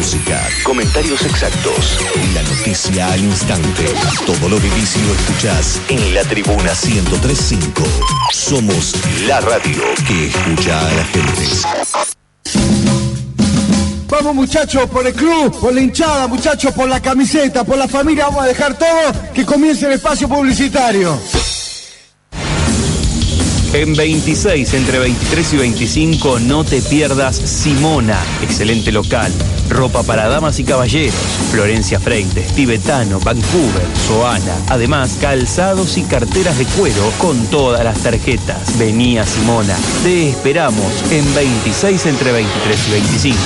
Música, 0.00 0.40
comentarios 0.62 1.20
exactos, 1.26 1.98
la 2.32 2.42
noticia 2.42 3.12
al 3.12 3.20
instante. 3.22 3.84
Todo 4.24 4.48
lo 4.48 4.58
vivís 4.58 4.96
y 4.96 5.02
lo 5.02 5.12
escuchás 5.12 5.78
en 5.90 6.14
la 6.14 6.22
tribuna 6.22 6.72
1035. 6.72 7.82
Somos 8.32 8.94
la 9.26 9.42
radio 9.42 9.82
que 10.08 10.28
escucha 10.28 10.88
a 10.88 10.92
la 10.94 11.04
gente. 11.04 11.42
Vamos 14.08 14.34
muchachos, 14.34 14.88
por 14.88 15.06
el 15.06 15.12
club, 15.12 15.60
por 15.60 15.74
la 15.74 15.82
hinchada, 15.82 16.26
muchachos, 16.26 16.72
por 16.72 16.88
la 16.88 17.00
camiseta, 17.00 17.62
por 17.62 17.76
la 17.76 17.86
familia, 17.86 18.24
vamos 18.24 18.44
a 18.44 18.46
dejar 18.46 18.78
todo, 18.78 19.12
que 19.34 19.44
comience 19.44 19.84
el 19.84 19.92
espacio 19.92 20.26
publicitario. 20.26 21.20
En 23.72 23.94
26, 23.94 24.74
entre 24.74 24.98
23 24.98 25.52
y 25.52 25.56
25, 25.56 26.40
no 26.40 26.64
te 26.64 26.82
pierdas 26.82 27.36
Simona, 27.36 28.18
excelente 28.42 28.90
local. 28.90 29.32
Ropa 29.68 30.02
para 30.02 30.28
damas 30.28 30.58
y 30.58 30.64
caballeros, 30.64 31.14
Florencia 31.52 32.00
Freites, 32.00 32.52
Tibetano, 32.52 33.20
Vancouver, 33.20 33.86
Soana. 34.08 34.56
Además, 34.70 35.18
calzados 35.20 35.96
y 35.98 36.02
carteras 36.02 36.58
de 36.58 36.64
cuero 36.64 37.12
con 37.18 37.46
todas 37.46 37.84
las 37.84 38.00
tarjetas. 38.00 38.76
Vení 38.76 39.18
a 39.18 39.24
Simona. 39.24 39.76
Te 40.02 40.30
esperamos 40.30 40.92
en 41.12 41.32
26, 41.32 42.06
entre 42.06 42.32
23 42.32 42.88
y 42.88 42.90
25. 42.90 43.38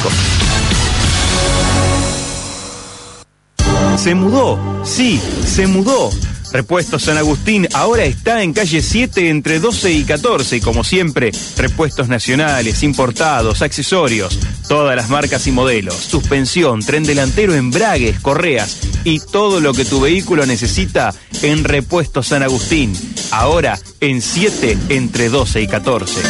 Se 3.99 4.15
mudó, 4.15 4.59
sí, 4.85 5.21
se 5.45 5.67
mudó. 5.67 6.11
Repuestos 6.55 7.03
San 7.03 7.19
Agustín 7.19 7.67
ahora 7.75 8.05
está 8.05 8.45
en 8.45 8.53
calle 8.53 8.81
7 8.81 9.29
entre 9.29 9.59
12 9.59 9.91
y 9.91 10.05
14 10.05 10.59
y 10.59 10.61
como 10.61 10.85
siempre, 10.85 11.33
repuestos 11.57 12.07
nacionales, 12.07 12.85
importados, 12.85 13.61
accesorios, 13.61 14.39
todas 14.69 14.95
las 14.95 15.09
marcas 15.11 15.49
y 15.49 15.51
modelos, 15.51 15.97
suspensión, 15.97 16.79
tren 16.85 17.03
delantero, 17.03 17.57
embragues, 17.57 18.21
correas 18.21 18.79
y 19.03 19.19
todo 19.19 19.59
lo 19.59 19.75
que 19.75 19.85
tu 19.85 20.01
vehículo 20.01 20.47
necesita 20.47 21.13
en 21.43 21.65
Repuestos 21.65 22.29
San 22.29 22.45
Agustín. 22.45 22.97
Ahora 23.33 23.77
en 24.01 24.23
7 24.23 24.79
entre 24.91 25.31
12 25.31 25.61
y 25.61 25.67
14. 25.67 26.21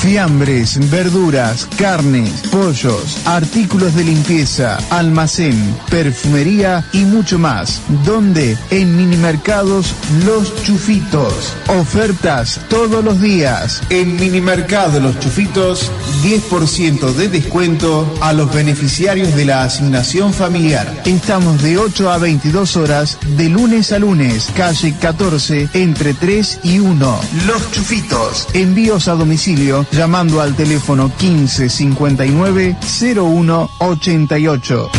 Fiambres, 0.00 0.90
verduras, 0.90 1.68
carnes, 1.76 2.30
pollos, 2.50 3.18
artículos 3.26 3.94
de 3.94 4.04
limpieza, 4.04 4.78
almacén, 4.88 5.76
perfumería 5.90 6.82
y 6.94 7.04
mucho 7.04 7.38
más. 7.38 7.82
¿Dónde? 8.06 8.56
En 8.70 8.96
Minimercados 8.96 9.94
Los 10.24 10.54
Chufitos. 10.64 11.54
Ofertas 11.68 12.60
todos 12.70 13.04
los 13.04 13.20
días. 13.20 13.82
En 13.90 14.16
Minimercado 14.16 15.00
Los 15.00 15.20
Chufitos, 15.20 15.92
10% 16.22 17.12
de 17.12 17.28
descuento 17.28 18.10
a 18.22 18.32
los 18.32 18.52
beneficiarios 18.54 19.36
de 19.36 19.44
la 19.44 19.64
asignación 19.64 20.32
familiar. 20.32 21.02
Estamos 21.04 21.62
de 21.62 21.76
8 21.76 22.10
a 22.10 22.16
22 22.16 22.76
horas 22.78 23.18
de 23.36 23.50
lunes 23.50 23.92
a 23.92 23.98
lunes, 23.98 24.48
calle 24.56 24.94
14, 24.98 25.68
entre 25.74 26.14
3 26.14 26.60
y 26.64 26.78
1. 26.78 27.20
Los 27.46 27.70
Chufitos. 27.70 28.48
Envíos 28.54 29.06
a 29.06 29.12
domicilio 29.12 29.86
llamando 29.92 30.40
al 30.40 30.54
teléfono 30.54 31.12
15 31.16 31.68
59 31.68 32.76
01 33.16 33.70
88. 33.78 34.90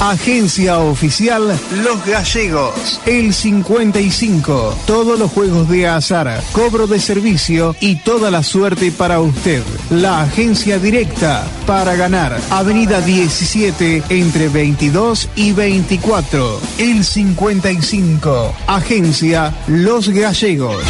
Agencia 0.00 0.78
oficial 0.78 1.60
Los 1.84 2.06
Gallegos. 2.06 3.00
El 3.04 3.34
55. 3.34 4.74
Todos 4.86 5.18
los 5.18 5.30
juegos 5.30 5.68
de 5.68 5.88
azar, 5.88 6.42
cobro 6.52 6.86
de 6.86 6.98
servicio 6.98 7.76
y 7.80 7.96
toda 7.96 8.30
la 8.30 8.42
suerte 8.42 8.92
para 8.92 9.20
usted. 9.20 9.62
La 9.90 10.22
agencia 10.22 10.78
directa 10.78 11.46
para 11.66 11.96
ganar. 11.96 12.40
Avenida 12.48 13.02
17 13.02 14.04
entre 14.08 14.48
22 14.48 15.28
y 15.36 15.52
24. 15.52 16.60
El 16.78 17.04
55. 17.04 18.54
Agencia 18.68 19.54
Los 19.68 20.08
Gallegos. 20.08 20.82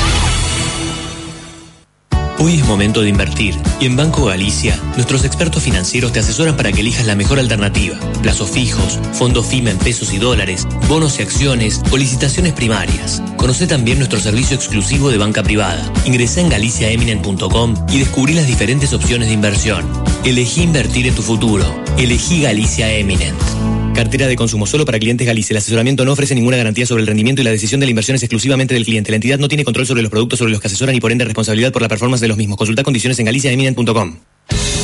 Hoy 2.42 2.54
es 2.54 2.66
momento 2.66 3.02
de 3.02 3.10
invertir 3.10 3.54
y 3.80 3.84
en 3.84 3.96
Banco 3.96 4.24
Galicia 4.24 4.74
nuestros 4.96 5.26
expertos 5.26 5.62
financieros 5.62 6.10
te 6.10 6.20
asesoran 6.20 6.56
para 6.56 6.72
que 6.72 6.80
elijas 6.80 7.04
la 7.04 7.14
mejor 7.14 7.38
alternativa. 7.38 7.98
Plazos 8.22 8.48
fijos, 8.48 8.98
fondos 9.12 9.44
FIMA 9.44 9.72
en 9.72 9.76
pesos 9.76 10.14
y 10.14 10.16
dólares, 10.16 10.66
bonos 10.88 11.18
y 11.18 11.22
acciones 11.22 11.82
o 11.90 11.98
licitaciones 11.98 12.54
primarias. 12.54 13.22
Conoce 13.36 13.66
también 13.66 13.98
nuestro 13.98 14.20
servicio 14.20 14.56
exclusivo 14.56 15.10
de 15.10 15.18
banca 15.18 15.42
privada. 15.42 15.82
Ingresa 16.06 16.40
en 16.40 16.48
galiciaeminent.com 16.48 17.74
y 17.92 17.98
descubrí 17.98 18.32
las 18.32 18.46
diferentes 18.46 18.94
opciones 18.94 19.28
de 19.28 19.34
inversión. 19.34 19.86
Elegí 20.24 20.62
invertir 20.62 21.08
en 21.08 21.14
tu 21.14 21.22
futuro. 21.22 21.64
Elegí 21.98 22.40
Galicia 22.40 22.90
Eminent. 22.90 23.38
Cartera 23.94 24.26
de 24.26 24.36
consumo 24.36 24.66
solo 24.66 24.84
para 24.84 24.98
clientes 24.98 25.26
Galicia. 25.26 25.52
El 25.52 25.58
asesoramiento 25.58 26.04
no 26.04 26.12
ofrece 26.12 26.34
ninguna 26.34 26.56
garantía 26.56 26.86
sobre 26.86 27.02
el 27.02 27.06
rendimiento 27.06 27.42
y 27.42 27.44
la 27.44 27.50
decisión 27.50 27.80
de 27.80 27.86
la 27.86 27.90
inversión 27.90 28.14
es 28.14 28.22
exclusivamente 28.22 28.74
del 28.74 28.84
cliente. 28.84 29.10
La 29.10 29.16
entidad 29.16 29.38
no 29.38 29.48
tiene 29.48 29.64
control 29.64 29.86
sobre 29.86 30.02
los 30.02 30.10
productos 30.10 30.38
sobre 30.38 30.52
los 30.52 30.60
que 30.60 30.68
asesoran 30.68 30.94
y 30.94 31.00
por 31.00 31.12
ende 31.12 31.24
responsabilidad 31.24 31.72
por 31.72 31.82
la 31.82 31.88
performance 31.88 32.20
de 32.20 32.28
los 32.28 32.36
mismos. 32.36 32.56
Consulta 32.56 32.82
condiciones 32.82 33.18
en 33.18 33.26
galiciaeminent.com. 33.26 34.16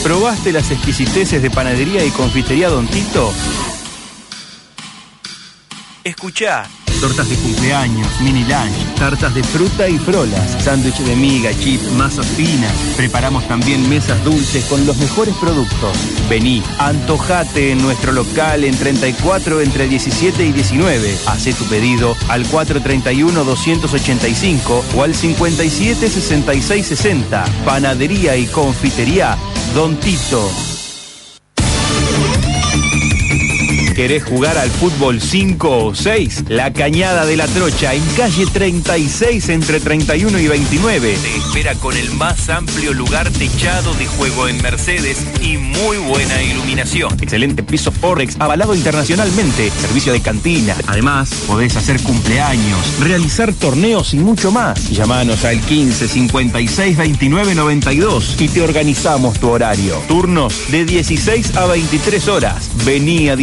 ¿Probaste 0.03 0.53
las 0.53 0.71
exquisiteces 0.71 1.43
de 1.43 1.51
panadería 1.51 2.05
y 2.05 2.11
confitería 2.11 2.69
Don 2.69 2.87
Tito? 2.87 3.33
Escuchá. 6.05 6.69
Tortas 7.01 7.29
de 7.29 7.35
cumpleaños, 7.37 8.09
mini 8.21 8.45
lunch, 8.45 8.95
tartas 8.97 9.35
de 9.35 9.43
fruta 9.43 9.89
y 9.89 9.99
frolas, 9.99 10.63
sándwich 10.63 10.99
de 10.99 11.17
miga, 11.17 11.51
chip, 11.59 11.83
masas 11.93 12.27
finas. 12.27 12.71
Preparamos 12.97 13.49
también 13.49 13.89
mesas 13.89 14.23
dulces 14.25 14.65
con 14.65 14.85
los 14.87 14.97
mejores 14.97 15.35
productos. 15.37 15.97
Vení, 16.29 16.63
antojate 16.79 17.73
en 17.73 17.83
nuestro 17.83 18.13
local 18.13 18.63
en 18.65 18.77
34 18.77 19.61
entre 19.61 19.89
17 19.89 20.45
y 20.45 20.53
19. 20.53 21.19
Hacé 21.27 21.53
tu 21.53 21.65
pedido 21.65 22.17
al 22.29 22.47
431-285 22.47 24.83
o 24.97 25.03
al 25.03 25.15
57-66-60. 25.15 27.45
Panadería 27.65 28.37
y 28.37 28.47
confitería 28.47 29.37
Don 29.75 29.97
Tito. 29.97 30.76
¿Querés 33.97 34.25
jugar 34.25 34.59
al 34.59 34.69
fútbol 34.69 35.23
5 35.23 35.87
o 35.87 35.95
6? 35.95 36.45
La 36.49 36.71
Cañada 36.71 37.25
de 37.25 37.35
la 37.35 37.47
Trocha 37.47 37.95
en 37.95 38.05
calle 38.15 38.45
36 38.45 39.49
entre 39.49 39.81
31 39.81 40.39
y 40.39 40.49
29. 40.49 41.17
Te 41.17 41.37
espera 41.39 41.75
con 41.77 41.97
el 41.97 42.11
más 42.11 42.51
amplio 42.51 42.93
lugar 42.93 43.31
techado 43.31 43.95
de 43.95 44.05
juego 44.05 44.49
en 44.49 44.61
Mercedes 44.61 45.25
y 45.41 45.57
muy 45.57 45.97
buena 45.97 46.43
iluminación. 46.43 47.17
Excelente 47.23 47.63
piso 47.63 47.91
Forex 47.91 48.37
avalado 48.39 48.75
internacionalmente. 48.75 49.71
Servicio 49.71 50.13
de 50.13 50.21
cantina. 50.21 50.77
Además, 50.89 51.31
podés 51.47 51.75
hacer 51.77 51.99
cumpleaños, 52.03 53.01
realizar 53.01 53.55
torneos 53.55 54.13
y 54.13 54.19
mucho 54.19 54.53
más. 54.53 54.91
Llámanos 54.91 55.47
al 55.47 55.59
15 55.59 56.07
56 56.07 56.99
29 56.99 57.55
92 57.55 58.37
y 58.41 58.49
te 58.49 58.61
organizamos 58.61 59.41
tu 59.41 59.49
horario. 59.49 59.97
Turnos 60.07 60.71
de 60.71 60.85
16 60.85 61.57
a 61.57 61.65
23 61.65 62.29
horas. 62.29 62.71
Vení 62.85 63.31
a 63.31 63.37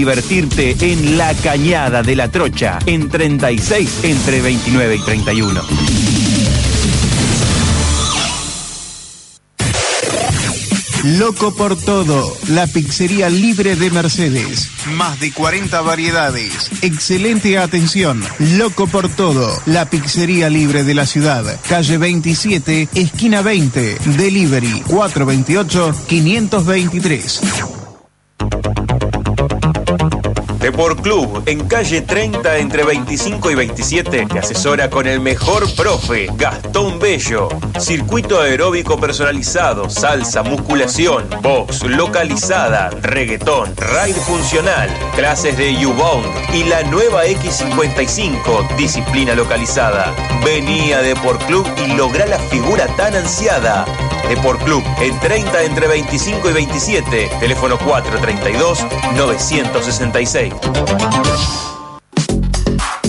en 0.51 1.17
La 1.17 1.33
Cañada 1.35 2.03
de 2.03 2.17
la 2.17 2.29
Trocha 2.29 2.77
en 2.85 3.07
36 3.07 3.99
entre 4.03 4.41
29 4.41 4.95
y 4.95 4.99
31. 4.99 5.61
Loco 11.03 11.55
por 11.55 11.77
todo, 11.77 12.35
la 12.49 12.67
pizzería 12.67 13.29
libre 13.29 13.77
de 13.77 13.89
Mercedes. 13.91 14.69
Más 14.97 15.19
de 15.21 15.31
40 15.31 15.79
variedades. 15.81 16.69
Excelente 16.81 17.57
atención. 17.57 18.21
Loco 18.39 18.87
por 18.87 19.07
todo, 19.09 19.49
la 19.65 19.85
pizzería 19.85 20.49
libre 20.49 20.83
de 20.83 20.93
la 20.93 21.05
ciudad. 21.05 21.59
Calle 21.69 21.97
27, 21.97 22.89
esquina 22.95 23.41
20. 23.41 23.97
Delivery 24.17 24.83
428-523. 30.63 30.73
Deport 30.73 31.01
Club, 31.01 31.43
en 31.45 31.67
calle 31.67 32.01
30 32.01 32.57
entre 32.57 32.83
25 32.83 33.51
y 33.51 33.55
27, 33.55 34.27
te 34.27 34.39
asesora 34.39 34.89
con 34.89 35.07
el 35.07 35.19
mejor 35.19 35.69
profe, 35.75 36.27
Gastón 36.35 36.99
Bello. 36.99 37.49
Circuito 37.77 38.39
aeróbico 38.39 38.97
personalizado, 38.97 39.89
salsa, 39.89 40.41
musculación, 40.41 41.25
box, 41.41 41.83
localizada, 41.83 42.91
reggaetón, 43.01 43.75
ride 43.75 44.19
funcional, 44.21 44.89
clases 45.17 45.57
de 45.57 45.85
U-Bound 45.85 46.55
y 46.55 46.63
la 46.63 46.83
nueva 46.83 47.25
X55, 47.25 48.77
disciplina 48.77 49.35
localizada. 49.35 50.15
Vení 50.45 50.93
a 50.93 51.01
Deport 51.01 51.43
Club 51.45 51.67
y 51.85 51.93
logra 51.95 52.25
la 52.25 52.39
figura 52.39 52.87
tan 52.95 53.13
ansiada. 53.15 53.85
Deport 54.29 54.63
Club, 54.63 54.83
en 55.01 55.19
30 55.19 55.63
entre 55.63 55.87
25 55.87 56.49
y 56.49 56.53
27, 56.53 57.29
teléfono 57.39 57.77
432 57.77 58.85
966. 59.15 60.53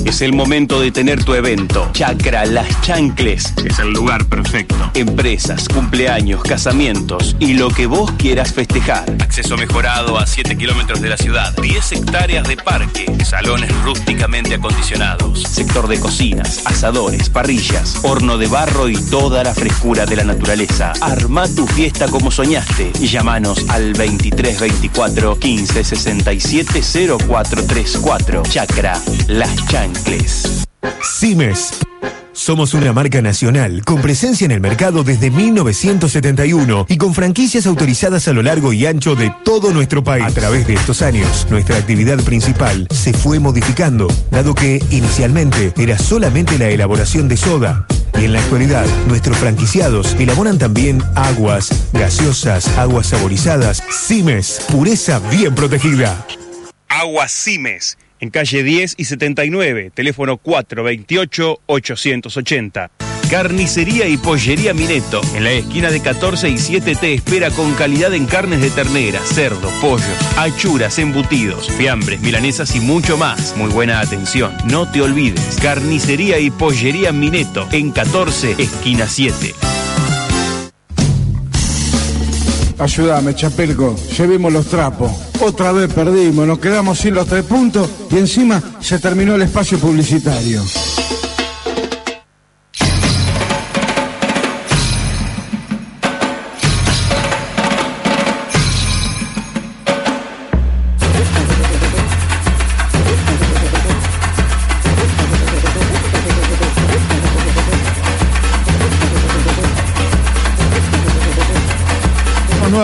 Es 0.05 0.21
el 0.21 0.35
momento 0.35 0.81
de 0.81 0.93
tener 0.93 1.25
tu 1.25 1.33
evento. 1.33 1.89
Chacra 1.93 2.45
Las 2.45 2.69
Chancles 2.83 3.55
es 3.65 3.79
el 3.79 3.91
lugar 3.91 4.27
perfecto. 4.27 4.91
Empresas, 4.93 5.67
cumpleaños, 5.67 6.43
casamientos 6.43 7.35
y 7.41 7.55
lo 7.55 7.71
que 7.71 7.87
vos 7.87 8.13
quieras 8.13 8.53
festejar. 8.53 9.05
Acceso 9.21 9.57
mejorado 9.57 10.19
a 10.19 10.27
7 10.27 10.59
kilómetros 10.59 11.01
de 11.01 11.09
la 11.09 11.17
ciudad. 11.17 11.55
10 11.57 11.93
hectáreas 11.93 12.47
de 12.47 12.59
parque. 12.59 13.07
Salones 13.25 13.73
rústicamente 13.83 14.57
acondicionados. 14.57 15.43
Sector 15.43 15.89
de 15.89 15.99
cocinas, 15.99 16.67
asadores, 16.67 17.31
parrillas, 17.31 18.01
horno 18.03 18.37
de 18.37 18.47
barro 18.47 18.91
y 18.91 18.97
toda 18.97 19.43
la 19.43 19.55
frescura 19.55 20.05
de 20.05 20.17
la 20.17 20.25
naturaleza. 20.25 20.93
Arma 21.01 21.49
tu 21.49 21.67
fiesta 21.67 22.09
como 22.09 22.31
soñaste 22.31 22.93
y 23.01 23.07
llamanos 23.07 23.65
al 23.71 23.95
2324 23.95 25.39
15 25.39 25.83
67 25.83 26.83
0434. 27.27 28.43
Chacra 28.43 29.01
Las 29.29 29.55
Chancles. 29.67 29.94
Cimes. 31.03 31.71
Somos 32.33 32.75
una 32.75 32.93
marca 32.93 33.23
nacional 33.23 33.85
con 33.85 34.03
presencia 34.03 34.45
en 34.45 34.51
el 34.51 34.61
mercado 34.61 35.05
desde 35.05 35.31
1971 35.31 36.87
y 36.89 36.99
con 36.99 37.15
franquicias 37.15 37.67
autorizadas 37.67 38.29
a 38.29 38.33
lo 38.33 38.43
largo 38.43 38.73
y 38.73 38.85
ancho 38.87 39.15
de 39.15 39.33
todo 39.45 39.73
nuestro 39.73 40.05
país. 40.05 40.25
A 40.27 40.31
través 40.31 40.67
de 40.67 40.75
estos 40.75 41.01
años, 41.01 41.47
nuestra 41.49 41.77
actividad 41.79 42.19
principal 42.25 42.87
se 42.91 43.13
fue 43.13 43.39
modificando, 43.39 44.09
dado 44.31 44.55
que 44.55 44.83
inicialmente 44.91 45.73
era 45.77 45.97
solamente 45.97 46.59
la 46.59 46.69
elaboración 46.69 47.29
de 47.29 47.37
soda. 47.37 47.87
Y 48.21 48.25
en 48.25 48.33
la 48.33 48.41
actualidad, 48.41 48.87
nuestros 49.07 49.39
franquiciados 49.39 50.15
elaboran 50.19 50.59
también 50.59 51.03
aguas, 51.15 51.89
gaseosas, 51.93 52.67
aguas 52.77 53.07
saborizadas, 53.07 53.83
Cimes, 53.91 54.61
pureza 54.71 55.21
bien 55.31 55.55
protegida. 55.55 56.27
Agua 56.89 57.27
Cimes, 57.29 57.97
en 58.25 58.31
calle 58.31 58.63
10 58.63 58.95
y 58.97 59.05
79, 59.05 59.91
teléfono 59.95 60.39
428-880. 60.39 62.91
Carnicería 63.31 64.09
y 64.09 64.17
Pollería 64.17 64.73
Mineto, 64.73 65.21
en 65.35 65.45
la 65.45 65.53
esquina 65.53 65.91
de 65.91 66.01
14 66.01 66.49
y 66.49 66.57
7 66.59 66.95
te 66.95 67.13
espera 67.15 67.51
con 67.51 67.75
calidad 67.75 68.15
en 68.15 68.25
carnes 68.27 68.63
de 68.63 68.71
ternera, 68.71 69.21
cerdo, 69.21 69.69
pollos, 69.81 70.07
achuras, 70.37 70.99
embutidos, 70.99 71.71
fiambres, 71.73 72.21
milanesas 72.21 72.75
y 72.75 72.81
mucho 72.81 73.19
más. 73.19 73.55
Muy 73.57 73.71
buena 73.71 74.01
atención, 74.01 74.53
no 74.67 74.91
te 74.91 75.03
olvides. 75.03 75.59
Carnicería 75.61 76.39
y 76.39 76.51
Pollería 76.51 77.13
Mineto, 77.13 77.69
en 77.73 77.93
14, 77.93 78.57
esquina 78.59 79.07
7. 79.07 79.55
Ayúdame, 82.79 83.35
Chapelco, 83.35 83.95
llevemos 84.17 84.53
los 84.53 84.67
trapos. 84.67 85.11
Otra 85.41 85.73
vez 85.73 85.93
perdimos, 85.93 86.47
nos 86.47 86.59
quedamos 86.59 86.99
sin 86.99 87.15
los 87.15 87.27
tres 87.27 87.45
puntos 87.45 87.89
y 88.11 88.19
encima 88.19 88.63
se 88.81 88.99
terminó 88.99 89.35
el 89.35 89.43
espacio 89.43 89.79
publicitario. 89.79 90.63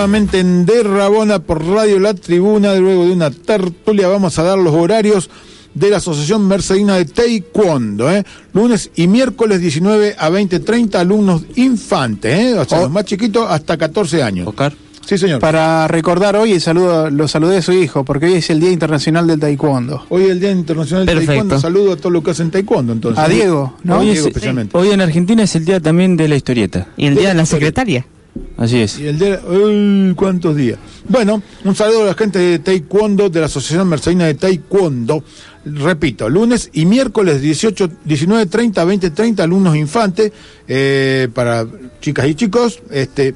Nuevamente 0.01 0.38
en 0.40 0.64
De 0.64 0.82
Rabona 0.82 1.40
por 1.40 1.62
Radio 1.62 1.98
La 1.98 2.14
Tribuna. 2.14 2.74
Luego 2.76 3.05
de 3.05 3.12
una 3.12 3.30
tertulia 3.30 4.09
vamos 4.09 4.38
a 4.38 4.42
dar 4.42 4.57
los 4.59 4.72
horarios 4.74 5.28
de 5.74 5.90
la 5.90 5.98
Asociación 5.98 6.48
Mercedina 6.48 6.96
de 6.96 7.05
Taekwondo. 7.05 8.11
¿eh? 8.11 8.24
Lunes 8.55 8.90
y 8.96 9.07
miércoles 9.09 9.61
19 9.61 10.16
a 10.18 10.30
20.30 10.30 10.94
alumnos 10.94 11.42
infantes, 11.57 12.32
¿eh? 12.34 12.55
o 12.59 12.64
sea, 12.64 12.80
los 12.80 12.90
más 12.90 13.05
chiquitos 13.05 13.46
hasta 13.51 13.76
14 13.76 14.22
años. 14.22 14.48
Oscar. 14.48 14.72
Sí, 15.05 15.18
señor. 15.18 15.38
Para 15.38 15.86
recordar 15.86 16.34
hoy, 16.36 16.53
el 16.53 16.61
saludo, 16.62 17.11
lo 17.11 17.28
saludé 17.28 17.59
a 17.59 17.62
su 17.62 17.72
hijo, 17.72 18.03
porque 18.03 18.24
hoy 18.26 18.34
es 18.34 18.48
el 18.48 18.59
Día 18.59 18.70
Internacional 18.70 19.26
del 19.26 19.38
Taekwondo. 19.38 20.07
Hoy 20.09 20.22
es 20.24 20.30
el 20.30 20.40
Día 20.40 20.51
Internacional 20.53 21.05
del 21.05 21.16
Perfecto. 21.16 21.32
Taekwondo. 21.32 21.61
Saludo 21.61 21.92
a 21.92 21.96
todos 21.96 22.12
los 22.12 22.24
que 22.24 22.30
hacen 22.30 22.51
Taekwondo, 22.51 22.94
entonces. 22.94 23.22
A 23.22 23.28
Diego, 23.28 23.74
¿no? 23.82 23.96
A 23.96 23.98
Hoy, 23.98 24.07
Diego 24.12 24.20
es- 24.20 24.26
especialmente. 24.28 24.78
hoy 24.78 24.88
en 24.92 25.01
Argentina 25.03 25.42
es 25.42 25.55
el 25.57 25.66
día 25.66 25.78
también 25.78 26.16
de 26.16 26.26
la 26.26 26.36
historieta. 26.36 26.88
Y 26.96 27.05
el 27.07 27.16
día 27.16 27.28
de 27.28 27.34
la 27.34 27.44
secretaria. 27.44 28.07
Así 28.57 28.78
es. 28.78 28.99
Y 28.99 29.07
el 29.07 29.18
de 29.18 29.39
uy, 29.39 30.14
cuántos 30.14 30.55
días. 30.55 30.78
Bueno, 31.09 31.43
un 31.64 31.74
saludo 31.74 32.03
a 32.03 32.07
la 32.07 32.14
gente 32.14 32.39
de 32.39 32.59
Taekwondo, 32.59 33.31
de 33.31 33.41
la 33.41 33.47
Asociación 33.47 33.89
Mercedina 33.89 34.26
de 34.26 34.35
Taekwondo. 34.35 35.24
Repito, 35.64 36.28
lunes 36.28 36.70
y 36.72 36.87
miércoles 36.87 37.41
18, 37.41 37.91
19, 38.05 38.47
30, 38.47 38.85
20, 38.85 39.11
30 39.11 39.43
alumnos 39.43 39.76
infantes 39.76 40.33
eh, 40.68 41.28
para 41.35 41.66
chicas 42.01 42.26
y 42.26 42.35
chicos, 42.35 42.81
este 42.91 43.35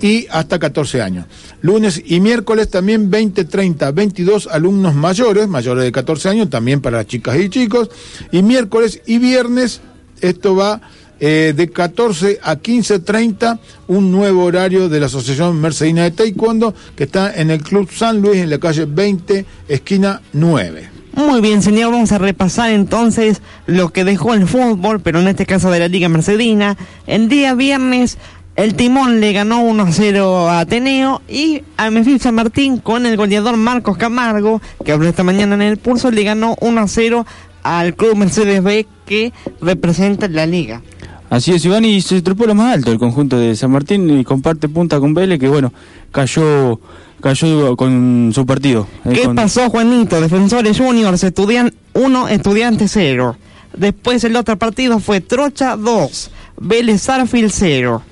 y 0.00 0.26
hasta 0.30 0.58
14 0.58 1.02
años. 1.02 1.26
Lunes 1.62 2.02
y 2.04 2.20
miércoles 2.20 2.68
también 2.68 3.10
20, 3.10 3.44
30, 3.44 3.92
22 3.92 4.48
alumnos 4.48 4.94
mayores, 4.94 5.48
mayores 5.48 5.84
de 5.84 5.92
14 5.92 6.28
años, 6.28 6.50
también 6.50 6.80
para 6.80 7.06
chicas 7.06 7.38
y 7.38 7.48
chicos. 7.48 7.90
Y 8.30 8.42
miércoles 8.42 9.00
y 9.06 9.18
viernes, 9.18 9.80
esto 10.20 10.56
va 10.56 10.80
eh, 11.20 11.52
de 11.56 11.70
14 11.70 12.40
a 12.42 12.56
15.30, 12.56 13.58
un 13.88 14.10
nuevo 14.10 14.44
horario 14.44 14.88
de 14.88 15.00
la 15.00 15.06
Asociación 15.06 15.60
Mercedina 15.60 16.02
de 16.02 16.10
Taekwondo, 16.10 16.74
que 16.96 17.04
está 17.04 17.34
en 17.34 17.50
el 17.50 17.62
Club 17.62 17.90
San 17.90 18.20
Luis, 18.20 18.38
en 18.38 18.50
la 18.50 18.58
calle 18.58 18.84
20, 18.84 19.46
esquina 19.68 20.20
9. 20.32 20.90
Muy 21.14 21.40
bien, 21.40 21.62
señor, 21.62 21.92
vamos 21.92 22.10
a 22.10 22.18
repasar 22.18 22.70
entonces 22.70 23.40
lo 23.66 23.90
que 23.90 24.04
dejó 24.04 24.34
el 24.34 24.48
fútbol, 24.48 25.00
pero 25.00 25.20
en 25.20 25.28
este 25.28 25.46
caso 25.46 25.70
de 25.70 25.78
la 25.78 25.86
Liga 25.86 26.08
Mercedina. 26.08 26.76
El 27.06 27.28
día 27.28 27.54
viernes, 27.54 28.18
el 28.56 28.74
Timón 28.74 29.20
le 29.20 29.32
ganó 29.32 29.62
1-0 29.62 30.48
a 30.48 30.58
Ateneo 30.58 31.22
y 31.28 31.62
a 31.76 31.90
Memphis 31.90 32.22
San 32.22 32.34
Martín 32.34 32.78
con 32.78 33.06
el 33.06 33.16
goleador 33.16 33.56
Marcos 33.56 33.96
Camargo, 33.96 34.60
que 34.84 34.90
habló 34.90 35.08
esta 35.08 35.22
mañana 35.22 35.54
en 35.54 35.62
el 35.62 35.76
pulso, 35.76 36.10
le 36.10 36.24
ganó 36.24 36.56
1-0 36.56 37.24
al 37.62 37.94
Club 37.94 38.16
Mercedes 38.16 38.62
B 38.62 38.86
que 39.06 39.32
representa 39.60 40.28
la 40.28 40.46
Liga. 40.46 40.82
Así 41.30 41.52
es, 41.52 41.64
Iván, 41.64 41.84
y 41.84 42.00
se 42.00 42.22
trepó 42.22 42.46
lo 42.46 42.54
más 42.54 42.74
alto 42.74 42.92
el 42.92 42.98
conjunto 42.98 43.38
de 43.38 43.56
San 43.56 43.70
Martín 43.70 44.08
y 44.20 44.24
comparte 44.24 44.68
punta 44.68 45.00
con 45.00 45.14
Vélez, 45.14 45.38
que 45.40 45.48
bueno, 45.48 45.72
cayó 46.12 46.78
cayó 47.20 47.74
con 47.76 48.30
su 48.34 48.44
partido. 48.44 48.86
eh, 49.06 49.12
¿Qué 49.14 49.22
con- 49.24 49.34
pasó, 49.34 49.70
Juanito? 49.70 50.20
Defensores 50.20 50.78
Juniors, 50.78 51.24
estudian 51.24 51.72
1, 51.94 52.28
Estudiantes 52.28 52.90
0. 52.92 53.36
Después 53.76 54.22
el 54.24 54.36
otro 54.36 54.56
partido 54.58 55.00
fue 55.00 55.20
Trocha 55.22 55.76
2, 55.76 56.30
Vélez 56.60 57.00
Sarfield 57.02 57.50
0. 57.50 58.02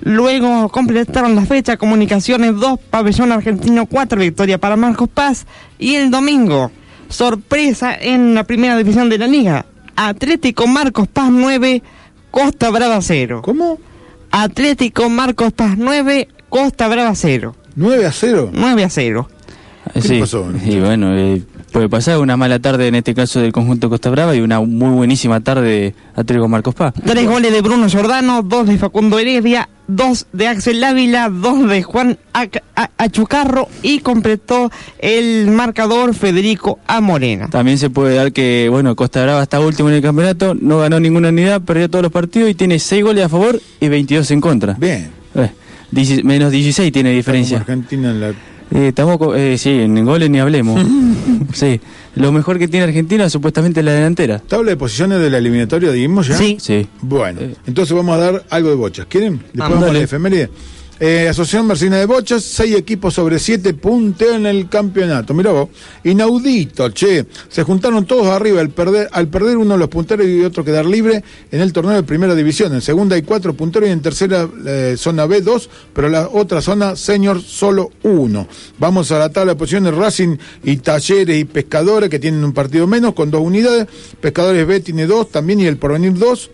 Luego 0.00 0.68
completaron 0.68 1.34
la 1.36 1.44
fecha 1.44 1.76
Comunicaciones 1.76 2.54
2, 2.56 2.78
Pabellón 2.90 3.32
Argentino 3.32 3.86
4, 3.86 4.20
victoria 4.20 4.58
para 4.58 4.76
Marcos 4.76 5.08
Paz. 5.08 5.46
Y 5.78 5.96
el 5.96 6.10
domingo, 6.10 6.70
sorpresa 7.08 7.94
en 8.00 8.34
la 8.34 8.44
primera 8.44 8.76
división 8.76 9.08
de 9.08 9.18
la 9.18 9.26
liga. 9.26 9.66
Atlético 9.94 10.66
Marcos 10.66 11.06
Paz 11.08 11.30
9, 11.30 11.82
Costa 12.32 12.70
Brava 12.70 13.00
0. 13.00 13.42
¿Cómo? 13.42 13.78
Atlético 14.32 15.08
Marcos 15.10 15.52
Paz 15.52 15.76
9, 15.76 16.28
Costa 16.48 16.88
Brava 16.88 17.14
0. 17.14 17.54
9 17.76 18.06
a 18.06 18.10
0. 18.10 18.50
9 18.52 18.84
a 18.84 18.90
0. 18.90 19.28
Eh, 19.94 20.00
sí, 20.00 20.22
Y 20.64 20.80
bueno, 20.80 21.16
eh, 21.16 21.42
puede 21.72 21.88
pasar 21.88 22.18
una 22.18 22.36
mala 22.36 22.58
tarde 22.58 22.86
en 22.88 22.94
este 22.94 23.14
caso 23.14 23.40
del 23.40 23.50
conjunto 23.52 23.88
Costa 23.88 24.10
Brava 24.10 24.34
y 24.36 24.40
una 24.40 24.60
muy 24.60 24.90
buenísima 24.90 25.40
tarde 25.40 25.62
de 25.68 25.94
Atlético 26.14 26.48
Marcos 26.48 26.74
Paz. 26.74 26.92
Tres 27.04 27.26
goles 27.26 27.52
de 27.52 27.60
Bruno 27.62 27.88
Giordano, 27.88 28.42
dos 28.42 28.66
de 28.68 28.76
Facundo 28.78 29.18
Heredia, 29.18 29.68
dos 29.88 30.26
de 30.32 30.48
Axel 30.48 30.84
Ávila, 30.84 31.28
dos 31.30 31.68
de 31.68 31.82
Juan 31.82 32.18
Ac- 32.34 32.62
A- 32.76 32.90
Achucarro 32.98 33.68
y 33.82 34.00
completó 34.00 34.70
el 34.98 35.50
marcador 35.50 36.14
Federico 36.14 36.78
A. 36.86 37.00
Morena. 37.00 37.48
También 37.48 37.78
se 37.78 37.90
puede 37.90 38.14
dar 38.16 38.32
que, 38.32 38.68
bueno, 38.70 38.94
Costa 38.94 39.22
Brava 39.22 39.42
está 39.42 39.58
último 39.60 39.88
en 39.88 39.96
el 39.96 40.02
campeonato, 40.02 40.54
no 40.54 40.78
ganó 40.78 41.00
ninguna 41.00 41.30
unidad, 41.30 41.62
perdió 41.62 41.88
todos 41.88 42.02
los 42.02 42.12
partidos 42.12 42.50
y 42.50 42.54
tiene 42.54 42.78
6 42.78 43.02
goles 43.02 43.24
a 43.24 43.28
favor 43.28 43.60
y 43.80 43.88
22 43.88 44.30
en 44.30 44.40
contra. 44.40 44.74
Bien. 44.74 45.10
Eh, 45.34 45.50
menos 46.22 46.50
16 46.52 46.92
tiene 46.92 47.10
diferencia. 47.12 47.58
Argentina 47.58 48.10
en 48.10 48.20
la... 48.20 48.32
Eh, 48.74 48.88
estamos 48.88 49.18
co- 49.18 49.34
eh, 49.34 49.58
sí, 49.58 49.70
en 49.70 50.04
goles 50.04 50.30
ni 50.30 50.38
hablemos. 50.40 50.80
sí, 51.52 51.80
lo 52.14 52.32
mejor 52.32 52.58
que 52.58 52.68
tiene 52.68 52.84
Argentina 52.84 53.28
supuestamente 53.28 53.80
es 53.80 53.86
la 53.86 53.92
delantera. 53.92 54.38
Tabla 54.38 54.70
de 54.70 54.76
posiciones 54.76 55.20
de 55.20 55.28
la 55.30 55.38
eliminatoria, 55.38 55.90
digamos 55.92 56.26
ya. 56.28 56.36
Sí. 56.36 56.56
Sí. 56.60 56.86
Bueno, 57.02 57.40
entonces 57.66 57.94
vamos 57.94 58.16
a 58.16 58.18
dar 58.18 58.44
algo 58.50 58.70
de 58.70 58.74
bochas. 58.76 59.06
¿Quieren? 59.06 59.34
Después 59.38 59.52
Vamos. 59.58 59.74
vamos 59.80 59.90
a 59.90 59.92
la 59.92 60.00
efeméride. 60.00 60.50
Eh, 61.00 61.26
Asociación 61.28 61.66
Marcina 61.66 61.98
de 61.98 62.06
Bochas, 62.06 62.44
seis 62.44 62.76
equipos 62.76 63.14
sobre 63.14 63.38
siete 63.38 63.74
punteos 63.74 64.36
en 64.36 64.46
el 64.46 64.68
campeonato. 64.68 65.34
Mirá 65.34 65.50
vos, 65.50 65.68
inaudito, 66.04 66.90
che. 66.90 67.26
Se 67.48 67.64
juntaron 67.64 68.06
todos 68.06 68.26
arriba 68.26 68.60
al 68.60 68.70
perder, 68.70 69.08
al 69.10 69.28
perder 69.28 69.56
uno 69.56 69.76
los 69.76 69.88
punteros 69.88 70.26
y 70.26 70.44
otro 70.44 70.64
quedar 70.64 70.86
libre 70.86 71.24
en 71.50 71.60
el 71.60 71.72
torneo 71.72 71.94
de 71.94 72.02
primera 72.02 72.34
división. 72.34 72.72
En 72.74 72.80
segunda 72.80 73.16
hay 73.16 73.22
cuatro 73.22 73.54
punteros 73.54 73.88
y 73.88 73.92
en 73.92 74.00
tercera 74.00 74.48
eh, 74.64 74.94
zona 74.96 75.26
B 75.26 75.40
dos, 75.40 75.68
pero 75.92 76.08
la 76.08 76.28
otra 76.28 76.60
zona 76.60 76.94
senior 76.94 77.42
solo 77.42 77.90
uno. 78.04 78.46
Vamos 78.78 79.10
a 79.10 79.18
la 79.18 79.30
tabla 79.30 79.54
de 79.54 79.58
posiciones 79.58 79.94
Racing 79.94 80.36
y 80.62 80.76
Talleres 80.76 81.36
y 81.36 81.44
Pescadores 81.44 82.10
que 82.10 82.18
tienen 82.18 82.44
un 82.44 82.52
partido 82.52 82.86
menos 82.86 83.14
con 83.14 83.30
dos 83.30 83.40
unidades. 83.40 83.88
Pescadores 84.20 84.66
B 84.66 84.80
tiene 84.80 85.06
dos 85.06 85.30
también 85.30 85.58
y 85.60 85.66
el 85.66 85.78
Porvenir 85.78 86.14
dos. 86.14 86.50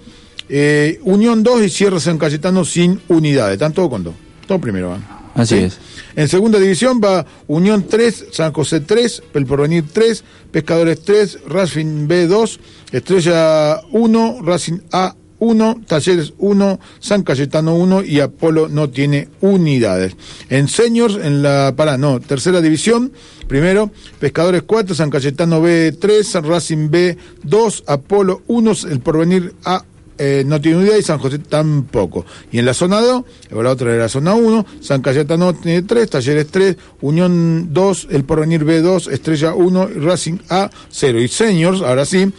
Eh, 0.48 0.98
Unión 1.02 1.42
2 1.42 1.62
y 1.64 1.68
Sierra 1.68 2.00
San 2.00 2.16
Cayetano 2.16 2.64
sin 2.64 3.02
unidades. 3.08 3.54
Están 3.54 3.74
todos 3.74 3.90
con 3.90 4.04
dos. 4.04 4.14
Todo 4.48 4.58
primero 4.58 4.88
van. 4.88 5.06
Así 5.34 5.56
¿Sí? 5.56 5.64
es. 5.64 5.78
En 6.16 6.26
segunda 6.26 6.58
división 6.58 7.00
va 7.04 7.24
Unión 7.46 7.86
3, 7.88 8.26
San 8.32 8.52
José 8.52 8.80
3, 8.80 9.22
El 9.34 9.46
Porvenir 9.46 9.84
3, 9.92 10.24
Pescadores 10.50 11.02
3, 11.02 11.40
Racing 11.46 12.08
B 12.08 12.26
2, 12.26 12.60
Estrella 12.90 13.80
1, 13.92 14.38
Racing 14.42 14.80
A 14.90 15.14
1, 15.38 15.82
Talleres 15.86 16.32
1, 16.38 16.80
San 16.98 17.22
Cayetano 17.22 17.76
1 17.76 18.04
y 18.04 18.20
Apolo 18.20 18.68
no 18.68 18.90
tiene 18.90 19.28
unidades. 19.40 20.16
En 20.48 20.66
seniors, 20.66 21.16
en 21.16 21.42
la, 21.42 21.74
para, 21.76 21.98
no, 21.98 22.20
tercera 22.20 22.60
división, 22.60 23.12
primero, 23.46 23.92
Pescadores 24.18 24.62
4, 24.62 24.94
San 24.94 25.10
Cayetano 25.10 25.60
B 25.60 25.92
3, 25.92 26.34
Racing 26.42 26.90
B 26.90 27.16
2, 27.44 27.84
Apolo 27.86 28.42
1, 28.48 28.72
El 28.90 29.00
Porvenir 29.00 29.54
A 29.64 29.84
eh, 30.18 30.42
no 30.46 30.60
tiene 30.60 30.78
unidad 30.78 30.96
y 30.96 31.02
San 31.02 31.18
José 31.18 31.38
tampoco. 31.38 32.26
Y 32.52 32.58
en 32.58 32.66
la 32.66 32.74
zona 32.74 33.00
2, 33.00 33.24
la 33.50 33.70
otra 33.70 33.90
era 33.92 34.02
la 34.04 34.08
zona 34.08 34.34
1, 34.34 34.66
San 34.80 35.00
Cayetano 35.02 35.54
tiene 35.54 35.82
3, 35.82 36.10
Talleres 36.10 36.48
3, 36.48 36.76
Unión 37.00 37.68
2, 37.72 38.08
El 38.10 38.24
Porvenir 38.24 38.64
B 38.64 38.80
2, 38.80 39.08
Estrella 39.08 39.54
1, 39.54 39.88
y 39.96 39.98
Racing 40.00 40.38
A 40.50 40.70
0. 40.90 41.20
Y 41.20 41.28
Seniors, 41.28 41.80
ahora 41.82 42.04
sí, 42.04 42.30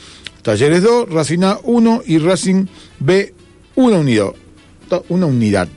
Talleres 0.42 0.84
2, 0.84 1.10
Racing 1.10 1.44
A 1.44 1.60
1 1.64 2.02
y 2.06 2.18
Racing 2.20 2.66
B 3.00 3.34
1 3.76 4.00
unido. 4.00 4.36
To- 4.90 5.06
Una 5.10 5.26
unidad, 5.28 5.68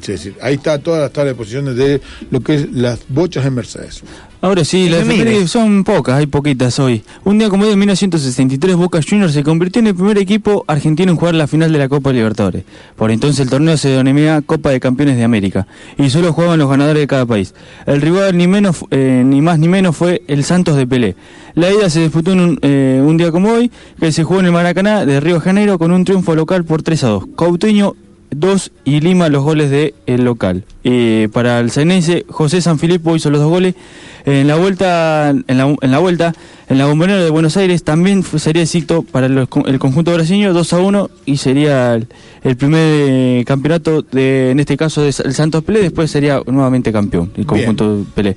quise 0.00 0.12
decir. 0.12 0.34
Ahí 0.40 0.54
está 0.54 0.78
todas 0.78 1.00
las 1.00 1.12
tablas 1.12 1.34
de 1.34 1.36
posiciones 1.36 1.76
de 1.76 2.00
lo 2.30 2.40
que 2.40 2.54
es 2.54 2.72
las 2.72 3.00
bochas 3.08 3.44
en 3.46 3.54
Mercedes. 3.54 4.02
Ahora 4.42 4.64
sí, 4.64 4.88
las 4.88 5.00
Efemérides. 5.00 5.50
son 5.50 5.82
pocas, 5.82 6.16
hay 6.16 6.26
poquitas 6.26 6.78
hoy. 6.78 7.02
Un 7.24 7.38
día 7.38 7.48
como 7.48 7.64
hoy, 7.64 7.72
en 7.72 7.78
1963, 7.78 8.76
Boca 8.76 9.00
Juniors 9.02 9.32
se 9.32 9.42
convirtió 9.42 9.80
en 9.80 9.88
el 9.88 9.94
primer 9.94 10.18
equipo 10.18 10.64
argentino 10.68 11.10
en 11.10 11.18
jugar 11.18 11.34
la 11.34 11.46
final 11.46 11.72
de 11.72 11.78
la 11.78 11.88
Copa 11.88 12.12
Libertadores. 12.12 12.64
Por 12.96 13.10
entonces 13.10 13.40
el 13.40 13.50
torneo 13.50 13.76
se 13.76 13.88
denominaba 13.88 14.42
Copa 14.42 14.70
de 14.70 14.78
Campeones 14.78 15.16
de 15.16 15.24
América 15.24 15.66
y 15.96 16.10
solo 16.10 16.32
jugaban 16.32 16.58
los 16.58 16.68
ganadores 16.68 17.00
de 17.00 17.06
cada 17.06 17.24
país. 17.24 17.54
El 17.86 18.02
rival 18.02 18.36
ni 18.36 18.46
menos, 18.46 18.84
eh, 18.90 19.22
ni 19.24 19.40
más 19.40 19.58
ni 19.58 19.68
menos 19.68 19.96
fue 19.96 20.22
el 20.28 20.44
Santos 20.44 20.76
de 20.76 20.86
Pelé. 20.86 21.16
La 21.54 21.72
ida 21.72 21.88
se 21.88 22.00
disputó 22.00 22.32
en 22.32 22.40
un, 22.40 22.58
eh, 22.60 23.02
un 23.04 23.16
día 23.16 23.32
como 23.32 23.50
hoy, 23.50 23.70
que 23.98 24.12
se 24.12 24.22
jugó 24.22 24.40
en 24.40 24.46
el 24.46 24.52
Maracaná 24.52 25.06
de 25.06 25.18
Río 25.18 25.36
de 25.36 25.40
Janeiro 25.40 25.78
con 25.78 25.90
un 25.90 26.04
triunfo 26.04 26.34
local 26.34 26.64
por 26.64 26.82
3 26.82 27.04
a 27.04 27.08
2. 27.08 27.24
Couteño 27.34 27.96
2 28.30 28.72
y 28.84 29.00
Lima 29.00 29.28
los 29.28 29.42
goles 29.42 29.70
del 29.70 29.94
el 30.06 30.24
local. 30.24 30.64
Eh, 30.84 31.28
para 31.32 31.60
el 31.60 31.70
Sainense, 31.70 32.24
José 32.28 32.60
Sanfilippo 32.60 33.16
hizo 33.16 33.30
los 33.30 33.40
dos 33.40 33.50
goles. 33.50 33.74
En 34.24 34.48
la 34.48 34.56
vuelta, 34.56 35.30
en 35.30 35.44
la, 35.46 35.76
en 35.80 35.90
la 35.90 35.98
vuelta, 35.98 36.34
en 36.68 36.78
la 36.78 36.86
bombonera 36.86 37.22
de 37.22 37.30
Buenos 37.30 37.56
Aires 37.56 37.84
también 37.84 38.24
sería 38.24 38.62
éxito 38.62 39.02
para 39.02 39.28
los 39.28 39.48
el 39.66 39.78
conjunto 39.78 40.12
brasileño 40.12 40.52
2 40.52 40.72
a 40.72 40.78
1 40.80 41.10
y 41.26 41.36
sería 41.36 41.94
el, 41.94 42.08
el 42.42 42.56
primer 42.56 42.80
eh, 43.08 43.44
campeonato 43.46 44.02
de, 44.02 44.50
en 44.50 44.58
este 44.58 44.76
caso, 44.76 45.02
de 45.02 45.14
el 45.24 45.34
Santos 45.34 45.62
Pelé, 45.62 45.80
después 45.80 46.10
sería 46.10 46.40
nuevamente 46.44 46.92
campeón 46.92 47.30
el 47.36 47.46
conjunto 47.46 48.04
Pelé. 48.16 48.34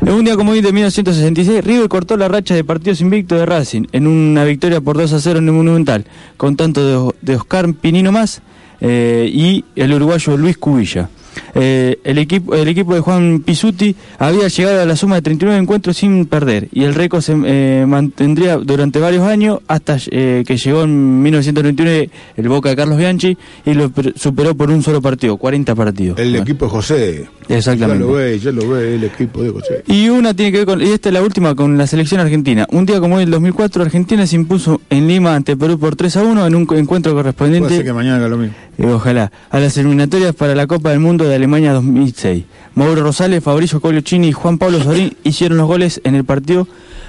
En 0.00 0.12
un 0.12 0.24
día 0.24 0.34
como 0.34 0.50
hoy 0.50 0.62
de 0.62 0.72
1966, 0.72 1.64
River 1.64 1.88
cortó 1.88 2.16
la 2.16 2.26
racha 2.26 2.56
de 2.56 2.64
partidos 2.64 3.00
invictos 3.00 3.38
de 3.38 3.46
Racing 3.46 3.84
en 3.92 4.08
una 4.08 4.44
victoria 4.44 4.80
por 4.80 4.96
2 4.96 5.12
a 5.12 5.20
0 5.20 5.38
en 5.38 5.46
el 5.46 5.52
Monumental, 5.52 6.06
con 6.36 6.56
tanto 6.56 6.84
de, 6.84 7.14
de 7.22 7.36
Oscar 7.36 7.72
Pinino 7.74 8.10
más 8.10 8.42
eh, 8.80 9.30
y 9.32 9.64
el 9.76 9.92
uruguayo 9.92 10.36
Luis 10.36 10.56
Cubilla. 10.58 11.08
Eh, 11.54 11.98
el, 12.02 12.18
equipo, 12.18 12.54
el 12.56 12.66
equipo 12.68 12.92
de 12.92 13.00
Juan 13.00 13.40
Pisuti 13.44 13.94
había 14.18 14.48
llegado 14.48 14.82
a 14.82 14.84
la 14.84 14.96
suma 14.96 15.14
de 15.16 15.22
39 15.22 15.62
encuentros 15.62 15.96
sin 15.96 16.26
perder 16.26 16.68
y 16.72 16.82
el 16.82 16.92
récord 16.94 17.22
se 17.22 17.34
eh, 17.46 17.84
mantendría 17.86 18.56
durante 18.56 18.98
varios 18.98 19.22
años 19.22 19.60
hasta 19.68 19.96
eh, 20.10 20.42
que 20.44 20.56
llegó 20.56 20.82
en 20.82 21.22
1999 21.22 22.10
el 22.36 22.48
Boca 22.48 22.70
de 22.70 22.76
Carlos 22.76 22.98
Bianchi 22.98 23.38
y 23.64 23.74
lo 23.74 23.90
per- 23.90 24.12
superó 24.16 24.56
por 24.56 24.70
un 24.70 24.82
solo 24.82 25.00
partido, 25.00 25.36
40 25.36 25.74
partidos. 25.76 26.18
El 26.18 26.30
Bueno, 26.30 26.42
equipo 26.42 26.64
de 26.66 26.70
José. 26.72 27.26
Exactamente. 27.48 28.04
Ya 28.04 28.06
lo 28.10 28.12
ve, 28.16 28.38
ya 28.38 28.52
lo 28.52 28.68
ve 28.68 28.94
el 28.96 29.04
equipo 29.04 29.42
de 29.42 29.50
José. 29.50 29.82
Y 29.86 30.08
una 30.08 30.34
tiene 30.34 30.50
que 30.52 30.58
ver 30.58 30.66
con, 30.66 30.82
y 30.82 30.90
esta 30.90 31.08
es 31.10 31.12
la 31.12 31.22
última, 31.22 31.54
con 31.54 31.78
la 31.78 31.86
selección 31.86 32.20
argentina. 32.20 32.66
Un 32.72 32.86
día 32.86 32.98
como 33.00 33.16
hoy, 33.16 33.22
el 33.24 33.30
2004, 33.30 33.82
Argentina 33.82 34.26
se 34.26 34.34
impuso 34.36 34.80
en 34.90 35.06
Lima 35.06 35.34
ante 35.36 35.56
Perú 35.56 35.78
por 35.78 35.94
3 35.96 36.16
a 36.16 36.22
1 36.24 36.46
en 36.46 36.54
un 36.56 36.62
encuentro 36.76 37.12
Puede 37.12 37.22
correspondiente. 37.22 37.76
ser 37.76 37.84
que 37.84 37.92
mañana 37.92 38.16
haga 38.16 38.28
lo 38.28 38.36
mismo. 38.36 38.54
Eh, 38.80 38.86
ojalá. 38.86 39.30
A 39.50 39.60
las 39.60 39.76
eliminatorias 39.76 40.34
para 40.34 40.54
la 40.54 40.66
Copa 40.66 40.88
del 40.90 41.00
Mundo 41.00 41.28
de 41.28 41.34
Alemania 41.34 41.74
2006. 41.74 42.44
Mauro 42.74 43.02
Rosales, 43.02 43.44
Fabricio 43.44 43.78
Coliocini 43.78 44.28
y 44.28 44.32
Juan 44.32 44.56
Pablo 44.56 44.82
Sorín 44.82 45.16
hicieron 45.24 45.58
los 45.58 45.66
goles 45.66 46.00
en 46.02 46.14
el 46.14 46.24
partido 46.24 46.66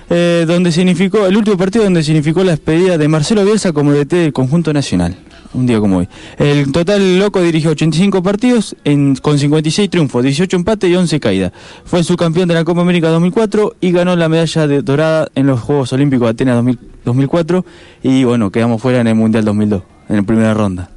eh, 0.10 0.44
donde 0.46 0.74
significó, 0.74 1.26
el 1.26 1.38
último 1.38 1.56
partido 1.56 1.86
donde 1.86 2.04
significó 2.04 2.44
la 2.44 2.52
despedida 2.52 2.98
de 2.98 3.08
Marcelo 3.08 3.46
Bielsa 3.46 3.72
como 3.72 3.94
DT 3.94 4.12
del 4.16 4.34
conjunto 4.34 4.74
nacional. 4.74 5.16
Un 5.54 5.66
día 5.66 5.80
como 5.80 6.00
hoy. 6.00 6.10
El 6.38 6.72
total 6.74 7.20
loco 7.20 7.42
dirigió 7.42 7.72
85 7.72 8.22
partidos 8.22 8.76
en, 8.84 9.16
con 9.16 9.40
56 9.40 9.90
triunfos, 9.90 10.24
18 10.24 10.58
empates 10.58 10.90
y 10.90 10.96
11 10.96 11.20
caídas. 11.22 11.54
Fue 11.86 12.04
subcampeón 12.04 12.50
de 12.50 12.56
la 12.56 12.66
Copa 12.66 12.82
América 12.82 13.10
2004 13.10 13.76
y 13.80 13.92
ganó 13.92 14.16
la 14.18 14.28
medalla 14.28 14.68
de 14.68 14.82
dorada 14.82 15.30
en 15.36 15.48
los 15.48 15.62
Juegos 15.62 15.94
Olímpicos 15.94 16.26
de 16.26 16.32
Atenas 16.32 16.56
2000 16.56 16.80
2004 17.06 17.66
y 18.04 18.24
bueno, 18.24 18.52
quedamos 18.52 18.82
fuera 18.82 19.02
en 19.02 19.08
el 19.08 19.16
Mundial 19.16 19.44
2002, 19.46 19.82
en 20.10 20.16
la 20.18 20.24
primera 20.24 20.54
ronda. 20.54 20.90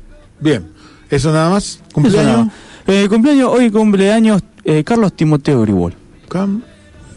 Bien. 0.45 0.66
¿Eso 1.11 1.32
nada 1.32 1.49
más? 1.51 1.80
¿Cumpleaños? 1.92 2.49
Eh, 2.86 3.07
cumpleaños, 3.09 3.49
hoy 3.51 3.70
cumpleaños 3.70 4.42
eh, 4.64 4.84
Carlos 4.84 5.14
Timoteo 5.14 5.62
Gribol. 5.62 5.95
Cam- 6.28 6.61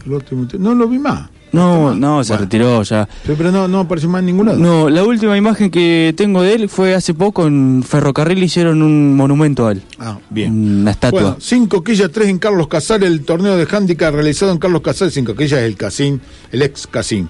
lo 0.06 0.18
Timoteo- 0.20 0.58
No 0.58 0.74
lo 0.74 0.88
vi 0.88 0.98
más. 0.98 1.28
No, 1.52 1.94
no, 1.94 2.22
se 2.24 2.36
retiró 2.36 2.82
ya. 2.82 3.08
Pero 3.26 3.50
no, 3.50 3.66
no 3.68 3.80
apareció 3.80 4.08
más 4.08 4.20
en 4.20 4.26
ningún 4.26 4.46
lado. 4.46 4.58
No, 4.58 4.88
la 4.90 5.02
última 5.04 5.36
imagen 5.36 5.70
que 5.70 6.12
tengo 6.16 6.42
de 6.42 6.54
él 6.54 6.68
fue 6.68 6.94
hace 6.94 7.14
poco 7.14 7.46
en 7.46 7.82
Ferrocarril 7.86 8.42
hicieron 8.42 8.82
un 8.82 9.16
monumento 9.16 9.66
a 9.66 9.72
él. 9.72 9.82
Ah, 9.98 10.18
bien. 10.28 10.80
Una 10.80 10.90
estatua. 10.90 11.20
Bueno, 11.20 11.36
cinco 11.40 11.82
quillas, 11.82 12.10
tres 12.10 12.28
en 12.28 12.38
Carlos 12.38 12.68
Casal, 12.68 13.02
el 13.02 13.22
torneo 13.24 13.56
de 13.56 13.66
handicap 13.70 14.14
realizado 14.14 14.52
en 14.52 14.58
Carlos 14.58 14.82
Casal, 14.82 15.10
cinco 15.10 15.34
quillas 15.34 15.60
es 15.60 15.64
el 15.66 15.76
Casín, 15.76 16.20
el 16.52 16.62
ex 16.62 16.86
Casín. 16.86 17.28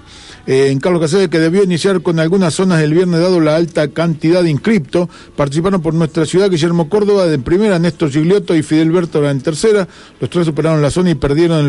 Eh, 0.48 0.70
en 0.70 0.80
Carlos 0.80 1.00
Casares, 1.00 1.28
que 1.28 1.38
debió 1.38 1.62
iniciar 1.62 2.00
con 2.02 2.18
algunas 2.18 2.54
zonas 2.54 2.82
el 2.82 2.94
viernes 2.94 3.20
dado 3.20 3.38
la 3.38 3.54
alta 3.54 3.86
cantidad 3.88 4.42
de 4.42 4.50
inscriptos. 4.50 5.08
Participaron 5.36 5.80
por 5.80 5.94
nuestra 5.94 6.26
ciudad 6.26 6.50
Guillermo 6.50 6.88
Córdoba 6.88 7.26
de 7.26 7.38
primera, 7.38 7.78
Néstor 7.78 8.10
Gigliotto 8.10 8.56
y 8.56 8.62
Fidel 8.62 8.90
Berto 8.90 9.28
en 9.28 9.40
tercera. 9.40 9.86
Los 10.20 10.30
tres 10.30 10.46
superaron 10.46 10.82
la 10.82 10.90
zona 10.90 11.10
y 11.10 11.14
perdieron 11.14 11.60
en 11.60 11.68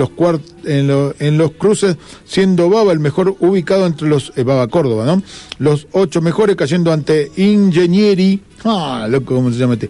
los, 0.88 1.16
en 1.20 1.38
los 1.38 1.52
cruces, 1.52 1.98
siendo 2.26 2.70
Baba 2.70 2.92
el 2.94 3.00
mejor 3.00 3.36
ubicado 3.40 3.86
entre 3.86 4.08
los... 4.08 4.32
eh, 4.36 4.44
Baba 4.44 4.68
Córdoba, 4.70 5.06
¿no? 5.06 5.22
Los 5.60 5.88
ocho 5.92 6.22
mejores 6.22 6.56
cayendo 6.56 6.92
ante 6.92 7.32
Ingenieri. 7.36 8.42
Ah, 8.64 9.08
loco, 9.10 9.36
¿cómo 9.36 9.52
se 9.52 9.58
llama 9.60 9.74
este? 9.74 9.90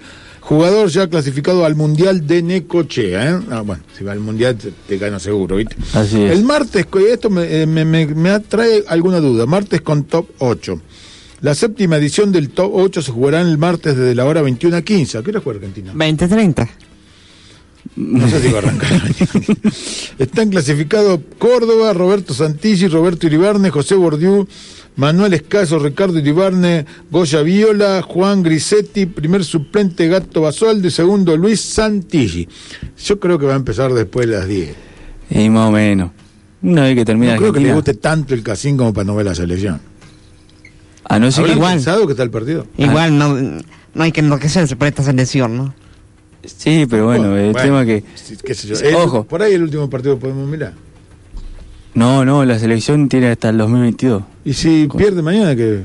Jugador 0.50 0.90
ya 0.90 1.08
clasificado 1.08 1.64
al 1.64 1.76
Mundial 1.76 2.26
de 2.26 2.42
Necochea, 2.42 3.30
¿eh? 3.30 3.40
Ah, 3.52 3.62
bueno, 3.62 3.84
si 3.96 4.04
va 4.04 4.14
al 4.14 4.20
Mundial 4.20 4.56
te, 4.58 4.72
te 4.72 4.98
gana 4.98 5.20
seguro, 5.20 5.58
¿viste? 5.58 5.76
Así 5.94 6.24
es. 6.24 6.32
El 6.32 6.44
martes, 6.44 6.88
esto 7.08 7.30
me, 7.30 7.62
eh, 7.62 7.68
me, 7.68 7.86
me, 7.86 8.08
me 8.08 8.32
atrae 8.32 8.84
alguna 8.88 9.20
duda, 9.20 9.46
martes 9.46 9.82
con 9.82 10.06
top 10.06 10.28
8. 10.40 10.82
La 11.42 11.54
séptima 11.54 11.98
edición 11.98 12.32
del 12.32 12.50
top 12.50 12.72
8 12.74 13.04
se 13.04 13.12
jugará 13.12 13.42
el 13.42 13.60
martes 13.60 13.96
desde 13.96 14.16
la 14.16 14.26
hora 14.26 14.42
21 14.42 14.78
a 14.78 14.82
15. 14.82 15.20
¿A 15.20 15.22
qué 15.22 15.30
hora 15.30 15.40
juega 15.40 15.60
Argentina? 15.60 15.94
20-30. 15.94 16.68
No 17.96 18.28
sé 18.28 18.42
si 18.42 18.48
va 18.48 18.58
a 18.58 18.62
arrancar. 18.64 18.90
Están 20.18 20.50
clasificados 20.50 21.20
Córdoba, 21.38 21.94
Roberto 21.94 22.34
Santilli, 22.34 22.88
Roberto 22.88 23.28
Iribarne, 23.28 23.70
José 23.70 23.94
Bordiú, 23.94 24.48
Manuel 25.00 25.34
Escaso, 25.34 25.80
Ricardo 25.80 26.20
Iribarne, 26.20 26.86
Goya 27.10 27.42
Viola, 27.42 28.02
Juan 28.02 28.44
Grisetti, 28.44 29.06
primer 29.06 29.46
suplente 29.46 30.10
Gato 30.10 30.42
Basualdo 30.42 30.90
y 30.90 30.92
segundo 30.92 31.38
Luis 31.38 31.62
Santilli. 31.62 32.50
Yo 33.06 33.18
creo 33.18 33.40
que 33.40 33.46
va 33.46 33.54
a 33.54 33.56
empezar 33.56 33.94
después 33.94 34.28
de 34.28 34.36
las 34.36 34.46
10. 34.46 34.76
Y 35.30 35.50
más 35.50 35.70
o 35.70 35.72
menos. 35.72 36.12
Una 36.62 36.84
vez 36.84 36.96
que 36.96 37.06
termina 37.06 37.36
No 37.36 37.40
creo 37.40 37.54
que 37.54 37.62
le 37.62 37.74
guste 37.74 37.94
tanto 37.94 38.34
el 38.34 38.44
casín 38.44 38.76
como 38.76 38.92
para 38.94 39.06
no 39.06 39.16
ver 39.16 39.26
la 39.28 39.36
selección. 39.36 39.80
a 41.06 41.18
no 41.18 41.32
ser 41.32 41.46
que 41.46 41.52
¿Habrán 41.52 41.58
igual. 41.60 41.74
pensado 41.76 42.06
que 42.06 42.12
está 42.12 42.24
el 42.24 42.30
partido? 42.30 42.68
Igual 42.78 43.18
no, 43.18 43.36
no 43.94 44.04
hay 44.04 44.12
que 44.12 44.20
enloquecerse 44.20 44.76
por 44.76 44.90
esta 44.90 45.02
selección, 45.02 45.56
¿no? 45.56 45.74
Sí, 46.44 46.86
pero 46.90 47.06
bueno, 47.06 47.38
el 47.38 47.54
Bueno, 47.54 47.62
tema 47.66 47.86
que. 47.86 48.04
qué 48.44 48.54
sé 48.54 48.68
yo. 48.68 48.76
El- 48.78 48.96
ojo. 48.96 49.24
Por 49.24 49.42
ahí 49.44 49.54
el 49.54 49.64
último 49.64 49.90
partido 49.90 50.20
podemos 50.20 50.46
mirar. 50.48 50.74
No, 52.00 52.24
no, 52.26 52.46
la 52.46 52.58
selección 52.58 53.10
tiene 53.10 53.28
hasta 53.28 53.50
el 53.50 53.58
2022. 53.58 54.24
Y 54.46 54.54
si 54.54 54.88
pierde 54.98 55.22
mañana, 55.22 55.56
que 55.56 55.82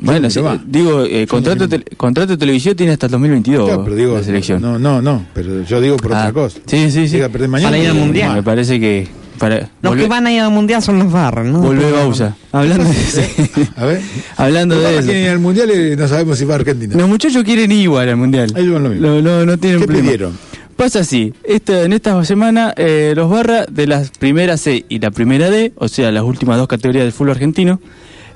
Bueno, 0.00 0.28
se 0.28 0.40
sí, 0.40 0.44
va. 0.44 0.60
digo, 0.66 1.04
eh, 1.04 1.26
contrato, 1.26 1.66
tele- 1.68 1.84
contrato 1.96 2.36
televisivo 2.36 2.74
tiene 2.76 2.92
hasta 2.92 3.06
el 3.06 3.12
2022 3.12 3.68
Ya, 3.68 3.82
pero 3.82 3.96
digo, 3.96 4.16
la 4.16 4.22
selección. 4.22 4.60
No, 4.60 4.78
no, 4.78 5.00
no, 5.00 5.24
pero 5.32 5.62
yo 5.62 5.80
digo 5.80 5.96
por 5.96 6.12
Ah, 6.14 6.18
otra 6.20 6.32
cosa. 6.32 6.58
Sí, 6.66 6.90
sí, 6.90 7.08
sí. 7.08 7.16
Perder 7.18 7.48
mañana. 7.48 7.70
Para 7.70 7.82
ir 7.82 7.88
al 7.88 7.94
Mundial. 7.94 8.34
Me 8.34 8.42
parece 8.42 8.78
que. 8.78 9.08
Para, 9.38 9.68
Los 9.82 9.96
que 9.96 10.08
van 10.08 10.26
a 10.26 10.32
ir 10.32 10.40
al 10.40 10.50
mundial 10.50 10.80
son 10.82 10.98
los 10.98 11.12
barras, 11.12 11.44
¿no? 11.44 11.60
Volvé 11.60 11.92
Bausa. 11.92 12.34
Hablando 12.52 12.84
de, 12.84 13.68
A 13.76 13.84
ver. 13.84 14.00
hablando 14.38 14.74
Los 14.76 14.84
de 14.84 14.90
quieren 15.02 15.10
ir 15.10 15.22
eso. 15.24 15.32
al 15.32 15.38
mundial 15.40 15.70
y 15.92 15.94
no 15.96 16.08
sabemos 16.08 16.38
si 16.38 16.46
va 16.46 16.54
a 16.54 16.56
Argentina. 16.56 16.94
Los 16.96 17.06
muchachos 17.06 17.44
quieren 17.44 17.70
ir 17.70 17.80
igual 17.82 18.08
al 18.08 18.16
mundial. 18.16 18.50
Ahí 18.56 18.66
van 18.66 18.82
lo 18.84 18.88
mismo. 18.88 19.06
No, 19.06 19.20
no, 19.20 19.44
no 19.44 19.58
tienen 19.58 19.80
¿Qué 19.80 19.86
problema. 19.86 20.06
pidieron? 20.06 20.38
Pasa 20.76 21.00
así, 21.00 21.32
esta, 21.42 21.84
en 21.84 21.94
esta 21.94 22.22
semana 22.26 22.74
eh, 22.76 23.14
los 23.16 23.30
barra 23.30 23.64
de 23.64 23.86
la 23.86 24.04
primera 24.18 24.58
C 24.58 24.84
y 24.90 24.98
la 24.98 25.10
primera 25.10 25.48
D, 25.48 25.72
o 25.76 25.88
sea, 25.88 26.12
las 26.12 26.22
últimas 26.22 26.58
dos 26.58 26.68
categorías 26.68 27.04
del 27.04 27.12
fútbol 27.12 27.30
argentino, 27.30 27.80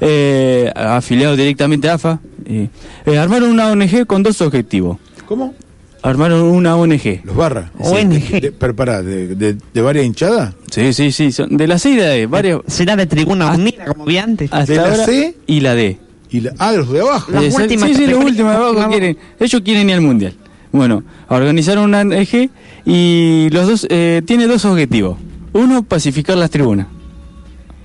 eh, 0.01 0.73
afiliados 0.75 1.37
directamente 1.37 1.91
a 1.91 1.95
AFA, 1.95 2.19
eh, 2.47 2.69
eh, 3.05 3.19
armaron 3.19 3.51
una 3.51 3.69
ONG 3.71 4.07
con 4.07 4.23
dos 4.23 4.41
objetivos. 4.41 4.97
¿Cómo? 5.27 5.55
Armaron 6.03 6.41
una 6.41 6.77
ONG. 6.77 7.21
Los 7.25 7.37
barras. 7.37 7.71
ONG. 7.79 8.41
De, 8.41 8.53
pero 8.59 8.75
pará, 8.75 9.03
de, 9.03 9.35
de, 9.35 9.57
de 9.75 9.83
varias 9.83 10.07
hinchadas. 10.07 10.55
Sí, 10.71 10.95
sí, 10.95 11.13
sí, 11.13 11.33
son 11.33 11.59
de 11.59 11.67
la 11.67 11.79
C 11.79 11.91
y 11.91 11.97
la 11.97 12.07
D, 12.07 12.25
varios. 12.25 12.63
Será 12.67 12.97
de 12.97 13.05
tribuna 13.05 13.53
unida, 13.53 13.85
como 13.85 14.07
vi 14.07 14.17
antes. 14.17 14.51
Hasta 14.51 14.73
¿De 14.73 14.79
la 14.79 14.89
ahora, 14.89 15.05
C? 15.05 15.37
y 15.47 15.61
la 15.61 15.75
D. 15.75 15.99
Y 16.31 16.41
la, 16.41 16.55
ah, 16.59 16.73
los 16.73 16.91
de 16.91 17.01
abajo. 17.01 17.33
Las 17.33 17.55
sí, 17.55 17.63
últimas 17.63 17.89
sí, 17.91 17.95
sí, 17.97 18.07
los 18.07 18.25
últimos 18.25 18.53
de 18.53 18.57
abajo 18.57 18.89
quieren, 18.89 19.19
ellos 19.39 19.61
quieren 19.63 19.91
ir 19.91 19.97
al 19.97 20.01
mundial. 20.01 20.35
Bueno, 20.73 21.03
organizaron 21.29 21.85
una 21.85 22.01
ONG 22.03 22.51
y 22.85 23.49
los 23.51 23.67
dos 23.67 23.87
eh, 23.91 24.23
tiene 24.25 24.47
dos 24.47 24.65
objetivos. 24.65 25.19
Uno, 25.53 25.83
pacificar 25.83 26.37
las 26.37 26.51
tribunas. 26.51 26.87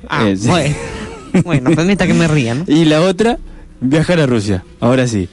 Ah, 0.07 0.29
Eh, 0.29 0.37
bueno. 0.45 0.75
bueno, 1.43 1.71
permita 1.71 2.05
que 2.05 2.13
me 2.13 2.27
ría, 2.27 2.53
¿no? 2.55 2.63
Y 2.67 2.85
la 2.85 3.01
otra, 3.01 3.37
viajar 3.81 4.19
a 4.19 4.25
Rusia. 4.25 4.63
Ahora 4.79 5.07
sí. 5.07 5.27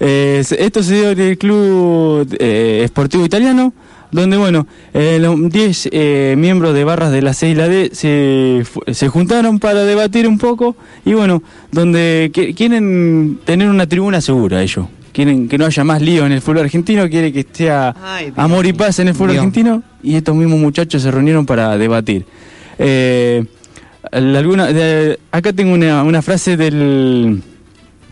Eh, 0.00 0.44
esto 0.58 0.82
se 0.82 0.94
dio 0.94 1.10
en 1.10 1.20
el 1.20 1.38
Club 1.38 2.36
eh, 2.38 2.82
Esportivo 2.84 3.24
Italiano, 3.24 3.72
donde, 4.10 4.36
bueno, 4.36 4.66
eh, 4.94 5.18
los 5.20 5.50
10 5.50 5.88
eh, 5.92 6.34
miembros 6.38 6.74
de 6.74 6.84
barras 6.84 7.12
de 7.12 7.22
la 7.22 7.32
C 7.32 7.50
y 7.50 7.54
la 7.54 7.68
D 7.68 7.90
se, 7.92 8.62
se 8.92 9.08
juntaron 9.08 9.58
para 9.58 9.84
debatir 9.84 10.26
un 10.26 10.38
poco 10.38 10.76
y, 11.04 11.14
bueno, 11.14 11.42
donde 11.72 12.30
quieren 12.56 13.38
tener 13.44 13.68
una 13.68 13.86
tribuna 13.86 14.20
segura 14.20 14.62
ellos. 14.62 14.86
Quieren 15.18 15.48
que 15.48 15.58
no 15.58 15.66
haya 15.66 15.82
más 15.82 16.00
lío 16.00 16.24
en 16.26 16.30
el 16.30 16.40
fútbol 16.40 16.60
argentino, 16.60 17.08
quieren 17.10 17.32
que 17.32 17.40
esté 17.40 17.68
Ay, 17.72 18.32
amor 18.36 18.64
y 18.66 18.72
paz 18.72 19.00
en 19.00 19.08
el 19.08 19.14
fútbol 19.14 19.30
Dios. 19.32 19.38
argentino 19.38 19.82
y 20.00 20.14
estos 20.14 20.32
mismos 20.36 20.60
muchachos 20.60 21.02
se 21.02 21.10
reunieron 21.10 21.44
para 21.44 21.76
debatir. 21.76 22.24
Eh, 22.78 23.44
alguna, 24.12 24.68
de- 24.68 25.18
acá 25.32 25.52
tengo 25.52 25.74
una, 25.74 26.04
una 26.04 26.22
frase 26.22 26.56
del 26.56 27.42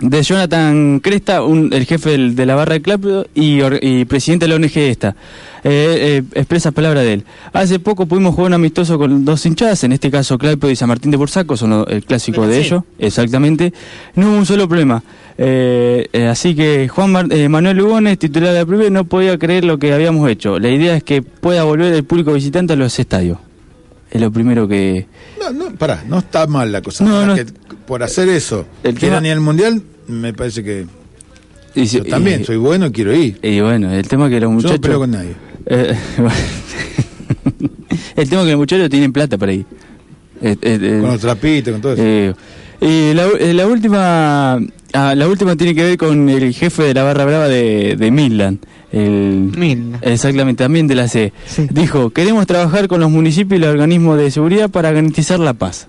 de 0.00 0.22
Jonathan 0.22 1.00
Cresta, 1.00 1.42
un- 1.42 1.72
el 1.72 1.86
jefe 1.86 2.10
del- 2.10 2.34
de 2.36 2.44
la 2.46 2.54
barra 2.54 2.74
de 2.74 2.82
club 2.82 3.26
y, 3.34 4.04
presidente 4.04 4.44
de 4.44 4.48
la 4.50 4.56
ONG 4.56 4.76
esta. 4.90 5.16
Eh, 5.64 6.22
eh, 6.22 6.22
expresa 6.34 6.70
palabra 6.70 7.00
de 7.00 7.14
él. 7.14 7.24
Hace 7.52 7.78
poco 7.80 8.06
pudimos 8.06 8.34
jugar 8.34 8.50
un 8.50 8.54
amistoso 8.54 8.98
con 8.98 9.24
dos 9.24 9.44
hinchadas, 9.46 9.82
en 9.84 9.92
este 9.92 10.10
caso 10.10 10.38
Claudio 10.38 10.70
y 10.70 10.76
San 10.76 10.88
Martín 10.88 11.10
de 11.10 11.16
Bursaco, 11.16 11.56
son 11.56 11.84
el 11.88 12.04
clásico 12.04 12.46
de 12.46 12.60
sí. 12.60 12.66
ellos, 12.68 12.82
exactamente. 12.98 13.72
No 14.14 14.28
hubo 14.30 14.36
un 14.38 14.46
solo 14.46 14.68
problema. 14.68 15.02
Eh, 15.38 16.06
eh, 16.12 16.26
así 16.28 16.54
que 16.54 16.88
Juan 16.88 17.10
Mar- 17.12 17.26
eh, 17.30 17.48
Manuel 17.48 17.76
Lugones, 17.78 18.18
titular 18.18 18.52
de 18.52 18.60
la 18.60 18.66
primera, 18.66 18.90
no 18.90 19.04
podía 19.04 19.36
creer 19.38 19.64
lo 19.64 19.78
que 19.78 19.92
habíamos 19.92 20.30
hecho. 20.30 20.58
La 20.58 20.68
idea 20.70 20.96
es 20.96 21.02
que 21.02 21.22
pueda 21.22 21.64
volver 21.64 21.92
el 21.92 22.04
público 22.04 22.32
visitante 22.32 22.74
a 22.74 22.76
los 22.76 22.98
estadios. 22.98 23.38
Es 24.16 24.22
lo 24.22 24.30
primero 24.30 24.66
que... 24.66 25.06
No, 25.38 25.50
no, 25.52 25.74
pará, 25.76 26.02
no 26.08 26.18
está 26.18 26.46
mal 26.46 26.72
la 26.72 26.80
cosa. 26.80 27.04
No, 27.04 27.16
Ahora 27.16 27.26
no. 27.28 27.34
que 27.34 27.44
por 27.86 28.02
hacer 28.02 28.28
eso, 28.30 28.64
El 28.82 28.94
quieran 28.94 29.18
tema- 29.18 29.26
ir 29.28 29.32
al 29.34 29.40
mundial, 29.40 29.82
me 30.08 30.32
parece 30.32 30.64
que. 30.64 30.86
y 31.74 31.86
si- 31.86 31.98
Yo 31.98 32.04
también, 32.04 32.40
y- 32.40 32.44
soy 32.44 32.56
bueno 32.56 32.86
y 32.86 32.92
quiero 32.92 33.14
ir. 33.14 33.38
Y 33.42 33.60
bueno, 33.60 33.92
el 33.92 34.08
tema 34.08 34.30
que 34.30 34.40
los 34.40 34.48
Yo 34.48 34.52
muchachos... 34.52 34.76
no 34.76 34.80
peleo 34.80 34.98
con 35.00 35.10
nadie. 35.10 35.34
Eh, 35.66 35.94
el 38.16 38.28
tema 38.28 38.44
que 38.44 38.50
los 38.50 38.58
muchachos 38.58 38.88
tienen 38.88 39.12
plata 39.12 39.36
para 39.38 39.52
ir. 39.52 39.66
Eh, 40.42 40.56
eh, 40.62 40.78
eh, 40.82 40.98
Con 41.00 41.10
los 41.12 41.20
trapitos, 41.20 41.72
con 41.72 41.80
todo 41.82 41.92
eso. 41.94 42.36
y 42.80 43.14
la, 43.14 43.26
eh, 43.38 43.54
la 43.54 43.66
última 43.66 44.54
ah, 44.92 45.14
la 45.14 45.28
última 45.28 45.56
tiene 45.56 45.74
que 45.74 45.82
ver 45.82 45.96
con 45.98 46.28
el 46.28 46.52
jefe 46.54 46.82
de 46.84 46.94
la 46.94 47.02
barra 47.04 47.24
brava 47.24 47.48
de, 47.48 47.96
de 47.96 48.10
Midland. 48.10 48.58
El, 48.92 49.52
Midland. 49.56 49.98
Exactamente, 50.02 50.62
también 50.64 50.86
de 50.86 50.94
la 50.94 51.08
C. 51.08 51.32
Sí. 51.46 51.66
Dijo, 51.70 52.10
queremos 52.10 52.46
trabajar 52.46 52.88
con 52.88 53.00
los 53.00 53.10
municipios 53.10 53.58
y 53.58 53.62
los 53.62 53.70
organismos 53.72 54.16
de 54.18 54.30
seguridad 54.30 54.70
para 54.70 54.90
garantizar 54.92 55.38
la 55.40 55.54
paz. 55.54 55.88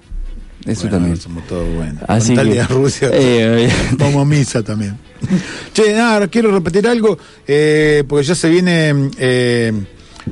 Eso 0.65 0.81
Bueno, 0.81 0.97
también. 0.97 1.17
Somos 1.17 1.45
todos 1.47 1.67
buenos. 1.75 2.03
Así 2.07 2.35
que- 2.35 2.63
Rusia, 2.63 3.09
Eh, 3.13 3.69
vamos 3.97 4.21
a 4.21 4.25
misa 4.25 4.63
también. 4.63 4.97
che, 5.73 5.93
nada, 5.93 6.27
quiero 6.27 6.51
repetir 6.51 6.87
algo, 6.87 7.17
eh, 7.47 8.03
porque 8.07 8.25
ya 8.25 8.35
se 8.35 8.49
viene 8.49 9.09
eh, 9.17 9.71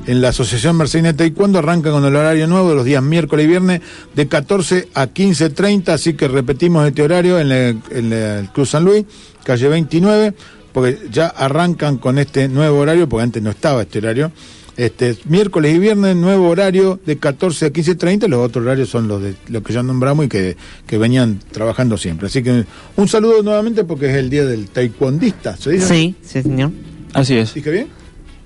en 0.06 0.20
la 0.20 0.28
Asociación 0.28 0.76
Mercedes 0.76 1.16
Taekwondo, 1.16 1.58
arranca 1.60 1.90
con 1.90 2.04
el 2.04 2.14
horario 2.14 2.46
nuevo 2.46 2.68
de 2.70 2.74
los 2.76 2.84
días 2.84 3.02
miércoles 3.02 3.46
y 3.46 3.48
viernes 3.48 3.80
de 4.14 4.28
14 4.28 4.88
a 4.94 5.06
15.30, 5.06 5.88
así 5.88 6.14
que 6.14 6.28
repetimos 6.28 6.86
este 6.86 7.02
horario 7.02 7.38
en, 7.40 7.48
la- 7.48 7.68
en 7.68 8.10
la- 8.10 8.38
el 8.40 8.48
Cruz 8.50 8.70
San 8.70 8.84
Luis, 8.84 9.04
calle 9.42 9.68
29, 9.68 10.34
porque 10.76 10.98
ya 11.10 11.28
arrancan 11.28 11.96
con 11.96 12.18
este 12.18 12.48
nuevo 12.50 12.80
horario, 12.80 13.08
porque 13.08 13.22
antes 13.22 13.42
no 13.42 13.48
estaba 13.48 13.80
este 13.80 13.96
horario. 13.98 14.30
Este, 14.76 15.16
miércoles 15.24 15.74
y 15.74 15.78
viernes, 15.78 16.14
nuevo 16.16 16.50
horario 16.50 17.00
de 17.06 17.16
14 17.16 17.64
a 17.64 17.72
15.30, 17.72 18.28
los 18.28 18.44
otros 18.44 18.62
horarios 18.62 18.90
son 18.90 19.08
los 19.08 19.22
de 19.22 19.34
los 19.48 19.62
que 19.62 19.72
ya 19.72 19.82
nombramos 19.82 20.26
y 20.26 20.28
que, 20.28 20.54
que 20.86 20.98
venían 20.98 21.40
trabajando 21.50 21.96
siempre. 21.96 22.26
Así 22.26 22.42
que 22.42 22.66
un 22.96 23.08
saludo 23.08 23.42
nuevamente 23.42 23.84
porque 23.84 24.10
es 24.10 24.16
el 24.16 24.28
día 24.28 24.44
del 24.44 24.68
taekwondista, 24.68 25.56
¿se 25.56 25.70
dice? 25.70 25.88
Sí, 25.88 26.14
sí, 26.20 26.42
señor. 26.42 26.72
así 27.14 27.38
es. 27.38 27.54
¿Dije 27.54 27.70
bien? 27.70 27.86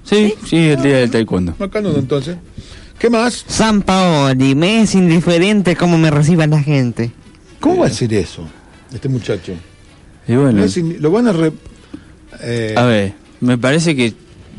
Sí, 0.05 0.35
sí, 0.47 0.57
el 0.69 0.81
día 0.81 0.99
del 0.99 1.11
taekwondo. 1.11 1.57
Macanudo 1.59 1.99
entonces. 1.99 2.37
¿Qué 2.97 3.11
más? 3.11 3.45
San 3.49 3.83
Paoli, 3.83 4.55
me 4.55 4.83
es 4.83 4.95
indiferente 4.95 5.75
cómo 5.75 5.99
me 5.99 6.13
reciba 6.13 6.47
la 6.47 6.63
gente. 6.63 7.11
¿Cómo 7.59 7.79
va 7.81 7.87
a 7.89 7.91
ser 7.91 8.15
eso, 8.15 8.47
este 8.95 9.09
muchacho? 9.09 9.53
Y 10.29 10.37
bueno, 10.37 10.65
lo 11.01 11.11
van 11.11 11.27
a... 11.27 11.33
re- 11.33 11.53
eh, 12.43 12.75
a 12.77 12.85
ver, 12.85 13.13
me 13.41 13.59
parece 13.59 13.95
que 13.97 14.13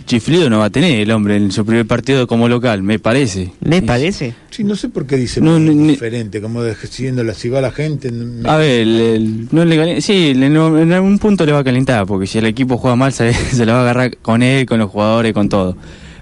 chiflido 0.06 0.50
no 0.50 0.60
va 0.60 0.66
a 0.66 0.70
tener 0.72 1.00
el 1.00 1.12
hombre 1.12 1.38
en 1.38 1.52
su 1.52 1.64
primer 1.66 1.86
partido 1.86 2.26
como 2.28 2.50
local, 2.50 2.82
me 2.84 3.00
parece. 3.00 3.52
¿Le 3.62 3.82
parece? 3.82 4.34
sí, 4.50 4.64
no 4.64 4.76
sé 4.76 4.90
por 4.90 5.06
qué 5.06 5.16
dice 5.16 5.40
No, 5.42 5.60
no, 5.60 5.72
ni- 5.72 5.90
diferente, 5.90 6.42
como 6.42 6.64
de, 6.64 6.76
siguiendo 6.76 7.24
la 7.24 7.34
si 7.34 7.50
va 7.50 7.62
la 7.62 7.72
gente. 7.72 8.12
me- 8.12 8.50
A 8.50 8.58
ver, 8.58 8.82
el- 8.82 9.00
el- 9.00 9.48
no 9.52 9.64
le 9.64 9.78
cali- 9.78 10.02
sí, 10.02 10.34
le- 10.34 10.50
no- 10.50 10.78
en 10.80 10.92
algún 10.92 11.20
punto 11.20 11.46
le 11.46 11.52
va 11.52 11.60
a 11.60 11.64
calentar, 11.64 12.06
porque 12.08 12.28
si 12.28 12.40
el 12.40 12.46
equipo 12.48 12.78
juega 12.78 12.96
mal 12.96 13.14
se, 13.14 13.32
se 13.34 13.66
la 13.66 13.74
va 13.74 13.80
a 13.80 13.82
agarrar 13.84 14.18
con 14.18 14.42
él, 14.44 14.66
con 14.66 14.80
los 14.80 14.90
jugadores, 14.90 15.34
con 15.34 15.48
todo. 15.50 15.78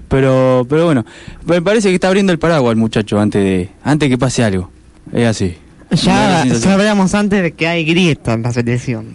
Pero, 0.09 0.65
pero 0.69 0.85
bueno, 0.85 1.05
me 1.45 1.61
parece 1.61 1.89
que 1.89 1.95
está 1.95 2.07
abriendo 2.09 2.31
el 2.33 2.39
paraguas 2.39 2.71
el 2.73 2.77
muchacho 2.77 3.19
antes 3.19 3.43
de, 3.43 3.69
antes 3.83 4.09
que 4.09 4.17
pase 4.17 4.43
algo. 4.43 4.69
Es 5.13 5.25
así. 5.25 5.55
Ya 5.91 6.45
sabríamos 6.55 7.15
antes 7.15 7.41
de 7.41 7.51
que 7.53 7.67
hay 7.67 7.85
grieta 7.85 8.33
en 8.33 8.43
la 8.43 8.51
selección. 8.51 9.05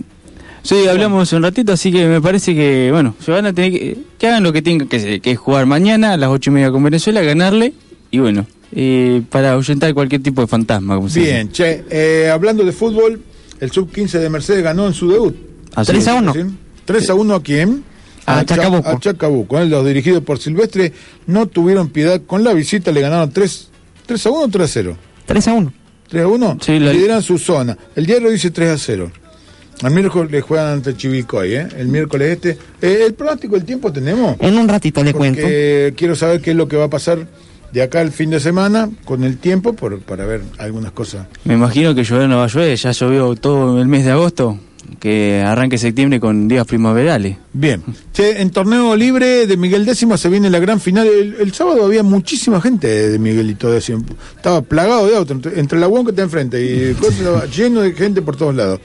Sí, 0.65 0.89
hablamos 0.89 1.31
un 1.35 1.43
ratito, 1.43 1.73
así 1.73 1.93
que 1.93 2.07
me 2.07 2.21
parece 2.21 2.55
que, 2.55 2.89
bueno, 2.91 3.15
se 3.23 3.31
van 3.31 3.45
a 3.47 3.53
tener 3.53 3.71
que, 3.71 3.99
que 4.19 4.27
hagan 4.29 4.43
lo 4.43 4.53
que 4.53 4.63
tienen 4.63 4.89
que 4.89 4.97
hacer, 4.97 5.21
que 5.21 5.33
es 5.33 5.39
jugar 5.39 5.67
mañana 5.67 6.15
a 6.15 6.17
las 6.17 6.31
ocho 6.31 6.51
y 6.51 6.55
media 6.55 6.71
con 6.73 6.83
Venezuela, 6.83 7.21
ganarle, 7.21 7.75
y 8.11 8.19
bueno, 8.19 8.47
eh, 8.73 9.21
para 9.31 9.53
ahuyentar 9.53 9.93
cualquier 9.93 10.23
tipo 10.23 10.41
de 10.41 10.47
fantasma, 10.47 10.97
como 10.97 11.09
se 11.11 11.21
dice. 11.21 11.33
Bien, 11.33 11.53
che, 11.53 11.85
eh, 11.91 12.31
hablando 12.31 12.65
de 12.65 12.73
fútbol, 12.73 13.21
el 13.61 13.71
sub-15 13.71 14.19
de 14.19 14.31
Mercedes 14.31 14.65
ganó 14.65 14.87
en 14.87 14.95
su 14.95 15.11
debut. 15.11 15.37
Así 15.75 15.93
3 15.93 16.09
a 16.09 16.15
1. 16.15 16.33
3 16.87 17.11
a 17.11 17.15
1 17.15 17.35
a 17.35 17.43
quién? 17.43 17.85
A 18.27 18.43
Cha- 18.45 18.57
Chacabuco. 18.57 18.89
A 18.89 18.99
Chacabuco. 18.99 19.59
eh, 19.61 19.67
Los 19.67 19.87
dirigidos 19.87 20.25
por 20.25 20.39
Silvestre 20.39 20.93
no 21.27 21.47
tuvieron 21.47 21.91
piedad 21.91 22.23
con 22.27 22.43
la 22.43 22.55
visita, 22.55 22.91
le 22.91 23.03
ganaron 23.03 23.31
3, 23.31 23.69
3 24.07 24.27
a 24.27 24.31
1 24.31 24.41
o 24.45 24.49
3 24.49 24.65
a 24.65 24.73
0. 24.73 24.97
3 25.27 25.49
a 25.49 25.53
1. 25.53 25.73
3 26.09 26.25
a 26.25 26.27
1. 26.29 26.59
Sí, 26.63 26.79
la- 26.79 26.93
Lideran 26.93 27.23
su 27.23 27.37
zona. 27.39 27.77
El 27.95 28.07
diario 28.07 28.31
dice 28.31 28.51
3 28.51 28.71
a 28.71 28.79
0. 28.79 29.11
El 29.83 29.91
miércoles 29.91 30.31
le 30.31 30.41
juegan 30.41 30.67
ante 30.75 30.97
Chivilcoy, 30.97 31.55
¿eh? 31.55 31.69
El 31.77 31.89
miércoles 31.89 32.31
este. 32.31 32.59
Eh, 32.81 33.05
¿El 33.07 33.15
pronóstico 33.15 33.57
del 33.57 33.65
tiempo 33.65 33.93
tenemos? 33.93 34.37
En 34.41 34.57
un 34.57 34.69
ratito 34.69 35.03
le 35.03 35.13
cuento. 35.13 35.43
Porque 35.43 35.95
quiero 35.97 36.15
saber 36.15 36.41
qué 36.41 36.53
es 36.53 36.57
lo 36.57 36.69
que 36.69 36.77
va 36.77 36.85
a 36.85 36.91
pasar 36.91 37.27
de 37.73 37.83
acá 37.83 38.01
al 38.01 38.13
fin 38.13 38.31
de 38.31 38.39
semana 38.39 38.89
con 39.05 39.25
el 39.25 39.37
tiempo 39.39 39.73
por, 39.75 39.99
para 40.01 40.25
ver 40.25 40.43
algunas 40.59 40.93
cosas. 40.93 41.27
Me 41.45 41.55
imagino 41.55 41.95
que 41.95 42.05
llover 42.05 42.29
no 42.29 42.39
va 42.39 42.45
a 42.45 42.47
llover, 42.47 42.77
ya 42.77 42.93
llovió 42.93 43.35
todo 43.35 43.81
el 43.81 43.89
mes 43.89 44.05
de 44.05 44.13
agosto, 44.13 44.59
que 45.01 45.43
arranque 45.45 45.79
septiembre 45.79 46.21
con 46.21 46.49
días 46.49 46.67
primaverales. 46.67 47.37
Bien. 47.53 47.83
Che, 48.13 48.41
en 48.43 48.51
torneo 48.51 48.97
libre 48.97 49.47
de 49.47 49.57
Miguel 49.57 49.85
Décimo 49.85 50.17
se 50.17 50.29
viene 50.29 50.51
la 50.51 50.59
gran 50.59 50.81
final. 50.81 51.07
El, 51.07 51.37
el 51.41 51.53
sábado 51.53 51.85
había 51.85 52.03
muchísima 52.03 52.61
gente 52.61 52.89
de 53.11 53.19
Miguelito 53.19 53.71
Décimo. 53.71 54.05
Estaba 54.37 54.63
plagado 54.63 55.07
de 55.07 55.17
autos. 55.17 55.37
Entre, 55.37 55.61
entre 55.61 55.79
la 55.79 55.89
UON 55.89 56.05
que 56.05 56.11
está 56.11 56.23
enfrente 56.23 56.61
y 56.61 56.97
lleno 57.57 57.81
de 57.83 57.93
gente 57.93 58.23
por 58.23 58.37
todos 58.37 58.55
lados. 58.55 58.81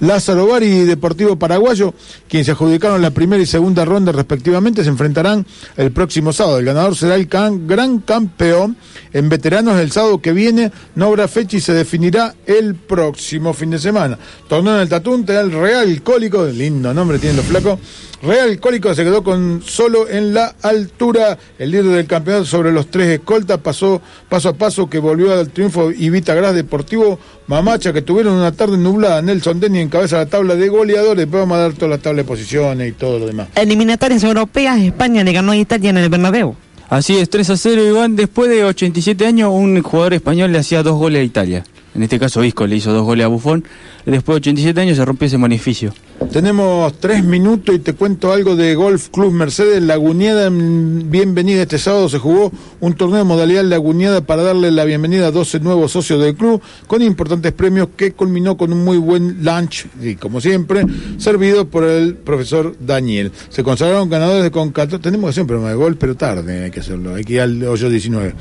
Lázaro 0.00 0.46
Bari 0.48 0.66
y 0.66 0.84
Deportivo 0.84 1.36
Paraguayo, 1.36 1.94
quienes 2.28 2.46
se 2.46 2.52
adjudicaron 2.52 3.00
la 3.02 3.10
primera 3.12 3.40
y 3.42 3.46
segunda 3.46 3.84
ronda 3.84 4.10
respectivamente, 4.12 4.82
se 4.82 4.90
enfrentarán 4.90 5.46
el 5.76 5.92
próximo 5.92 6.32
sábado. 6.32 6.58
El 6.58 6.64
ganador 6.64 6.96
será 6.96 7.14
el 7.14 7.28
can- 7.28 7.66
gran 7.68 7.98
campeón 8.00 8.76
en 9.12 9.28
veteranos 9.28 9.78
el 9.78 9.92
sábado 9.92 10.20
que 10.20 10.32
viene. 10.32 10.72
No 10.96 11.06
habrá 11.06 11.28
fecha 11.28 11.56
y 11.56 11.60
se 11.60 11.72
definirá 11.72 12.34
el 12.46 12.74
próximo 12.74 13.52
fin 13.52 13.70
de 13.70 13.78
semana. 13.78 14.18
Torneo 14.48 14.74
en 14.76 14.82
el 14.82 14.88
Tatún, 14.88 15.24
te 15.24 15.32
Real 15.50 16.02
Cólico, 16.02 16.46
lindo 16.46 16.92
nombre 16.94 17.18
tienen 17.18 17.38
los 17.38 17.46
flacos. 17.46 17.78
Real 18.22 18.60
Cólico 18.60 18.94
se 18.94 19.02
quedó 19.02 19.24
con 19.24 19.62
solo 19.64 20.08
en 20.08 20.32
la 20.32 20.54
altura. 20.62 21.36
El 21.58 21.72
líder 21.72 21.86
del 21.86 22.06
campeonato 22.06 22.44
sobre 22.44 22.70
los 22.70 22.86
tres 22.88 23.08
escoltas 23.08 23.58
pasó 23.58 24.00
paso 24.28 24.50
a 24.50 24.52
paso 24.52 24.88
que 24.88 25.00
volvió 25.00 25.32
al 25.32 25.50
triunfo 25.50 25.90
Ivita 25.90 26.34
Gras 26.34 26.54
Deportivo 26.54 27.18
Mamacha, 27.48 27.92
que 27.92 28.02
tuvieron 28.02 28.34
una 28.34 28.52
tarde 28.52 28.78
nublada. 28.78 29.20
Nelson 29.22 29.58
Denny 29.58 29.80
encabeza 29.80 30.18
la 30.18 30.26
tabla 30.26 30.54
de 30.54 30.68
goleadores. 30.68 31.16
Después 31.16 31.42
vamos 31.42 31.56
a 31.56 31.60
dar 31.62 31.72
toda 31.72 31.88
la 31.88 31.98
tabla 31.98 32.22
de 32.22 32.28
posiciones 32.28 32.88
y 32.88 32.92
todo 32.92 33.18
lo 33.18 33.26
demás. 33.26 33.48
Eliminatorias 33.56 34.22
europeas, 34.22 34.80
España 34.80 35.24
le 35.24 35.32
ganó 35.32 35.50
a 35.50 35.56
Italia 35.56 35.90
en 35.90 35.96
el 35.96 36.08
Bernabéu. 36.08 36.54
Así 36.88 37.16
es, 37.16 37.28
3 37.30 37.50
a 37.50 37.56
0, 37.56 37.84
Iván. 37.84 38.16
Después 38.16 38.50
de 38.50 38.64
87 38.64 39.26
años, 39.26 39.50
un 39.50 39.82
jugador 39.82 40.14
español 40.14 40.52
le 40.52 40.58
hacía 40.58 40.82
dos 40.82 40.96
goles 40.96 41.22
a 41.22 41.24
Italia. 41.24 41.64
En 41.94 42.02
este 42.02 42.18
caso, 42.18 42.40
Visco 42.40 42.66
le 42.66 42.76
hizo 42.76 42.92
dos 42.92 43.04
goles 43.04 43.24
a 43.24 43.28
Buffon. 43.28 43.64
Después 44.06 44.36
de 44.36 44.50
87 44.50 44.80
años 44.80 44.96
se 44.96 45.04
rompió 45.04 45.26
ese 45.26 45.36
beneficio. 45.36 45.92
Tenemos 46.30 46.98
tres 46.98 47.22
minutos 47.24 47.74
y 47.74 47.78
te 47.78 47.92
cuento 47.92 48.32
algo 48.32 48.56
de 48.56 48.74
Golf 48.74 49.08
Club 49.10 49.32
Mercedes 49.32 49.82
Laguneada. 49.82 50.48
mm, 50.48 51.10
Bienvenida 51.10 51.62
este 51.62 51.78
sábado 51.78 52.08
se 52.08 52.18
jugó 52.18 52.50
un 52.80 52.94
torneo 52.94 53.18
de 53.18 53.24
modalidad 53.24 53.64
Laguneada 53.64 54.22
para 54.22 54.42
darle 54.42 54.70
la 54.70 54.84
bienvenida 54.84 55.26
a 55.26 55.30
12 55.30 55.60
nuevos 55.60 55.92
socios 55.92 56.22
del 56.22 56.34
club 56.34 56.62
con 56.86 57.02
importantes 57.02 57.52
premios 57.52 57.88
que 57.96 58.12
culminó 58.12 58.56
con 58.56 58.72
un 58.72 58.82
muy 58.82 58.96
buen 58.96 59.44
lunch 59.44 59.86
y 60.00 60.14
como 60.14 60.40
siempre 60.40 60.86
servido 61.18 61.66
por 61.66 61.84
el 61.84 62.14
profesor 62.14 62.74
Daniel. 62.80 63.30
Se 63.50 63.62
consagraron 63.62 64.08
ganadores 64.08 64.44
de 64.44 64.50
con 64.50 64.70
14 64.70 65.02
tenemos 65.02 65.26
que 65.26 65.30
hacer 65.30 65.42
un 65.42 65.48
programa 65.48 65.94
pero 65.98 66.14
tarde 66.14 66.64
hay 66.64 66.70
que 66.70 66.80
hacerlo, 66.80 67.14
hay 67.14 67.24
que 67.24 67.34
ir 67.34 67.40
al 67.42 67.62
hoyo 67.64 67.90
19. 67.90 68.34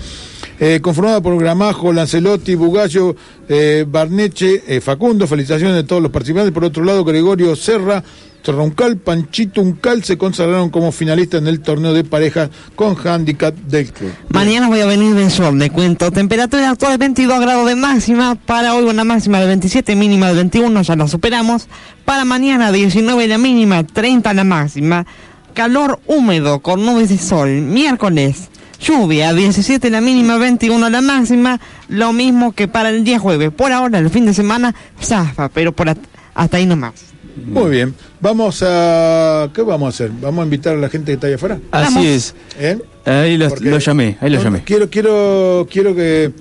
Eh, 0.59 0.79
conformada 0.79 1.21
por 1.21 1.37
Gramajo, 1.39 1.91
Lancelotti, 1.91 2.53
Bugallo, 2.53 3.15
eh, 3.51 3.85
Barneche, 3.87 4.63
eh, 4.67 4.81
Facundo, 4.81 5.27
felicitaciones 5.27 5.75
de 5.75 5.83
todos 5.83 6.01
los 6.01 6.11
participantes. 6.11 6.53
Por 6.53 6.63
otro 6.63 6.83
lado, 6.83 7.03
Gregorio 7.03 7.55
Serra, 7.55 8.03
Torroncal, 8.41 8.97
Panchito 8.97 9.61
Uncal 9.61 10.03
se 10.03 10.17
consagraron 10.17 10.69
como 10.69 10.91
finalistas 10.91 11.41
en 11.41 11.47
el 11.47 11.59
torneo 11.61 11.93
de 11.93 12.03
parejas 12.03 12.49
con 12.75 12.95
handicap 12.95 13.53
del 13.55 13.91
club. 13.91 14.11
Mañana 14.29 14.67
voy 14.67 14.81
a 14.81 14.85
venir 14.85 15.13
de 15.13 15.29
sol, 15.29 15.57
le 15.57 15.69
cuento. 15.69 16.11
Temperatura 16.11 16.71
actual 16.71 16.97
22 16.97 17.39
grados 17.39 17.67
de 17.67 17.75
máxima. 17.75 18.35
Para 18.35 18.75
hoy 18.75 18.85
una 18.85 19.03
máxima 19.03 19.39
de 19.39 19.47
27, 19.47 19.95
mínima 19.95 20.29
de 20.29 20.35
21, 20.35 20.81
ya 20.81 20.95
la 20.95 21.07
superamos. 21.07 21.67
Para 22.05 22.25
mañana 22.25 22.71
19 22.71 23.27
la 23.27 23.37
mínima, 23.37 23.85
30 23.85 24.33
la 24.33 24.43
máxima. 24.43 25.05
Calor 25.53 25.99
húmedo 26.07 26.61
con 26.61 26.85
nubes 26.85 27.09
de 27.09 27.17
sol. 27.17 27.49
Miércoles, 27.49 28.50
lluvia, 28.81 29.33
17 29.33 29.89
la 29.89 30.01
mínima, 30.01 30.37
21 30.37 30.89
la 30.89 31.01
máxima. 31.01 31.59
Lo 31.89 32.13
mismo 32.13 32.51
que 32.53 32.67
para 32.67 32.89
el 32.89 33.03
día 33.03 33.19
jueves. 33.19 33.51
Por 33.51 33.71
ahora, 33.71 33.99
el 33.99 34.09
fin 34.09 34.25
de 34.25 34.33
semana, 34.33 34.73
zafa, 35.01 35.49
pero 35.49 35.71
por 35.71 35.89
at- 35.89 35.97
hasta 36.33 36.57
ahí 36.57 36.65
nomás. 36.65 36.93
Muy 37.45 37.71
bien, 37.71 37.95
vamos 38.19 38.61
a... 38.65 39.49
¿Qué 39.53 39.61
vamos 39.61 39.85
a 39.87 39.89
hacer? 39.89 40.11
¿Vamos 40.21 40.41
a 40.41 40.43
invitar 40.43 40.75
a 40.75 40.77
la 40.79 40.89
gente 40.89 41.07
que 41.07 41.13
está 41.13 41.27
allá 41.27 41.37
afuera? 41.37 41.59
Así 41.71 42.05
es. 42.07 42.35
¿Eh? 42.59 42.77
Ahí 43.05 43.37
lo, 43.37 43.47
lo 43.61 43.77
llamé, 43.79 44.17
ahí 44.19 44.29
lo 44.29 44.37
No, 44.37 44.43
llamé. 44.43 44.63
Quiero, 44.63 44.89
quiero, 44.89 45.65
quiero 45.71 45.95
que... 45.95 46.31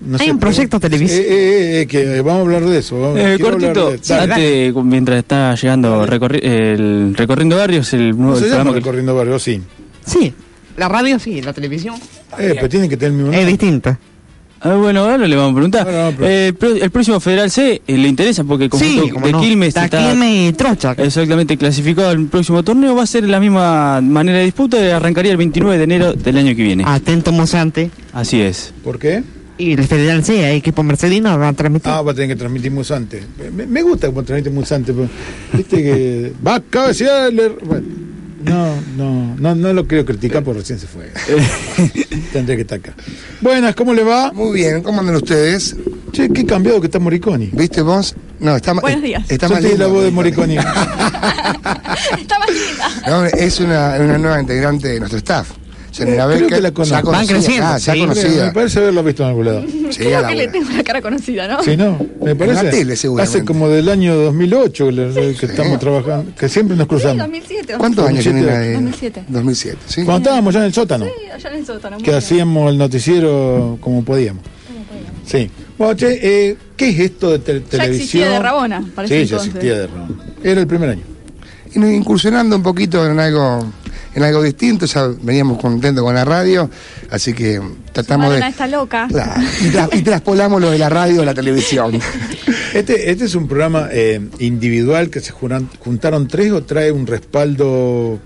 no 0.00 0.16
Hay 0.18 0.26
sé, 0.26 0.32
un 0.32 0.38
proyecto 0.38 0.80
pero- 0.80 0.90
televisivo. 0.90 1.22
Eh, 1.22 1.26
eh, 1.28 1.80
eh, 1.82 1.86
que 1.86 2.20
vamos 2.22 2.38
a 2.38 2.40
hablar 2.40 2.64
de 2.64 2.78
eso. 2.78 2.98
vamos- 2.98 3.18
Eh, 3.20 3.38
cortito, 3.40 3.90
de- 3.90 4.14
antes, 4.14 4.74
mientras 4.84 5.18
está 5.18 5.54
llegando 5.54 6.06
recorri- 6.06 6.42
el 6.42 7.14
Recorriendo 7.14 7.56
Barrios, 7.58 7.92
el 7.92 8.16
nuevo 8.16 8.32
No 8.32 8.36
se 8.38 8.44
el 8.46 8.50
llama 8.50 8.62
programa 8.64 8.72
que- 8.72 8.80
Recorriendo 8.80 9.14
Barrio, 9.14 9.38
sí. 9.38 9.62
Sí, 10.06 10.32
la 10.76 10.88
radio 10.88 11.18
sí, 11.18 11.40
la 11.42 11.52
televisión 11.52 11.94
Eh, 12.38 12.52
pero 12.54 12.68
tiene 12.68 12.88
que 12.88 12.96
tener 12.96 13.12
el 13.12 13.18
mismo 13.18 13.32
es 13.32 13.46
distinta. 13.46 13.98
Ah, 14.64 14.76
bueno, 14.76 15.00
ahora 15.00 15.18
le 15.26 15.34
vamos 15.34 15.50
a 15.50 15.54
preguntar. 15.54 15.88
Eh, 16.22 16.46
el 16.48 16.54
pro- 16.54 16.76
el 16.76 16.90
próximo 16.92 17.18
Federal 17.18 17.50
C 17.50 17.82
eh, 17.84 17.98
le 17.98 18.06
interesa 18.06 18.44
porque 18.44 18.66
el 18.66 18.70
Sí, 18.72 18.94
conjunto 18.94 19.14
cómo 19.14 19.26
de 19.26 19.32
no. 19.32 19.40
Quilmes 19.40 19.68
Está 19.68 19.86
está 19.86 19.98
Quilmes 20.10 20.50
y 20.50 20.52
Trocha. 20.52 20.92
exactamente 20.98 21.56
clasificado 21.56 22.10
al 22.10 22.26
próximo 22.26 22.62
torneo. 22.62 22.94
Va 22.94 23.02
a 23.02 23.06
ser 23.06 23.24
la 23.28 23.40
misma 23.40 24.00
manera 24.00 24.38
de 24.38 24.44
disputa 24.44 24.78
y 24.80 24.88
arrancaría 24.90 25.32
el 25.32 25.36
29 25.38 25.78
de 25.78 25.82
enero 25.84 26.12
del 26.12 26.38
año 26.38 26.54
que 26.54 26.62
viene. 26.62 26.84
Atento 26.86 27.32
Mosante. 27.32 27.90
Así 28.12 28.40
es. 28.40 28.72
¿Por 28.84 29.00
qué? 29.00 29.24
Y 29.58 29.72
el 29.72 29.82
Federal 29.84 30.24
C, 30.24 30.48
el 30.50 30.56
equipo 30.58 30.84
mercedino 30.84 31.36
va 31.38 31.48
a 31.48 31.52
transmitir. 31.54 31.90
Ah, 31.90 32.00
va 32.02 32.12
a 32.12 32.14
tener 32.14 32.28
que 32.30 32.36
transmitir 32.36 32.70
Musante. 32.70 33.22
Me, 33.52 33.66
me 33.66 33.82
gusta 33.82 34.06
como 34.08 34.22
transmite 34.22 34.50
Musante, 34.50 34.92
pero 34.92 35.08
viste 35.54 35.76
que 35.82 36.32
va 36.46 36.54
a 36.56 36.60
cabecear. 36.60 37.32
le- 37.32 37.48
bueno, 37.48 37.84
no, 38.44 38.74
no, 38.96 39.36
no, 39.36 39.54
no 39.54 39.72
lo 39.72 39.86
quiero 39.86 40.04
criticar 40.04 40.42
porque 40.42 40.60
recién 40.60 40.78
se 40.78 40.86
fue. 40.86 41.10
Tendría 42.32 42.56
que 42.56 42.62
estar 42.62 42.78
acá. 42.78 42.94
Buenas, 43.40 43.74
¿cómo 43.74 43.94
le 43.94 44.04
va? 44.04 44.32
Muy 44.32 44.52
bien, 44.60 44.82
¿cómo 44.82 45.00
andan 45.00 45.16
ustedes? 45.16 45.76
Che, 46.12 46.28
qué 46.30 46.44
cambiado 46.44 46.80
que 46.80 46.86
está 46.86 46.98
Moriconi. 46.98 47.50
¿Viste 47.52 47.82
vos? 47.82 48.14
No, 48.38 48.56
está 48.56 48.74
más. 48.74 48.82
Buenos 48.82 49.02
días. 49.02 49.24
Está 49.30 49.46
Yo 49.48 49.54
más 49.54 49.62
di 49.62 49.76
la 49.76 49.86
voz 49.86 50.04
de 50.04 50.10
Moriconi. 50.10 50.56
Está 50.56 50.74
más 52.38 52.50
linda. 52.50 52.88
No, 53.08 53.24
es 53.24 53.60
una, 53.60 53.96
una 53.98 54.18
nueva 54.18 54.40
integrante 54.40 54.88
de 54.88 54.98
nuestro 54.98 55.18
staff. 55.18 55.50
Yanira 55.92 56.24
Eh, 56.24 56.26
creo 56.26 56.28
Becker, 56.28 56.48
que 56.48 56.60
la 56.62 56.70
conozco. 56.72 56.94
ya 56.96 57.02
Van 57.18 57.26
creciendo, 57.26 57.66
ah, 57.66 57.78
ya 57.78 57.92
sí. 57.92 58.00
conocida. 58.00 58.46
Me 58.46 58.52
parece 58.52 58.78
haberlo 58.78 59.02
visto 59.04 59.22
en 59.22 59.28
algún 59.28 59.44
lado. 59.44 59.62
Sí, 59.90 59.98
Creo 59.98 60.26
que 60.26 60.34
le 60.34 60.48
tengo 60.48 60.70
la 60.70 60.82
cara 60.82 61.02
conocida, 61.02 61.48
¿no? 61.48 61.62
Sí, 61.62 61.76
no, 61.76 61.98
me 62.24 62.34
parece. 62.34 62.62
la 62.64 62.70
tele, 62.70 62.96
seguramente. 62.96 63.38
Hace 63.38 63.44
como 63.46 63.68
del 63.68 63.88
año 63.88 64.14
2008 64.16 64.88
que, 64.88 65.36
que 65.38 65.46
estamos 65.46 65.78
trabajando, 65.78 66.34
que 66.34 66.48
siempre 66.48 66.76
nos 66.76 66.84
Sí, 66.84 66.88
cruzamos. 66.88 67.18
2007. 67.18 67.74
¿Cuántos 67.78 68.08
años 68.08 68.24
2007? 68.24 68.32
tiene 68.38 68.52
la 68.52 68.58
de 68.58 68.72
2007. 68.74 69.24
2007, 69.28 69.78
¿sí? 69.86 70.04
Cuando 70.04 70.28
estábamos 70.28 70.54
ya 70.54 70.60
en 70.60 70.66
el 70.66 70.72
sótano. 70.74 71.04
Sí, 71.04 71.12
allá 71.30 71.48
en 71.50 71.54
el 71.56 71.66
sótano. 71.66 71.96
que 71.98 72.04
bien. 72.04 72.16
hacíamos 72.16 72.70
el 72.70 72.78
noticiero 72.78 73.78
como 73.80 74.02
podíamos. 74.04 74.42
Sí. 75.26 75.50
Bueno, 75.78 75.94
che, 75.94 76.18
eh, 76.50 76.56
¿qué 76.76 76.88
es 76.90 76.98
esto 77.00 77.30
de 77.30 77.38
te- 77.38 77.54
Ya 77.60 77.66
televisión? 77.66 77.94
existía 77.94 78.28
de 78.30 78.38
Rabona, 78.38 78.84
para 78.94 79.08
Sí, 79.08 79.14
ya 79.14 79.20
entonces. 79.22 79.48
existía 79.48 79.78
de 79.78 79.86
Rabona. 79.86 80.14
Era 80.42 80.60
el 80.60 80.66
primer 80.66 80.90
año. 80.90 81.02
Y 81.74 81.78
nos 81.78 81.90
incursionando 81.90 82.56
un 82.56 82.62
poquito 82.62 83.04
en 83.06 83.18
algo 83.18 83.72
en 84.14 84.22
algo 84.22 84.42
distinto, 84.42 84.86
ya 84.86 85.08
veníamos 85.22 85.58
contentos 85.60 86.04
con 86.04 86.14
la 86.14 86.24
radio, 86.24 86.68
así 87.10 87.32
que 87.32 87.60
tratamos 87.92 88.32
de... 88.34 88.40
esta 88.46 88.66
loca. 88.66 89.08
Y, 89.60 89.64
tra- 89.70 89.88
y 89.92 90.02
traspolamos 90.02 90.60
lo 90.60 90.70
de 90.70 90.78
la 90.78 90.88
radio 90.88 91.22
a 91.22 91.24
la 91.24 91.34
televisión. 91.34 91.98
Este, 92.72 93.10
este 93.10 93.26
es 93.26 93.34
un 93.34 93.48
programa 93.48 93.90
eh, 93.92 94.18
individual 94.38 95.10
que 95.10 95.20
se 95.20 95.30
juran- 95.30 95.68
juntaron 95.78 96.26
tres 96.26 96.52
o 96.52 96.62
trae 96.62 96.90
un 96.90 97.06
respaldo 97.06 98.18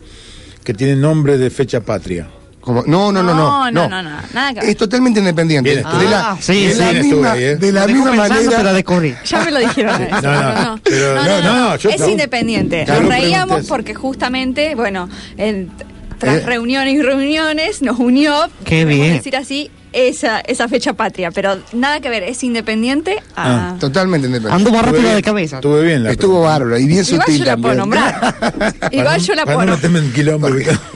que 0.62 0.72
tiene 0.72 0.94
nombre 0.94 1.36
de 1.36 1.50
fecha 1.50 1.80
patria. 1.80 2.28
Como, 2.66 2.82
no, 2.84 3.12
no, 3.12 3.22
no, 3.22 3.32
no, 3.32 3.70
no, 3.70 3.88
no, 3.88 4.02
no, 4.02 4.10
nada 4.34 4.52
que 4.52 4.58
ver. 4.60 4.68
Es 4.70 4.76
totalmente 4.76 5.20
independiente. 5.20 5.70
Bien 5.70 5.84
de 5.84 6.04
la, 6.10 6.30
Ah, 6.32 6.36
sí, 6.40 6.66
de 6.66 6.72
sí. 6.72 6.78
la 6.80 6.90
Bien 6.90 7.02
misma, 7.06 7.32
ahí, 7.32 7.42
¿eh? 7.44 7.56
de 7.56 7.70
la 7.72 7.86
misma 7.86 8.12
manera. 8.12 8.50
pero. 8.82 9.16
Ya 9.24 9.44
me 9.44 9.50
lo 9.52 9.58
dijeron. 9.60 10.02
eso, 10.02 10.20
No, 10.22 10.52
no, 10.64 10.80
pero- 10.82 11.14
no, 11.14 11.42
no, 11.68 11.76
yo 11.76 11.90
es 11.90 12.08
independiente. 12.08 12.84
Nos 12.84 13.02
no 13.02 13.08
reíamos 13.08 13.66
porque 13.68 13.94
justamente, 13.94 14.74
bueno, 14.74 15.08
en- 15.36 15.70
tras 16.18 16.38
Eh. 16.38 16.42
reuniones 16.44 16.94
y 16.94 17.02
reuniones 17.02 17.82
nos 17.82 18.00
unió, 18.00 18.34
Qué 18.64 18.84
bien. 18.84 19.12
decir 19.18 19.36
así, 19.36 19.70
esa, 19.96 20.40
esa 20.40 20.68
fecha 20.68 20.92
patria, 20.92 21.30
pero 21.30 21.56
nada 21.72 22.00
que 22.00 22.10
ver, 22.10 22.22
es 22.22 22.44
independiente 22.44 23.16
a... 23.34 23.70
Ah, 23.70 23.76
Totalmente 23.80 24.26
independiente. 24.26 24.54
Anduvo 24.68 24.82
rápido 24.82 24.98
Estuvo 25.02 25.14
de 25.16 25.22
cabeza. 25.22 25.56
Estuve 25.56 25.82
bien 25.84 26.04
la 26.04 26.10
Estuvo 26.12 26.42
bárbaro 26.42 26.78
y 26.78 26.86
bien 26.86 27.04
Igual 27.04 27.22
sutil 27.26 27.38
yo 27.38 27.44
la 27.46 27.56
puedo 27.56 27.74
nombrar. 27.74 28.34
Igual 28.92 29.20
yo 29.22 29.34
la 29.34 29.44
Para 29.44 29.56
puedo 29.56 29.66
no 29.66 29.72
nombrar. 29.72 29.76
meterme 29.76 29.98
en 30.00 30.12
quilombo. 30.12 30.48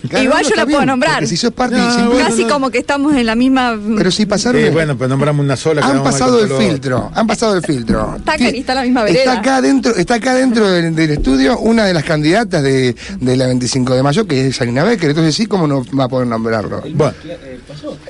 Claro, 0.09 0.25
Igual 0.25 0.45
yo 0.45 0.55
la 0.57 0.67
puedo 0.67 0.87
nombrar. 0.87 1.15
porque 1.15 1.27
Si 1.29 1.37
sos 1.37 1.53
parte 1.53 1.77
No, 1.77 1.91
siempre- 1.95 2.15
bueno, 2.15 2.29
Casi 2.29 2.43
no. 2.45 2.49
como 2.53 2.71
que 2.71 2.79
estamos 2.79 3.15
en 3.15 3.27
la 3.27 3.35
misma... 3.35 3.79
Pero 3.97 4.11
si 4.11 4.27
pasaron. 4.27 4.63
Bueno, 4.73 4.97
pues 4.99 5.09
nombramos 5.09 5.43
una 5.45 5.57
sola. 5.57 5.85
han 5.85 6.03
pasado 6.03 6.43
el 6.43 6.51
filtro, 6.51 7.11
han 7.15 7.27
pasado 7.27 7.57
el 7.57 7.63
filtro. 7.63 8.17
Está 8.17 8.33
acá, 8.35 8.49
está 8.49 8.75
la 8.75 8.83
misma 8.83 9.03
vereda. 9.05 9.21
Está 9.21 9.39
acá 9.41 9.61
dentro, 9.63 9.97
está 9.97 10.15
acá 10.17 10.35
dentro 10.35 10.69
del, 10.71 10.95
del 10.95 11.11
estudio 11.13 11.59
una 11.59 11.85
de 11.85 11.95
las 11.95 12.05
candidatas 12.05 12.63
de, 12.63 12.95
de 13.21 13.37
la 13.37 13.47
25 13.47 13.95
de 13.95 14.03
mayo, 14.03 14.27
que 14.27 14.49
es 14.49 14.57
Salina 14.57 14.85
Becker, 14.85 15.11
entonces 15.11 15.35
sí, 15.35 15.47
¿cómo 15.47 15.67
no 15.67 15.85
va 15.99 16.05
a 16.05 16.09
poder 16.09 16.27
nombrarlo? 16.27 16.83
Bueno, 16.95 17.15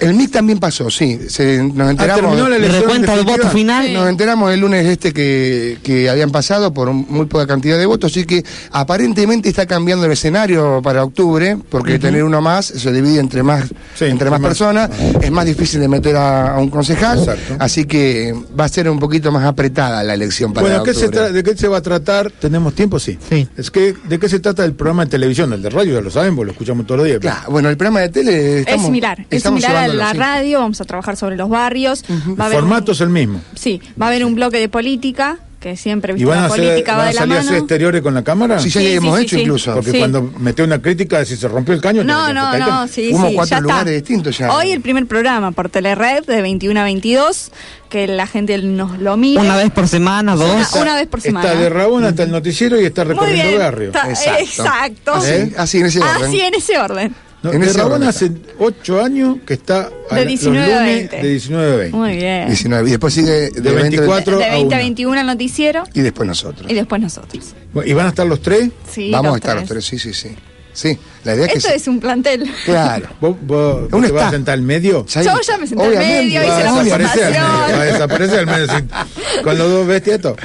El 0.01 0.14
MIT 0.14 0.32
también 0.32 0.59
pasó, 0.59 0.79
sí. 0.88 1.18
Se, 1.28 1.62
nos 1.62 1.90
enteramos. 1.90 2.20
terminó 2.22 2.48
la 2.48 2.56
elección 2.56 2.82
Recuenta 2.84 3.14
el 3.14 3.24
voto 3.24 3.48
final. 3.50 3.92
Nos 3.92 4.08
enteramos 4.08 4.52
el 4.52 4.60
lunes 4.60 4.86
este 4.86 5.12
que, 5.12 5.78
que 5.82 6.08
habían 6.08 6.30
pasado 6.30 6.72
por 6.72 6.92
muy 6.92 7.26
poca 7.26 7.46
cantidad 7.46 7.76
de 7.76 7.84
votos, 7.86 8.12
así 8.12 8.24
que 8.24 8.44
aparentemente 8.70 9.48
está 9.48 9.66
cambiando 9.66 10.06
el 10.06 10.12
escenario 10.12 10.80
para 10.82 11.04
octubre, 11.04 11.58
porque 11.68 11.98
tener 11.98 12.24
uno 12.24 12.40
más 12.40 12.66
se 12.66 12.92
divide 12.92 13.20
entre 13.20 13.42
más, 13.42 13.64
Sí, 13.94 14.04
entre 14.06 14.30
más 14.30 14.40
más- 14.40 14.48
personas, 14.48 14.90
es 15.20 15.30
más 15.30 15.44
difícil 15.44 15.80
de 15.80 15.88
meter 15.88 16.16
a, 16.16 16.54
a 16.54 16.58
un 16.60 16.70
concejal, 16.70 17.18
Exacto. 17.18 17.56
así 17.58 17.84
que 17.84 18.34
va 18.58 18.64
a 18.64 18.68
ser 18.68 18.88
un 18.88 18.98
poquito 18.98 19.30
más 19.32 19.44
apretada 19.44 20.02
la 20.04 20.14
elección 20.14 20.52
para 20.52 20.66
bueno, 20.68 20.82
¿qué 20.84 20.92
octubre. 20.92 21.32
¿de 21.32 21.42
qué 21.42 21.56
se 21.56 21.68
va 21.68 21.78
a 21.78 21.82
tratar? 21.82 22.30
¿Tenemos 22.30 22.74
tiempo? 22.74 22.98
Sí. 22.98 23.18
Sí. 23.28 23.46
Es 23.56 23.70
que, 23.70 23.94
¿de 24.08 24.18
qué 24.18 24.28
se 24.28 24.38
trata 24.40 24.64
el 24.64 24.74
programa 24.74 25.04
de 25.04 25.10
televisión? 25.10 25.52
El 25.52 25.62
de 25.62 25.70
radio 25.70 25.94
ya 25.94 26.00
lo 26.00 26.10
sabemos, 26.10 26.44
lo 26.46 26.52
escuchamos 26.52 26.86
todos 26.86 26.98
los 26.98 27.06
días. 27.08 27.18
Claro, 27.20 27.50
bueno, 27.50 27.68
el 27.68 27.76
programa 27.76 28.00
de 28.00 28.08
tele 28.10 28.60
estamos- 28.60 28.80
es 28.82 28.86
similar, 28.86 29.26
es 29.30 29.42
similar 29.42 29.76
a 29.76 29.88
la 29.88 30.12
sí. 30.12 30.16
radio, 30.18 30.59
vamos 30.61 30.80
a 30.80 30.84
trabajar 30.84 31.16
sobre 31.16 31.36
los 31.36 31.48
barrios. 31.48 32.04
va 32.08 32.14
a 32.14 32.48
El 32.48 32.52
haber 32.52 32.56
un- 32.62 32.68
formato 32.68 32.92
es 32.92 33.00
el 33.00 33.11
mismo. 33.11 33.40
sí, 33.54 33.80
va 34.00 34.06
a 34.06 34.08
haber 34.11 34.24
un 34.24 34.34
bloque 34.34 34.58
de 34.58 34.68
política, 34.68 35.38
que 35.61 35.76
siempre 35.76 36.12
¿Y 36.12 36.14
viste, 36.14 36.26
van 36.30 36.38
a, 36.38 36.40
la 36.40 36.46
hacer, 36.54 36.64
política 36.64 36.92
van 36.92 36.98
va 37.00 37.02
a 37.04 37.06
de 37.08 37.12
la 37.12 37.20
salir 37.20 37.34
a 37.36 37.38
hacer 37.40 37.50
mano. 37.52 37.58
exteriores 37.64 38.00
con 38.00 38.14
la 38.14 38.24
cámara? 38.24 38.58
Sí, 38.61 38.70
ya 38.70 38.80
Sí, 38.80 38.92
hemos 38.94 39.18
sí, 39.18 39.24
hecho 39.24 39.36
sí. 39.36 39.42
incluso. 39.42 39.74
Porque 39.74 39.90
Sí. 39.92 39.98
cuando 39.98 40.22
metió 40.38 40.64
una 40.64 40.80
crítica, 40.80 41.22
si 41.26 41.36
se 41.36 41.48
rompió 41.48 41.74
el 41.74 41.82
caño, 41.82 42.02
No, 42.02 42.32
no, 42.32 42.56
no, 42.58 42.88
sí, 42.88 43.11
Hubo 43.12 43.28
sí, 43.28 43.34
cuatro 43.34 43.50
ya 43.50 43.56
está. 43.56 43.61
lugares 43.61 43.92
distintos 43.94 44.38
ya. 44.38 44.54
Hoy 44.54 44.70
el 44.72 44.80
primer 44.80 45.06
programa 45.06 45.52
por 45.52 45.68
Telered 45.68 46.24
de 46.24 46.40
21 46.40 46.80
a 46.80 46.84
22, 46.84 47.50
que 47.90 48.06
la 48.06 48.26
gente 48.26 48.56
nos 48.62 48.98
lo 49.00 49.18
mire. 49.18 49.38
Una 49.38 49.56
vez 49.58 49.70
por 49.70 49.86
semana, 49.86 50.34
dos. 50.34 50.50
Una- 50.72 50.82
una 50.82 50.94
vez 50.94 51.08
por 51.08 51.20
semana. 51.20 51.46
Está 51.46 51.61
de 51.61 51.68
Rabón 51.68 52.04
hasta 52.04 52.22
el 52.22 52.30
noticiero 52.30 52.80
y 52.80 52.86
está 52.86 53.04
recorriendo 53.04 53.58
barrio. 53.58 53.88
está- 53.88 54.08
Exacto. 54.08 54.40
exacto. 54.42 55.12
Así, 55.12 55.30
¿Eh? 55.30 55.52
así 55.58 55.78
en 55.80 55.86
ese 55.86 56.00
orden. 56.00 56.24
Así 56.24 56.40
en 56.40 56.54
ese 56.54 56.78
orden. 56.78 57.14
No, 57.43 57.53
En 57.53 57.62
de 57.62 57.80
orden 57.80 58.03
hace 58.03 58.30
ocho 58.59 59.03
años 59.03 59.38
que 59.47 59.55
está 59.55 59.88
a 60.11 60.14
De 60.16 60.20
la- 60.24 60.28
19 60.28 60.59
a 60.62 60.68
los 60.68 60.78
lunes 60.80 60.95
20. 61.11 61.16
de 61.22 61.28
19 61.30 61.72
a 61.72 61.76
20. 61.76 61.97
Muy 61.97 62.16
bien. 62.16 62.47
19, 62.49 62.88
y 62.88 62.91
después 62.91 63.14
sigue 63.14 63.30
de, 63.30 63.51
De 63.51 63.72
24 63.72 64.38
De 64.38 64.45
a 64.45 64.51
20 64.53 64.74
a 64.74 64.78
1. 64.78 64.84
21 64.84 65.20
el 65.20 65.26
noticiero 65.26 65.84
y 65.95 66.01
después 66.01 66.26
nosotros. 66.26 66.70
y 66.70 66.74
después 66.74 67.01
nosotros. 67.01 67.55
¿Y 67.86 67.93
van 67.95 68.07
a 68.07 68.09
estar 68.11 68.26
los 68.26 68.43
tres? 68.43 68.68
Sí, 68.91 69.11
Vamos 69.11 69.26
los 69.28 69.34
a 69.34 69.36
estar 69.38 69.53
tres. 69.57 69.61
los 69.62 69.68
tres, 69.70 69.84
sí, 69.86 69.99
sí, 69.99 70.12
sí. 70.12 70.36
Sí, 70.80 70.98
la 71.24 71.34
idea 71.34 71.44
es 71.44 71.52
que 71.52 71.58
Esto 71.58 71.70
es 71.74 71.88
un 71.88 72.00
plantel. 72.00 72.50
Claro. 72.64 73.08
¿Vos, 73.20 73.36
vos 73.42 73.82
Un 73.92 74.02
te 74.02 74.12
vas 74.12 74.28
a 74.28 74.30
sentar 74.30 74.54
al 74.54 74.62
medio? 74.62 75.04
Yo 75.04 75.20
ya 75.22 75.58
me 75.58 75.66
senté 75.66 75.84
al 75.84 75.96
medio, 75.96 76.42
hice 76.42 76.64
la 76.64 76.72
medio, 76.72 76.94
va 76.96 77.80
a 77.82 77.84
desaparecer 77.84 78.38
al 78.38 78.46
medio 78.46 78.66
sin- 78.66 78.88
con 79.44 79.58
los 79.58 79.70
dos 79.70 79.86
bestiatos. 79.86 80.36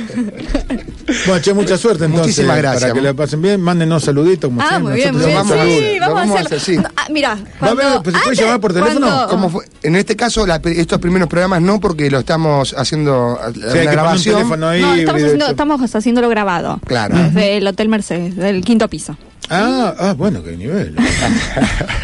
Bueno, 1.27 1.41
che, 1.41 1.53
mucha 1.53 1.77
suerte 1.77 2.05
entonces. 2.05 2.27
Muchísimas 2.27 2.57
gracias. 2.57 2.81
Para 2.81 2.93
que 2.93 3.01
la 3.01 3.13
pasen 3.13 3.41
bien, 3.41 3.61
mándenos 3.61 4.03
saluditos 4.03 4.49
como 4.49 4.61
Ah, 4.61 4.79
muy 4.79 4.93
bien, 4.93 5.13
muy 5.15 5.21
Nosotros 5.23 5.27
bien. 5.27 5.35
vamos 5.37 5.51
a- 5.51 5.63
Sí, 5.93 5.99
vamos, 5.99 6.15
vamos 6.15 6.37
a 6.37 6.41
hacer, 6.41 6.59
sí. 6.59 6.77
Ah, 6.97 7.05
mira, 7.09 7.29
Va 7.29 7.35
a 7.35 7.59
cuando, 7.59 7.83
haber- 7.83 8.01
pues, 8.03 8.15
¿se 8.17 8.21
puede 8.23 8.35
llamar 8.35 8.59
por 8.59 8.73
teléfono? 8.73 9.07
cuando- 9.07 9.27
¿Cómo 9.29 9.49
fue? 9.49 9.65
En 9.83 9.95
este 9.95 10.15
caso, 10.17 10.45
la- 10.45 10.59
estos 10.65 10.99
primeros 10.99 11.29
programas 11.29 11.61
no, 11.61 11.79
porque 11.79 12.09
lo 12.09 12.19
estamos 12.19 12.73
haciendo 12.77 13.39
la 13.55 13.71
Sí, 13.71 13.77
que 13.79 13.85
un 13.85 13.91
grabación. 13.91 14.35
teléfono 14.35 14.67
ahí. 14.67 14.81
No, 14.81 14.95
estamos, 14.95 15.21
haciendo, 15.23 15.47
estamos 15.47 15.95
haciéndolo 15.95 16.27
grabado. 16.29 16.79
Claro. 16.85 17.15
Desde 17.17 17.57
el 17.57 17.67
Hotel 17.67 17.87
Mercedes, 17.87 18.35
del 18.35 18.63
quinto 18.65 18.89
piso. 18.89 19.15
Ah, 19.49 19.93
ah, 19.99 20.13
bueno, 20.17 20.43
qué 20.43 20.55
nivel. 20.57 20.95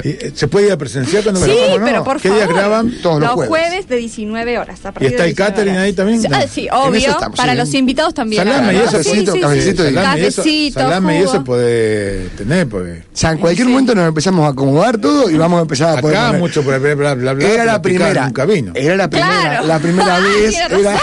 Eh, 0.04 0.32
¿Se 0.34 0.48
puede 0.48 0.66
ir 0.66 0.72
a 0.72 0.78
presenciar 0.78 1.22
cuando 1.22 1.46
Sí, 1.46 1.52
¿cómo 1.68 1.78
no? 1.78 1.86
pero 1.86 2.04
por 2.04 2.20
¿Qué 2.20 2.30
favor. 2.30 2.44
días 2.44 2.56
graban? 2.58 2.92
Todos 3.04 3.22
los 3.22 3.36
los 3.36 3.48
jueves. 3.48 3.88
de 3.88 3.98
19 3.98 4.58
horas. 4.58 4.80
a 4.84 4.90
¿Y 5.00 5.06
está 5.06 5.26
el 5.26 5.34
19 5.34 5.36
catering 5.36 5.74
horas. 5.74 5.84
ahí 5.84 5.94
también? 5.94 6.22
Sí, 6.22 6.28
ah, 6.32 6.46
sí, 6.52 6.68
obvio. 6.72 7.10
estamos, 7.12 7.38
para 7.38 7.52
sí. 7.52 7.58
los 7.60 7.74
invitados 7.76 8.14
también. 8.16 8.44
Salame 8.44 8.74
y 8.74 8.78
eso, 8.78 8.90
sí, 8.90 8.96
cafecito, 8.96 9.32
sí, 9.34 9.38
sí. 9.38 9.42
cafecito 9.44 9.84
salame 9.84 10.20
y 10.22 10.26
eso, 10.26 10.42
Cafecito, 10.42 10.80
salame 10.80 11.14
y 11.14 11.22
eso 11.22 11.32
jugo. 11.34 11.44
puede 11.44 12.30
tener, 12.30 12.68
porque 12.68 12.92
O 12.92 13.04
sea, 13.14 13.32
en 13.34 13.38
cualquier 13.38 13.68
momento 13.68 13.94
nos 13.94 14.08
empezamos 14.08 14.44
a 14.46 14.50
acomodar 14.50 14.98
todo 14.98 15.30
y 15.30 15.38
vamos 15.38 15.60
a 15.60 15.62
empezar 15.62 16.00
a 16.00 16.02
poder 16.02 16.18
acá 16.18 16.34
mucho 16.40 16.64
por 16.64 16.80
bla, 16.80 16.96
bla, 16.96 17.14
bla, 17.14 17.34
bla, 17.34 17.48
Era 17.48 17.66
la 17.66 17.82
primera. 17.82 18.32
Era 18.74 18.96
la 18.98 19.10
primera, 19.10 19.40
Claro. 19.40 19.68
la 19.68 19.80
primera 19.80 20.20
vez. 20.22 20.50
Tiene 20.50 20.80
era- 20.80 21.00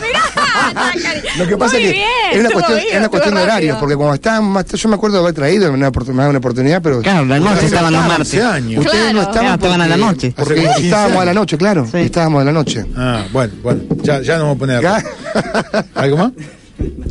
mirá. 0.00 1.22
Lo 1.38 1.46
que 1.46 1.56
pasa 1.56 1.74
Muy 1.74 1.82
es 1.84 1.88
que 1.88 1.92
bien, 1.98 2.08
es 2.32 2.40
una 2.40 2.50
cuestión, 2.50 2.78
bien, 2.78 2.88
es 2.92 2.98
una 2.98 3.08
cuestión 3.08 3.34
de 3.34 3.42
horarios, 3.42 3.76
porque 3.78 3.96
cuando 3.96 4.14
estaban 4.14 4.44
más, 4.44 4.64
yo 4.66 4.88
me 4.88 4.94
acuerdo 4.94 5.16
de 5.16 5.22
haber 5.22 5.34
traído 5.34 5.72
una, 5.72 5.90
oportun- 5.92 6.12
me 6.14 6.22
da 6.22 6.28
una 6.30 6.38
oportunidad, 6.38 6.82
pero 6.82 7.00
Claro, 7.02 7.24
la 7.24 7.38
noche 7.38 7.66
estaban 7.66 7.92
no 7.92 7.98
los 8.00 8.08
martes. 8.08 8.42
años. 8.42 8.84
Ustedes 8.84 9.12
no 9.14 9.20
estaban 9.22 9.40
Claro, 9.42 9.54
estaban 9.54 9.80
a 9.80 9.86
la 9.86 9.96
porque- 9.96 10.12
noche. 10.12 10.34
Porque 10.36 10.52
Hace 10.54 10.62
como 10.62 10.74
15 10.74 10.88
estábamos 10.88 11.22
a 11.22 11.24
la 11.24 11.34
noche, 11.34 11.58
claro. 11.58 11.88
Sí. 11.90 11.98
Estábamos 11.98 12.42
a 12.42 12.44
la 12.44 12.52
noche. 12.52 12.86
Ah, 12.96 13.24
bueno, 13.32 13.52
bueno, 13.62 13.80
ya, 14.02 14.20
ya 14.22 14.38
nos 14.38 14.56
vamos 14.56 14.56
a 14.56 14.58
poner. 14.58 14.86
¿Algo 15.94 16.16
más? 16.16 16.32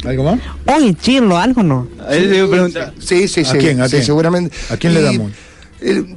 ¿Algo 0.05 0.23
más? 0.23 0.39
Oye, 0.67 0.93
Chirlo, 0.95 1.37
algo 1.37 1.63
no. 1.63 1.87
Sí, 2.99 3.27
sí, 3.27 3.41
¿A 3.41 3.45
sí. 3.45 3.57
quién, 3.57 3.81
a 3.81 3.85
sí, 3.85 3.91
quién? 3.91 4.05
seguramente. 4.05 4.55
¿A 4.69 4.77
quién 4.77 4.93
le 4.93 5.01
Y, 5.01 5.03
damos? 5.03 5.31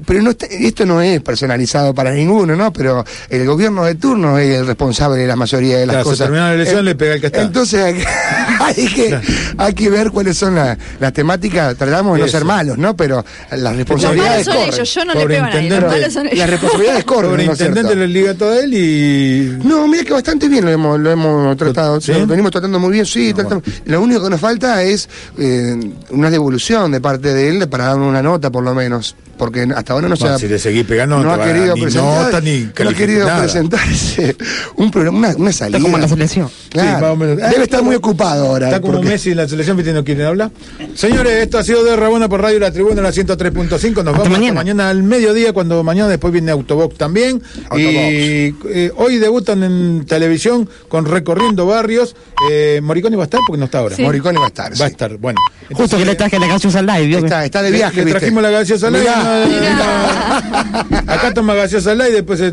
Pero 0.07 0.23
no 0.23 0.31
está- 0.31 0.47
esto 0.47 0.87
no 0.87 1.01
es 1.03 1.21
personalizado 1.21 1.93
para 1.95 2.13
ninguno, 2.13 2.55
¿no? 2.57 2.73
Pero 2.73 3.05
el 3.29 3.47
gobierno 3.47 3.85
de 3.85 3.95
turno 3.97 4.39
es 4.39 4.59
el 4.61 4.67
responsable 4.67 5.21
de 5.21 5.27
la 5.27 5.37
mayoría 5.37 5.79
de 5.79 5.87
las 5.87 5.95
Claro, 5.97 6.05
se 6.05 6.11
cosas. 6.11 6.27
termina 6.27 6.49
la 6.49 6.55
elección, 6.55 6.81
Eh, 6.81 6.83
le 6.85 6.95
pega 6.95 7.15
el 7.15 7.21
que 7.21 7.27
está. 7.27 7.43
Entonces 7.43 7.83
hay 7.83 7.95
que, 7.95 8.07
hay 8.61 8.87
que, 8.87 9.21
hay 9.57 9.75
que 9.75 9.91
ver 9.91 10.11
cuáles 10.11 10.37
son 10.37 10.55
la- 10.55 10.79
las 11.01 11.13
temáticas. 11.13 11.77
Tratamos 11.77 12.17
de 12.19 12.25
no 12.25 12.29
ser 12.29 12.45
malos, 12.45 12.79
¿no? 12.79 12.97
Pero 12.97 13.17
las 13.51 13.51
Los 13.51 13.63
malos 13.63 13.79
responsabilidades 13.79 14.45
son 14.45 14.55
corren. 14.55 14.75
ellos, 14.75 14.95
yo 14.95 15.05
no 15.05 15.15
le 15.15 15.27
pego 15.27 15.45
a 15.45 15.51
nadie. 15.51 15.69
Los 15.69 15.79
Sobreintendente. 15.79 15.87
malos 15.99 16.13
son 16.13 16.27
ellos. 16.27 16.39
Las 16.39 16.51
responsabilidades 16.51 17.05
corren, 17.05 17.31
¿no 17.31 17.37
es 17.37 17.59
Sobreintendente 17.59 17.89
cierto? 17.89 18.07
le 18.07 18.09
liga 18.09 18.35
todo 18.35 18.51
a 18.53 18.59
él 18.61 18.75
y. 18.75 19.59
No, 19.65 19.89
mira 19.89 20.05
que 20.05 20.13
bastante 20.13 20.49
bien 20.49 20.65
lo 20.65 20.71
hemos, 20.71 21.01
lo 21.01 21.11
hemos 21.11 21.57
tratado. 21.57 22.01
¿Sí? 22.01 22.13
Lo 22.13 22.27
venimos 22.27 22.51
tratando 22.53 22.79
muy 22.79 22.93
bien, 22.93 23.07
sí. 23.07 23.33
tratamos- 23.35 23.63
Lo 23.87 24.01
único 24.01 24.23
que 24.23 24.31
nos 24.31 24.41
falta 24.41 24.83
es 24.83 25.09
eh, 25.39 25.77
una 26.11 26.31
devolución 26.31 26.91
de 26.93 27.01
parte 27.01 27.35
de 27.35 27.49
él 27.49 27.69
para 27.69 27.87
darle 27.87 28.05
una 28.07 28.23
nota, 28.23 28.51
por 28.51 28.63
lo 28.65 28.75
menos. 28.75 29.15
Porque 29.37 29.58
hasta 29.75 29.93
ahora 29.93 30.09
no 30.09 30.17
se 30.17 30.23
Bueno, 30.23 30.37
ha, 30.37 30.39
si 30.39 30.49
le 30.49 30.59
seguís 30.59 30.85
pegando, 30.85 31.19
no, 31.19 31.25
no 31.25 31.37
te 31.37 31.43
ha 31.43 31.47
querido 31.55 31.75
ni 31.75 31.83
presentar. 31.83 32.25
nota 32.25 32.41
ni 32.41 32.61
no 32.61 32.91
ha 32.91 32.95
querido 32.95 33.27
nada. 33.27 33.43
presentarse 33.43 34.37
un 34.77 34.91
programa, 34.91 35.19
una, 35.19 35.37
una 35.37 35.53
salida. 35.53 35.79
Está 35.79 35.83
como 35.87 35.97
en 35.97 36.03
la 36.03 36.09
selección. 36.09 36.51
Claro. 36.71 36.89
Sí, 36.99 37.03
más 37.03 37.11
o 37.13 37.17
menos. 37.17 37.37
Debe 37.37 37.49
Ah, 37.59 37.63
estar 37.63 37.83
muy 37.83 37.95
ocupado 37.97 38.47
ahora. 38.47 38.67
Está 38.69 38.81
como 38.81 38.95
porque- 38.95 39.09
Messi 39.09 39.31
en 39.31 39.37
la 39.39 39.49
selección, 39.49 39.77
¿viste? 39.77 39.93
No 39.93 40.05
quieren 40.05 40.27
hablar. 40.27 40.51
Señores, 40.95 41.33
esto 41.35 41.59
ha 41.59 41.65
sido 41.65 41.85
de 41.85 41.97
Rabona 41.97 42.29
por 42.29 42.41
Radio 42.43 42.59
La 42.61 42.71
Tribuna, 42.73 43.01
la 43.03 43.13
103.5. 43.13 44.03
Nos 44.05 44.13
vamos 44.15 44.29
mañana. 44.29 44.47
hasta 44.49 44.55
mañana 44.55 44.91
al 44.91 45.03
mediodía, 45.03 45.53
cuando 45.53 45.83
mañana 45.85 46.09
después 46.09 46.33
viene 46.33 46.51
Autobox 46.53 46.97
también. 46.97 47.43
Autobox. 47.71 47.79
Y 47.83 48.55
eh, 48.71 48.93
hoy 48.97 49.17
debutan 49.19 49.63
en 49.63 50.05
televisión 50.07 50.69
con 50.89 51.05
Recorriendo 51.07 51.67
Barrios. 51.67 52.15
Eh, 52.51 52.81
Moriconi 52.83 53.17
va 53.17 53.23
a 53.23 53.27
estar 53.27 53.41
porque 53.47 53.59
no 53.59 53.65
está 53.67 53.79
ahora. 53.79 53.97
Sí. 53.97 54.03
Va 54.05 54.11
a 54.11 54.47
estar. 54.47 54.73
Va 54.81 54.85
a 54.85 54.89
estar, 54.89 55.17
bueno. 55.17 55.41
Justo 55.73 55.99
que 55.99 56.05
le 56.05 56.15
traje 56.15 56.39
la 56.39 56.47
gaseosa 56.47 56.79
al 56.79 56.87
live. 56.87 57.19
Está, 57.19 57.45
está 57.45 57.63
de 57.63 57.71
viaje, 57.71 58.05
le, 58.05 58.11
trajimos 58.13 58.43
la 58.43 58.51
gaseosa 58.51 58.91
light. 58.91 59.05
Mirá. 59.05 59.38
Acá 61.07 61.33
toma 61.35 61.55
gaseosa 61.55 61.95
light 61.95 62.11
y 62.11 62.15
después 62.15 62.39
se. 62.39 62.53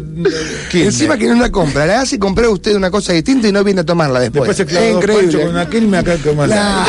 Quilmes. 0.70 0.94
Encima 0.94 1.18
que 1.18 1.28
no 1.28 1.36
la 1.36 1.52
compra, 1.52 1.86
la 1.86 2.02
hace 2.02 2.20
comprar 2.20 2.50
usted 2.50 2.76
una 2.76 2.90
cosa 2.92 3.14
distinta 3.14 3.48
y 3.48 3.52
no 3.52 3.64
viene 3.64 3.82
a 3.82 3.86
tomarla 3.86 4.20
después. 4.20 4.58
Después 4.58 4.70
se 4.78 4.92
increíble. 4.92 5.42
con 5.42 5.50
una 5.50 5.70
quilme 5.70 5.98
acá 5.98 6.18
como 6.18 6.46
la. 6.46 6.86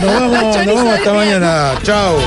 Nos 0.00 0.20
vamos, 0.20 0.56
nos 0.66 0.74
vamos 0.74 0.94
hasta 0.94 1.12
mañana. 1.12 1.72
Chao. 1.82 2.18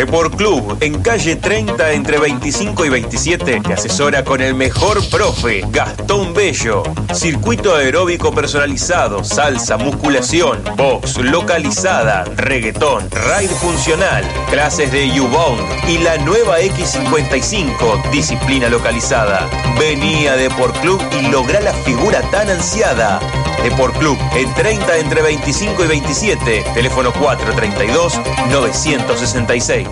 Deport 0.00 0.34
Club, 0.34 0.78
en 0.80 1.02
calle 1.02 1.36
30 1.36 1.92
entre 1.92 2.18
25 2.18 2.86
y 2.86 2.88
27, 2.88 3.60
te 3.60 3.74
asesora 3.74 4.24
con 4.24 4.40
el 4.40 4.54
mejor 4.54 5.06
profe, 5.10 5.62
Gastón 5.68 6.32
Bello. 6.32 6.82
Circuito 7.12 7.74
aeróbico 7.74 8.32
personalizado, 8.32 9.22
salsa, 9.22 9.76
musculación, 9.76 10.64
box, 10.74 11.18
localizada, 11.18 12.24
reggaetón, 12.34 13.10
ride 13.10 13.54
funcional, 13.56 14.24
clases 14.48 14.90
de 14.90 15.04
U-Bound 15.20 15.60
y 15.86 15.98
la 15.98 16.16
nueva 16.16 16.60
X55, 16.60 18.10
disciplina 18.10 18.70
localizada. 18.70 19.50
Vení 19.78 20.26
a 20.28 20.36
Deport 20.36 20.80
Club 20.80 20.98
y 21.20 21.26
logra 21.26 21.60
la 21.60 21.74
figura 21.74 22.22
tan 22.30 22.48
ansiada. 22.48 23.20
Deport 23.62 23.94
Club, 23.98 24.16
en 24.34 24.50
30 24.54 24.96
entre 24.96 25.20
25 25.20 25.84
y 25.84 25.88
27, 25.88 26.64
teléfono 26.72 27.12
432-966. 27.12 29.89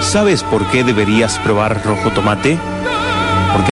¿Sabes 0.00 0.42
por 0.42 0.66
qué 0.66 0.84
deberías 0.84 1.38
probar 1.38 1.82
rojo 1.84 2.10
tomate? 2.10 2.58